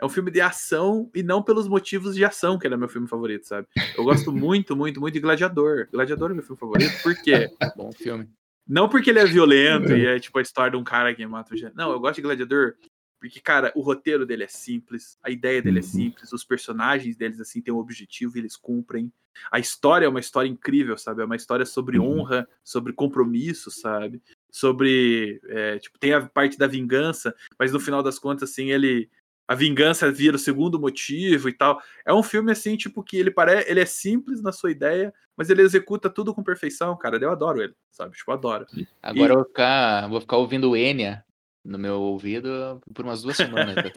É 0.00 0.04
um 0.06 0.08
filme 0.08 0.30
de 0.30 0.40
ação 0.40 1.10
e 1.14 1.22
não 1.22 1.42
pelos 1.42 1.68
motivos 1.68 2.14
de 2.14 2.24
ação 2.24 2.58
que 2.58 2.66
ele 2.66 2.72
é 2.72 2.76
meu 2.76 2.88
filme 2.88 3.06
favorito, 3.06 3.46
sabe? 3.46 3.66
Eu 3.94 4.02
gosto 4.04 4.32
muito, 4.32 4.74
muito, 4.74 4.98
muito 4.98 5.12
de 5.12 5.20
Gladiador. 5.20 5.88
Gladiador 5.92 6.30
é 6.30 6.34
meu 6.34 6.42
filme 6.42 6.58
favorito, 6.58 7.02
por 7.02 7.14
quê? 7.16 7.50
Bom 7.76 7.92
filme. 7.92 8.30
Não 8.66 8.88
porque 8.88 9.10
ele 9.10 9.18
é 9.18 9.26
violento 9.26 9.92
e 9.92 10.06
é 10.06 10.18
tipo 10.18 10.38
a 10.38 10.42
história 10.42 10.70
de 10.70 10.76
um 10.78 10.84
cara 10.84 11.14
que 11.14 11.26
mata 11.26 11.52
o 11.52 11.56
gente. 11.56 11.74
Não, 11.74 11.90
eu 11.90 12.00
gosto 12.00 12.16
de 12.16 12.22
Gladiador 12.22 12.76
porque, 13.20 13.38
cara, 13.38 13.70
o 13.76 13.82
roteiro 13.82 14.24
dele 14.24 14.44
é 14.44 14.48
simples, 14.48 15.18
a 15.22 15.30
ideia 15.30 15.60
dele 15.60 15.78
é 15.78 15.82
Uhum. 15.82 15.86
simples, 15.88 16.32
os 16.32 16.42
personagens 16.42 17.16
deles, 17.16 17.38
assim, 17.40 17.60
têm 17.60 17.72
um 17.72 17.78
objetivo 17.78 18.36
e 18.36 18.40
eles 18.40 18.56
cumprem. 18.56 19.12
A 19.52 19.58
história 19.58 20.06
é 20.06 20.08
uma 20.08 20.20
história 20.20 20.48
incrível, 20.48 20.96
sabe? 20.98 21.22
É 21.22 21.24
uma 21.24 21.36
história 21.36 21.66
sobre 21.66 21.98
Uhum. 21.98 22.20
honra, 22.20 22.48
sobre 22.64 22.92
compromisso, 22.94 23.70
sabe? 23.70 24.22
Sobre. 24.50 25.40
é, 25.48 25.78
tipo, 25.78 25.98
tem 25.98 26.12
a 26.14 26.22
parte 26.26 26.58
da 26.58 26.66
vingança, 26.66 27.34
mas 27.58 27.72
no 27.72 27.78
final 27.78 28.02
das 28.02 28.18
contas, 28.18 28.50
assim, 28.50 28.70
ele. 28.70 29.08
A 29.46 29.54
vingança 29.54 30.12
vira 30.12 30.36
o 30.36 30.38
segundo 30.38 30.78
motivo 30.78 31.48
e 31.48 31.52
tal. 31.52 31.82
É 32.06 32.14
um 32.14 32.22
filme, 32.22 32.52
assim, 32.52 32.76
tipo, 32.76 33.02
que 33.02 33.16
ele 33.16 33.32
parece. 33.32 33.68
Ele 33.68 33.80
é 33.80 33.84
simples 33.86 34.40
na 34.40 34.52
sua 34.52 34.70
ideia, 34.70 35.12
mas 35.36 35.50
ele 35.50 35.60
executa 35.62 36.08
tudo 36.08 36.32
com 36.32 36.42
perfeição, 36.42 36.96
cara. 36.96 37.16
Eu 37.20 37.32
adoro 37.32 37.60
ele, 37.60 37.74
sabe? 37.90 38.16
Tipo, 38.16 38.30
adoro. 38.30 38.64
Agora 39.02 39.32
E- 39.32 39.34
eu 39.34 39.38
vou 39.38 39.44
ficar, 39.46 40.08
vou 40.08 40.20
ficar 40.20 40.36
ouvindo 40.36 40.76
Enya 40.76 41.24
no 41.64 41.78
meu 41.78 42.00
ouvido 42.00 42.80
por 42.94 43.04
umas 43.04 43.22
duas 43.22 43.36
semanas. 43.36 43.74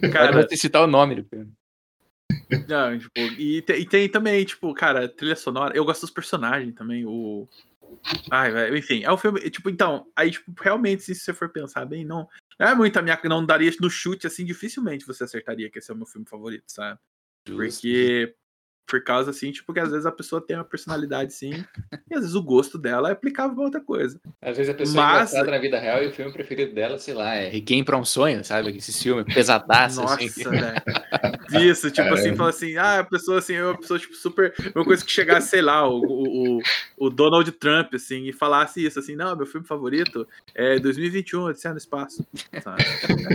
cara. 0.00 0.10
Cara, 0.12 0.28
Agora 0.28 0.48
você 0.48 0.56
citar 0.56 0.82
o 0.82 0.86
nome 0.86 1.16
do 1.16 1.24
filme. 1.24 1.52
Não, 2.68 2.98
tipo, 2.98 3.18
e, 3.38 3.62
te- 3.62 3.74
e 3.74 3.86
tem 3.86 4.08
também, 4.08 4.44
tipo, 4.44 4.72
cara, 4.74 5.08
trilha 5.08 5.36
sonora. 5.36 5.76
Eu 5.76 5.84
gosto 5.84 6.02
dos 6.02 6.10
personagens 6.10 6.74
também. 6.74 7.04
O. 7.04 7.46
Ai, 8.30 8.76
enfim, 8.76 9.02
é 9.04 9.12
um 9.12 9.16
filme. 9.16 9.40
Tipo, 9.50 9.70
então, 9.70 10.06
aí, 10.14 10.30
tipo, 10.30 10.52
realmente, 10.62 11.02
se 11.02 11.14
você 11.14 11.32
for 11.34 11.48
pensar 11.48 11.84
bem, 11.84 12.04
não. 12.04 12.28
Não 12.58 12.68
é 12.68 12.74
muito 12.74 12.96
a 12.98 13.02
minha. 13.02 13.18
Não 13.24 13.44
daria 13.44 13.70
no 13.80 13.90
chute, 13.90 14.26
assim, 14.26 14.44
dificilmente 14.44 15.06
você 15.06 15.24
acertaria 15.24 15.70
que 15.70 15.78
esse 15.78 15.90
é 15.90 15.94
o 15.94 15.96
meu 15.96 16.06
filme 16.06 16.26
favorito, 16.28 16.64
sabe? 16.68 16.98
Porque. 17.44 18.34
Por 18.86 19.02
causa, 19.02 19.30
assim, 19.32 19.50
tipo, 19.50 19.72
que 19.74 19.80
às 19.80 19.90
vezes 19.90 20.06
a 20.06 20.12
pessoa 20.12 20.40
tem 20.40 20.56
uma 20.56 20.64
personalidade, 20.64 21.34
sim, 21.34 21.64
e 22.08 22.14
às 22.14 22.20
vezes 22.20 22.34
o 22.36 22.42
gosto 22.42 22.78
dela 22.78 23.08
é 23.08 23.12
aplicável 23.12 23.54
pra 23.56 23.64
outra 23.64 23.80
coisa. 23.80 24.20
Às 24.40 24.56
vezes 24.56 24.72
a 24.72 24.76
pessoa 24.76 25.04
Mas- 25.04 25.34
é 25.34 25.42
na 25.42 25.58
vida 25.58 25.76
real 25.78 26.04
e 26.04 26.06
o 26.06 26.12
filme 26.12 26.32
preferido 26.32 26.72
dela, 26.72 26.96
sei 26.96 27.12
lá, 27.12 27.34
é 27.34 27.48
Requiem 27.48 27.82
pra 27.82 27.96
um 27.96 28.04
Sonho, 28.04 28.44
sabe? 28.44 28.76
Esse 28.76 28.92
filme 29.02 29.24
pesadaço, 29.24 30.00
Nossa, 30.02 30.14
assim. 30.14 30.28
velho. 30.28 30.82
Isso, 31.50 31.90
tipo 31.90 32.08
assim, 32.08 32.22
Caramba. 32.22 32.36
fala 32.36 32.50
assim, 32.50 32.76
ah, 32.76 33.00
a 33.00 33.04
pessoa 33.04 33.38
assim, 33.38 33.54
é 33.54 33.64
uma 33.64 33.76
pessoa, 33.76 33.98
tipo, 33.98 34.14
super. 34.14 34.54
Uma 34.74 34.84
coisa 34.84 35.04
que 35.04 35.10
chegasse, 35.10 35.48
sei 35.48 35.62
lá, 35.62 35.88
o, 35.88 36.00
o, 36.00 36.62
o- 36.96 37.10
Donald 37.10 37.50
Trump, 37.52 37.94
assim, 37.94 38.26
e 38.28 38.32
falasse 38.32 38.84
isso, 38.84 38.98
assim, 38.98 39.16
não, 39.16 39.34
meu 39.36 39.46
filme 39.46 39.66
favorito 39.66 40.26
é 40.54 40.78
2021, 40.78 41.42
Odisseia 41.44 41.72
no 41.72 41.78
Espaço. 41.78 42.24
Sabe? 42.62 42.82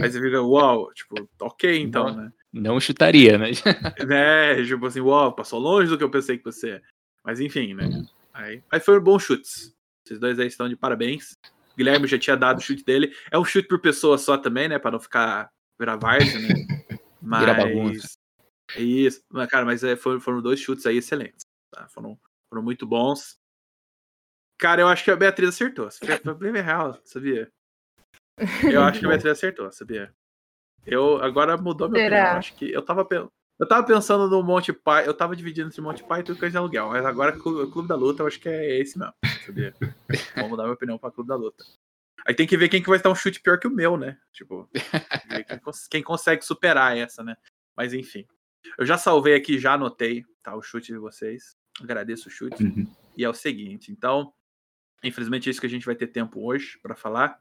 Aí 0.02 0.10
você 0.12 0.22
fica, 0.22 0.42
uau, 0.42 0.94
tipo, 0.94 1.28
ok, 1.42 1.78
então, 1.80 2.16
né? 2.16 2.32
Não 2.54 2.80
chutaria, 2.80 3.38
né? 3.38 3.52
né? 4.08 4.64
Tipo 4.66 4.86
assim, 4.86 5.00
uau, 5.00 5.34
passou 5.34 5.60
longe 5.60 5.90
do 5.90 5.98
que 5.98 6.04
eu 6.04 6.12
pensei 6.12 6.38
que 6.38 6.44
você 6.44 6.72
é. 6.72 6.82
Mas 7.24 7.40
enfim, 7.40 7.74
né? 7.74 7.88
Aí, 8.34 8.62
aí 8.70 8.80
foram 8.80 9.02
bons 9.02 9.24
chutes. 9.24 9.76
Vocês 10.06 10.20
dois 10.20 10.40
aí 10.40 10.48
estão 10.48 10.68
de 10.68 10.76
parabéns. 10.76 11.38
O 11.74 11.78
Guilherme 11.78 12.08
já 12.08 12.20
tinha 12.20 12.36
dado 12.36 12.58
o 12.58 12.62
chute 12.62 12.84
dele. 12.84 13.16
É 13.30 13.38
um 13.38 13.46
chute 13.46 13.68
por 13.68 13.80
pessoa 13.80 14.18
só 14.18 14.38
também, 14.38 14.68
né? 14.68 14.80
Pra 14.80 14.92
não 14.92 15.00
ficar 15.00 15.50
virar 15.80 15.96
várzea, 15.96 16.40
né? 16.40 16.48
Mas... 17.22 17.40
Virar 17.46 17.54
bagunça. 17.54 18.18
É 18.76 18.82
Isso. 18.82 19.24
Mas, 19.30 19.50
cara, 19.50 19.66
mas 19.66 19.84
é, 19.84 19.96
foram, 19.96 20.20
foram 20.20 20.42
dois 20.42 20.60
chutes 20.60 20.86
aí 20.86 20.98
excelentes. 20.98 21.46
tá? 21.72 21.88
Foram, 21.90 22.20
foram 22.50 22.64
muito 22.64 22.86
bons. 22.86 23.40
Cara, 24.58 24.82
eu 24.82 24.88
acho 24.88 25.04
que 25.04 25.12
a 25.12 25.16
Beatriz 25.16 25.50
acertou. 25.50 25.90
Foi 26.24 26.36
bem 26.36 26.62
real, 26.62 27.00
sabia? 27.04 27.52
Eu 28.72 28.82
acho 28.84 29.00
que 29.00 29.06
a 29.06 29.10
Beatriz 29.10 29.32
acertou, 29.32 29.72
sabia? 29.72 30.14
Eu 30.86 31.22
agora 31.24 31.58
mudou 31.58 31.88
meu 31.90 32.02
opinião. 32.08 32.38
Acho 32.38 32.56
que 32.56 32.72
eu 32.72 32.82
tava 32.82 33.08
eu 33.60 33.68
tava 33.68 33.86
pensando 33.86 34.28
no 34.28 34.42
Monte 34.42 34.74
Python, 34.74 35.08
eu 35.08 35.14
tava 35.14 35.36
dividindo 35.36 35.68
entre 35.68 35.82
Monte 35.82 36.04
Python 36.04 36.34
e 36.34 36.36
Cães 36.36 36.52
de 36.52 36.58
Aluguel, 36.58 36.90
mas 36.90 37.06
agora 37.06 37.38
o 37.38 37.70
Clube 37.72 37.88
da 37.88 37.96
Luta 37.96 38.24
eu 38.24 38.28
acho 38.28 38.40
que 38.40 38.50
é 38.50 38.80
esse 38.80 38.98
mesmo, 38.98 39.14
sabia? 39.46 39.76
Vou 40.36 40.50
mudar 40.50 40.64
minha 40.64 40.74
opinião 40.74 40.98
pra 40.98 41.12
Clube 41.12 41.28
da 41.28 41.36
Luta. 41.36 41.64
Aí 42.26 42.34
tem 42.34 42.48
que 42.48 42.58
ver 42.58 42.70
quem 42.70 42.82
que 42.82 42.90
vai 42.90 43.00
dar 43.00 43.12
um 43.12 43.16
chute 43.16 43.40
pior 43.40 43.60
que 43.60 43.68
o 43.68 43.72
meu, 43.72 43.98
né? 43.98 44.18
Tipo, 44.34 44.68
ver 45.30 45.44
quem, 45.44 45.60
cons- 45.60 45.88
quem 45.88 46.02
consegue 46.04 46.44
superar 46.44 46.98
essa, 46.98 47.24
né? 47.24 47.36
Mas 47.78 47.94
enfim. 47.94 48.26
Eu 48.78 48.86
já 48.86 48.98
salvei 48.98 49.36
aqui, 49.36 49.60
já 49.60 49.74
anotei, 49.74 50.24
tá? 50.44 50.56
O 50.56 50.62
chute 50.62 50.92
de 50.92 50.98
vocês. 51.00 51.56
Agradeço 51.82 52.30
o 52.30 52.32
chute. 52.32 52.64
Uhum. 52.64 52.92
E 53.18 53.24
é 53.24 53.30
o 53.30 53.34
seguinte, 53.34 53.92
então, 53.92 54.34
infelizmente 55.04 55.48
é 55.48 55.52
isso 55.52 55.60
que 55.60 55.68
a 55.68 55.70
gente 55.70 55.86
vai 55.86 55.96
ter 55.96 56.08
tempo 56.08 56.44
hoje 56.44 56.80
para 56.82 56.96
falar. 56.96 57.40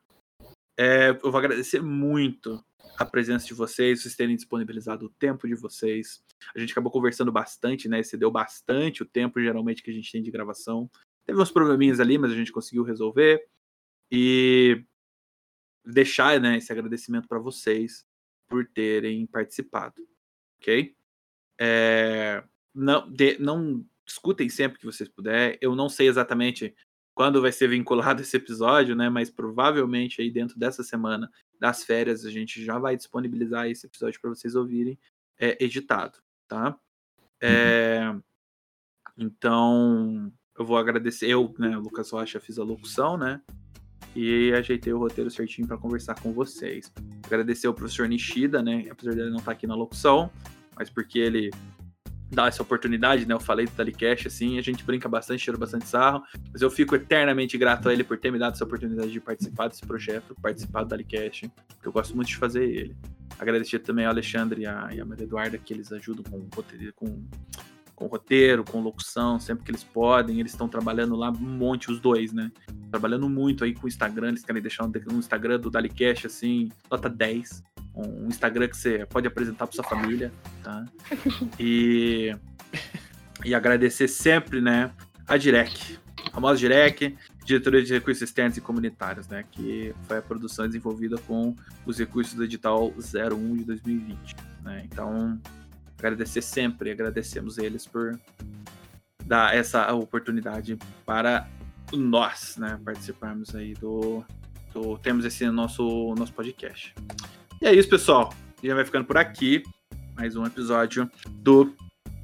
É, 0.82 1.10
eu 1.10 1.30
vou 1.30 1.36
agradecer 1.36 1.82
muito 1.82 2.64
a 2.96 3.04
presença 3.04 3.46
de 3.46 3.52
vocês, 3.52 4.00
vocês 4.00 4.16
terem 4.16 4.34
disponibilizado 4.34 5.04
o 5.04 5.10
tempo 5.10 5.46
de 5.46 5.54
vocês. 5.54 6.24
A 6.54 6.58
gente 6.58 6.72
acabou 6.72 6.90
conversando 6.90 7.30
bastante, 7.30 7.86
né? 7.86 8.00
Excedeu 8.00 8.30
bastante 8.30 9.02
o 9.02 9.06
tempo, 9.06 9.38
geralmente, 9.38 9.82
que 9.82 9.90
a 9.90 9.92
gente 9.92 10.10
tem 10.10 10.22
de 10.22 10.30
gravação. 10.30 10.90
Teve 11.26 11.38
uns 11.38 11.50
probleminhas 11.50 12.00
ali, 12.00 12.16
mas 12.16 12.32
a 12.32 12.34
gente 12.34 12.50
conseguiu 12.50 12.82
resolver. 12.82 13.46
E 14.10 14.82
deixar 15.84 16.40
né, 16.40 16.56
esse 16.56 16.72
agradecimento 16.72 17.28
para 17.28 17.38
vocês 17.38 18.06
por 18.48 18.66
terem 18.66 19.26
participado. 19.26 20.00
Ok? 20.62 20.96
É, 21.60 22.42
não, 22.74 23.06
de, 23.10 23.38
não 23.38 23.84
escutem 24.06 24.48
sempre 24.48 24.78
que 24.78 24.86
vocês 24.86 25.10
puderem. 25.10 25.58
Eu 25.60 25.76
não 25.76 25.90
sei 25.90 26.08
exatamente 26.08 26.74
quando 27.20 27.42
vai 27.42 27.52
ser 27.52 27.68
vinculado 27.68 28.22
esse 28.24 28.34
episódio, 28.34 28.96
né? 28.96 29.10
Mas 29.10 29.28
provavelmente 29.28 30.22
aí 30.22 30.30
dentro 30.30 30.58
dessa 30.58 30.82
semana 30.82 31.30
das 31.58 31.84
férias 31.84 32.24
a 32.24 32.30
gente 32.30 32.64
já 32.64 32.78
vai 32.78 32.96
disponibilizar 32.96 33.68
esse 33.68 33.86
episódio 33.86 34.18
para 34.18 34.30
vocês 34.30 34.54
ouvirem 34.54 34.98
é, 35.38 35.62
editado, 35.62 36.18
tá? 36.48 36.78
É, 37.38 38.10
então 39.18 40.32
eu 40.58 40.64
vou 40.64 40.78
agradecer. 40.78 41.28
Eu, 41.28 41.54
né, 41.58 41.76
Lucas 41.76 42.08
Rocha, 42.08 42.40
fiz 42.40 42.58
a 42.58 42.64
locução, 42.64 43.18
né? 43.18 43.42
E 44.16 44.50
ajeitei 44.54 44.94
o 44.94 44.98
roteiro 44.98 45.30
certinho 45.30 45.68
para 45.68 45.76
conversar 45.76 46.14
com 46.22 46.32
vocês. 46.32 46.90
Agradecer 47.22 47.66
ao 47.66 47.74
professor 47.74 48.08
Nishida, 48.08 48.62
né? 48.62 48.86
Apesar 48.90 49.14
dele 49.14 49.28
não 49.28 49.40
estar 49.40 49.50
tá 49.50 49.52
aqui 49.52 49.66
na 49.66 49.74
locução, 49.74 50.30
mas 50.74 50.88
porque 50.88 51.18
ele 51.18 51.50
dar 52.30 52.48
essa 52.48 52.62
oportunidade, 52.62 53.26
né? 53.26 53.34
Eu 53.34 53.40
falei 53.40 53.66
do 53.66 53.72
Talicast, 53.72 54.28
assim, 54.28 54.58
a 54.58 54.62
gente 54.62 54.84
brinca 54.84 55.08
bastante, 55.08 55.42
tira 55.42 55.56
bastante 55.56 55.86
sarro, 55.86 56.22
mas 56.52 56.62
eu 56.62 56.70
fico 56.70 56.94
eternamente 56.94 57.58
grato 57.58 57.88
a 57.88 57.92
ele 57.92 58.04
por 58.04 58.18
ter 58.18 58.30
me 58.30 58.38
dado 58.38 58.54
essa 58.54 58.64
oportunidade 58.64 59.10
de 59.10 59.20
participar 59.20 59.68
desse 59.68 59.84
projeto, 59.84 60.36
participar 60.40 60.84
do 60.84 60.88
Talicast, 60.90 61.50
que 61.80 61.88
eu 61.88 61.92
gosto 61.92 62.14
muito 62.14 62.28
de 62.28 62.36
fazer 62.36 62.64
ele. 62.64 62.96
Agradecer 63.38 63.80
também 63.80 64.04
ao 64.04 64.12
Alexandre 64.12 64.62
e 64.62 64.66
a, 64.66 64.88
e 64.92 65.00
a 65.00 65.04
Maria 65.04 65.24
Eduarda, 65.24 65.58
que 65.58 65.72
eles 65.72 65.92
ajudam 65.92 66.22
com, 66.24 66.48
com, 66.94 67.24
com 68.00 68.06
roteiro, 68.06 68.64
com 68.64 68.80
locução, 68.80 69.38
sempre 69.38 69.62
que 69.62 69.70
eles 69.70 69.84
podem. 69.84 70.40
Eles 70.40 70.52
estão 70.52 70.66
trabalhando 70.66 71.14
lá 71.14 71.30
um 71.30 71.34
monte, 71.34 71.92
os 71.92 72.00
dois, 72.00 72.32
né? 72.32 72.50
Trabalhando 72.90 73.28
muito 73.28 73.62
aí 73.62 73.74
com 73.74 73.84
o 73.84 73.88
Instagram, 73.88 74.28
eles 74.28 74.42
querem 74.42 74.62
deixar 74.62 74.86
um, 74.86 75.18
Instagram 75.18 75.60
do 75.60 75.70
Dalicast, 75.70 76.26
assim, 76.26 76.70
nota 76.90 77.10
10 77.10 77.62
um 77.92 78.28
Instagram 78.28 78.68
que 78.68 78.76
você 78.76 79.04
pode 79.04 79.26
apresentar 79.26 79.66
para 79.66 79.74
sua 79.74 79.84
família, 79.84 80.32
tá? 80.62 80.86
E, 81.58 82.34
e 83.44 83.52
agradecer 83.52 84.08
sempre, 84.08 84.60
né, 84.60 84.92
a 85.26 85.36
Direc, 85.36 85.98
a 86.24 86.30
famosa 86.30 86.56
Direc, 86.56 87.16
diretoria 87.44 87.82
de 87.82 87.92
recursos 87.92 88.22
externos 88.22 88.56
e 88.56 88.60
comunitários, 88.60 89.26
né, 89.26 89.44
que 89.50 89.92
foi 90.06 90.18
a 90.18 90.22
produção 90.22 90.66
desenvolvida 90.66 91.18
com 91.26 91.54
os 91.84 91.98
recursos 91.98 92.32
do 92.32 92.44
edital 92.44 92.92
01 92.96 93.56
de 93.56 93.64
2020, 93.64 94.36
né? 94.62 94.82
Então, 94.84 95.38
agradecer 96.00 96.42
sempre, 96.42 96.90
agradecemos 96.90 97.58
eles 97.58 97.86
por 97.86 98.18
dar 99.24 99.54
essa 99.54 99.92
oportunidade 99.94 100.76
para 101.06 101.48
nós, 101.92 102.56
né, 102.56 102.80
participarmos 102.84 103.54
aí 103.54 103.74
do, 103.74 104.24
do 104.72 104.98
temos 104.98 105.24
esse 105.24 105.48
nosso 105.50 106.14
nosso 106.16 106.32
podcast. 106.32 106.94
E 107.60 107.66
é 107.66 107.74
isso, 107.74 107.88
pessoal. 107.88 108.34
Já 108.62 108.74
vai 108.74 108.84
ficando 108.84 109.04
por 109.04 109.16
aqui. 109.16 109.62
Mais 110.16 110.36
um 110.36 110.44
episódio 110.44 111.10
do 111.28 111.74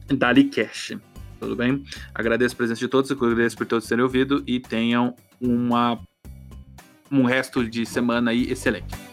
Dali 0.07 0.45
Cash. 0.45 0.97
Tudo 1.39 1.55
bem? 1.55 1.85
Agradeço 2.15 2.55
a 2.55 2.57
presença 2.57 2.81
de 2.81 2.89
todos, 2.89 3.11
agradeço 3.11 3.57
por 3.57 3.67
todos 3.67 3.87
terem 3.87 4.03
ouvido 4.03 4.43
e 4.47 4.59
tenham 4.59 5.15
uma, 5.41 6.01
um 7.11 7.25
resto 7.25 7.69
de 7.69 7.85
semana 7.85 8.31
aí 8.31 8.51
excelente. 8.51 9.06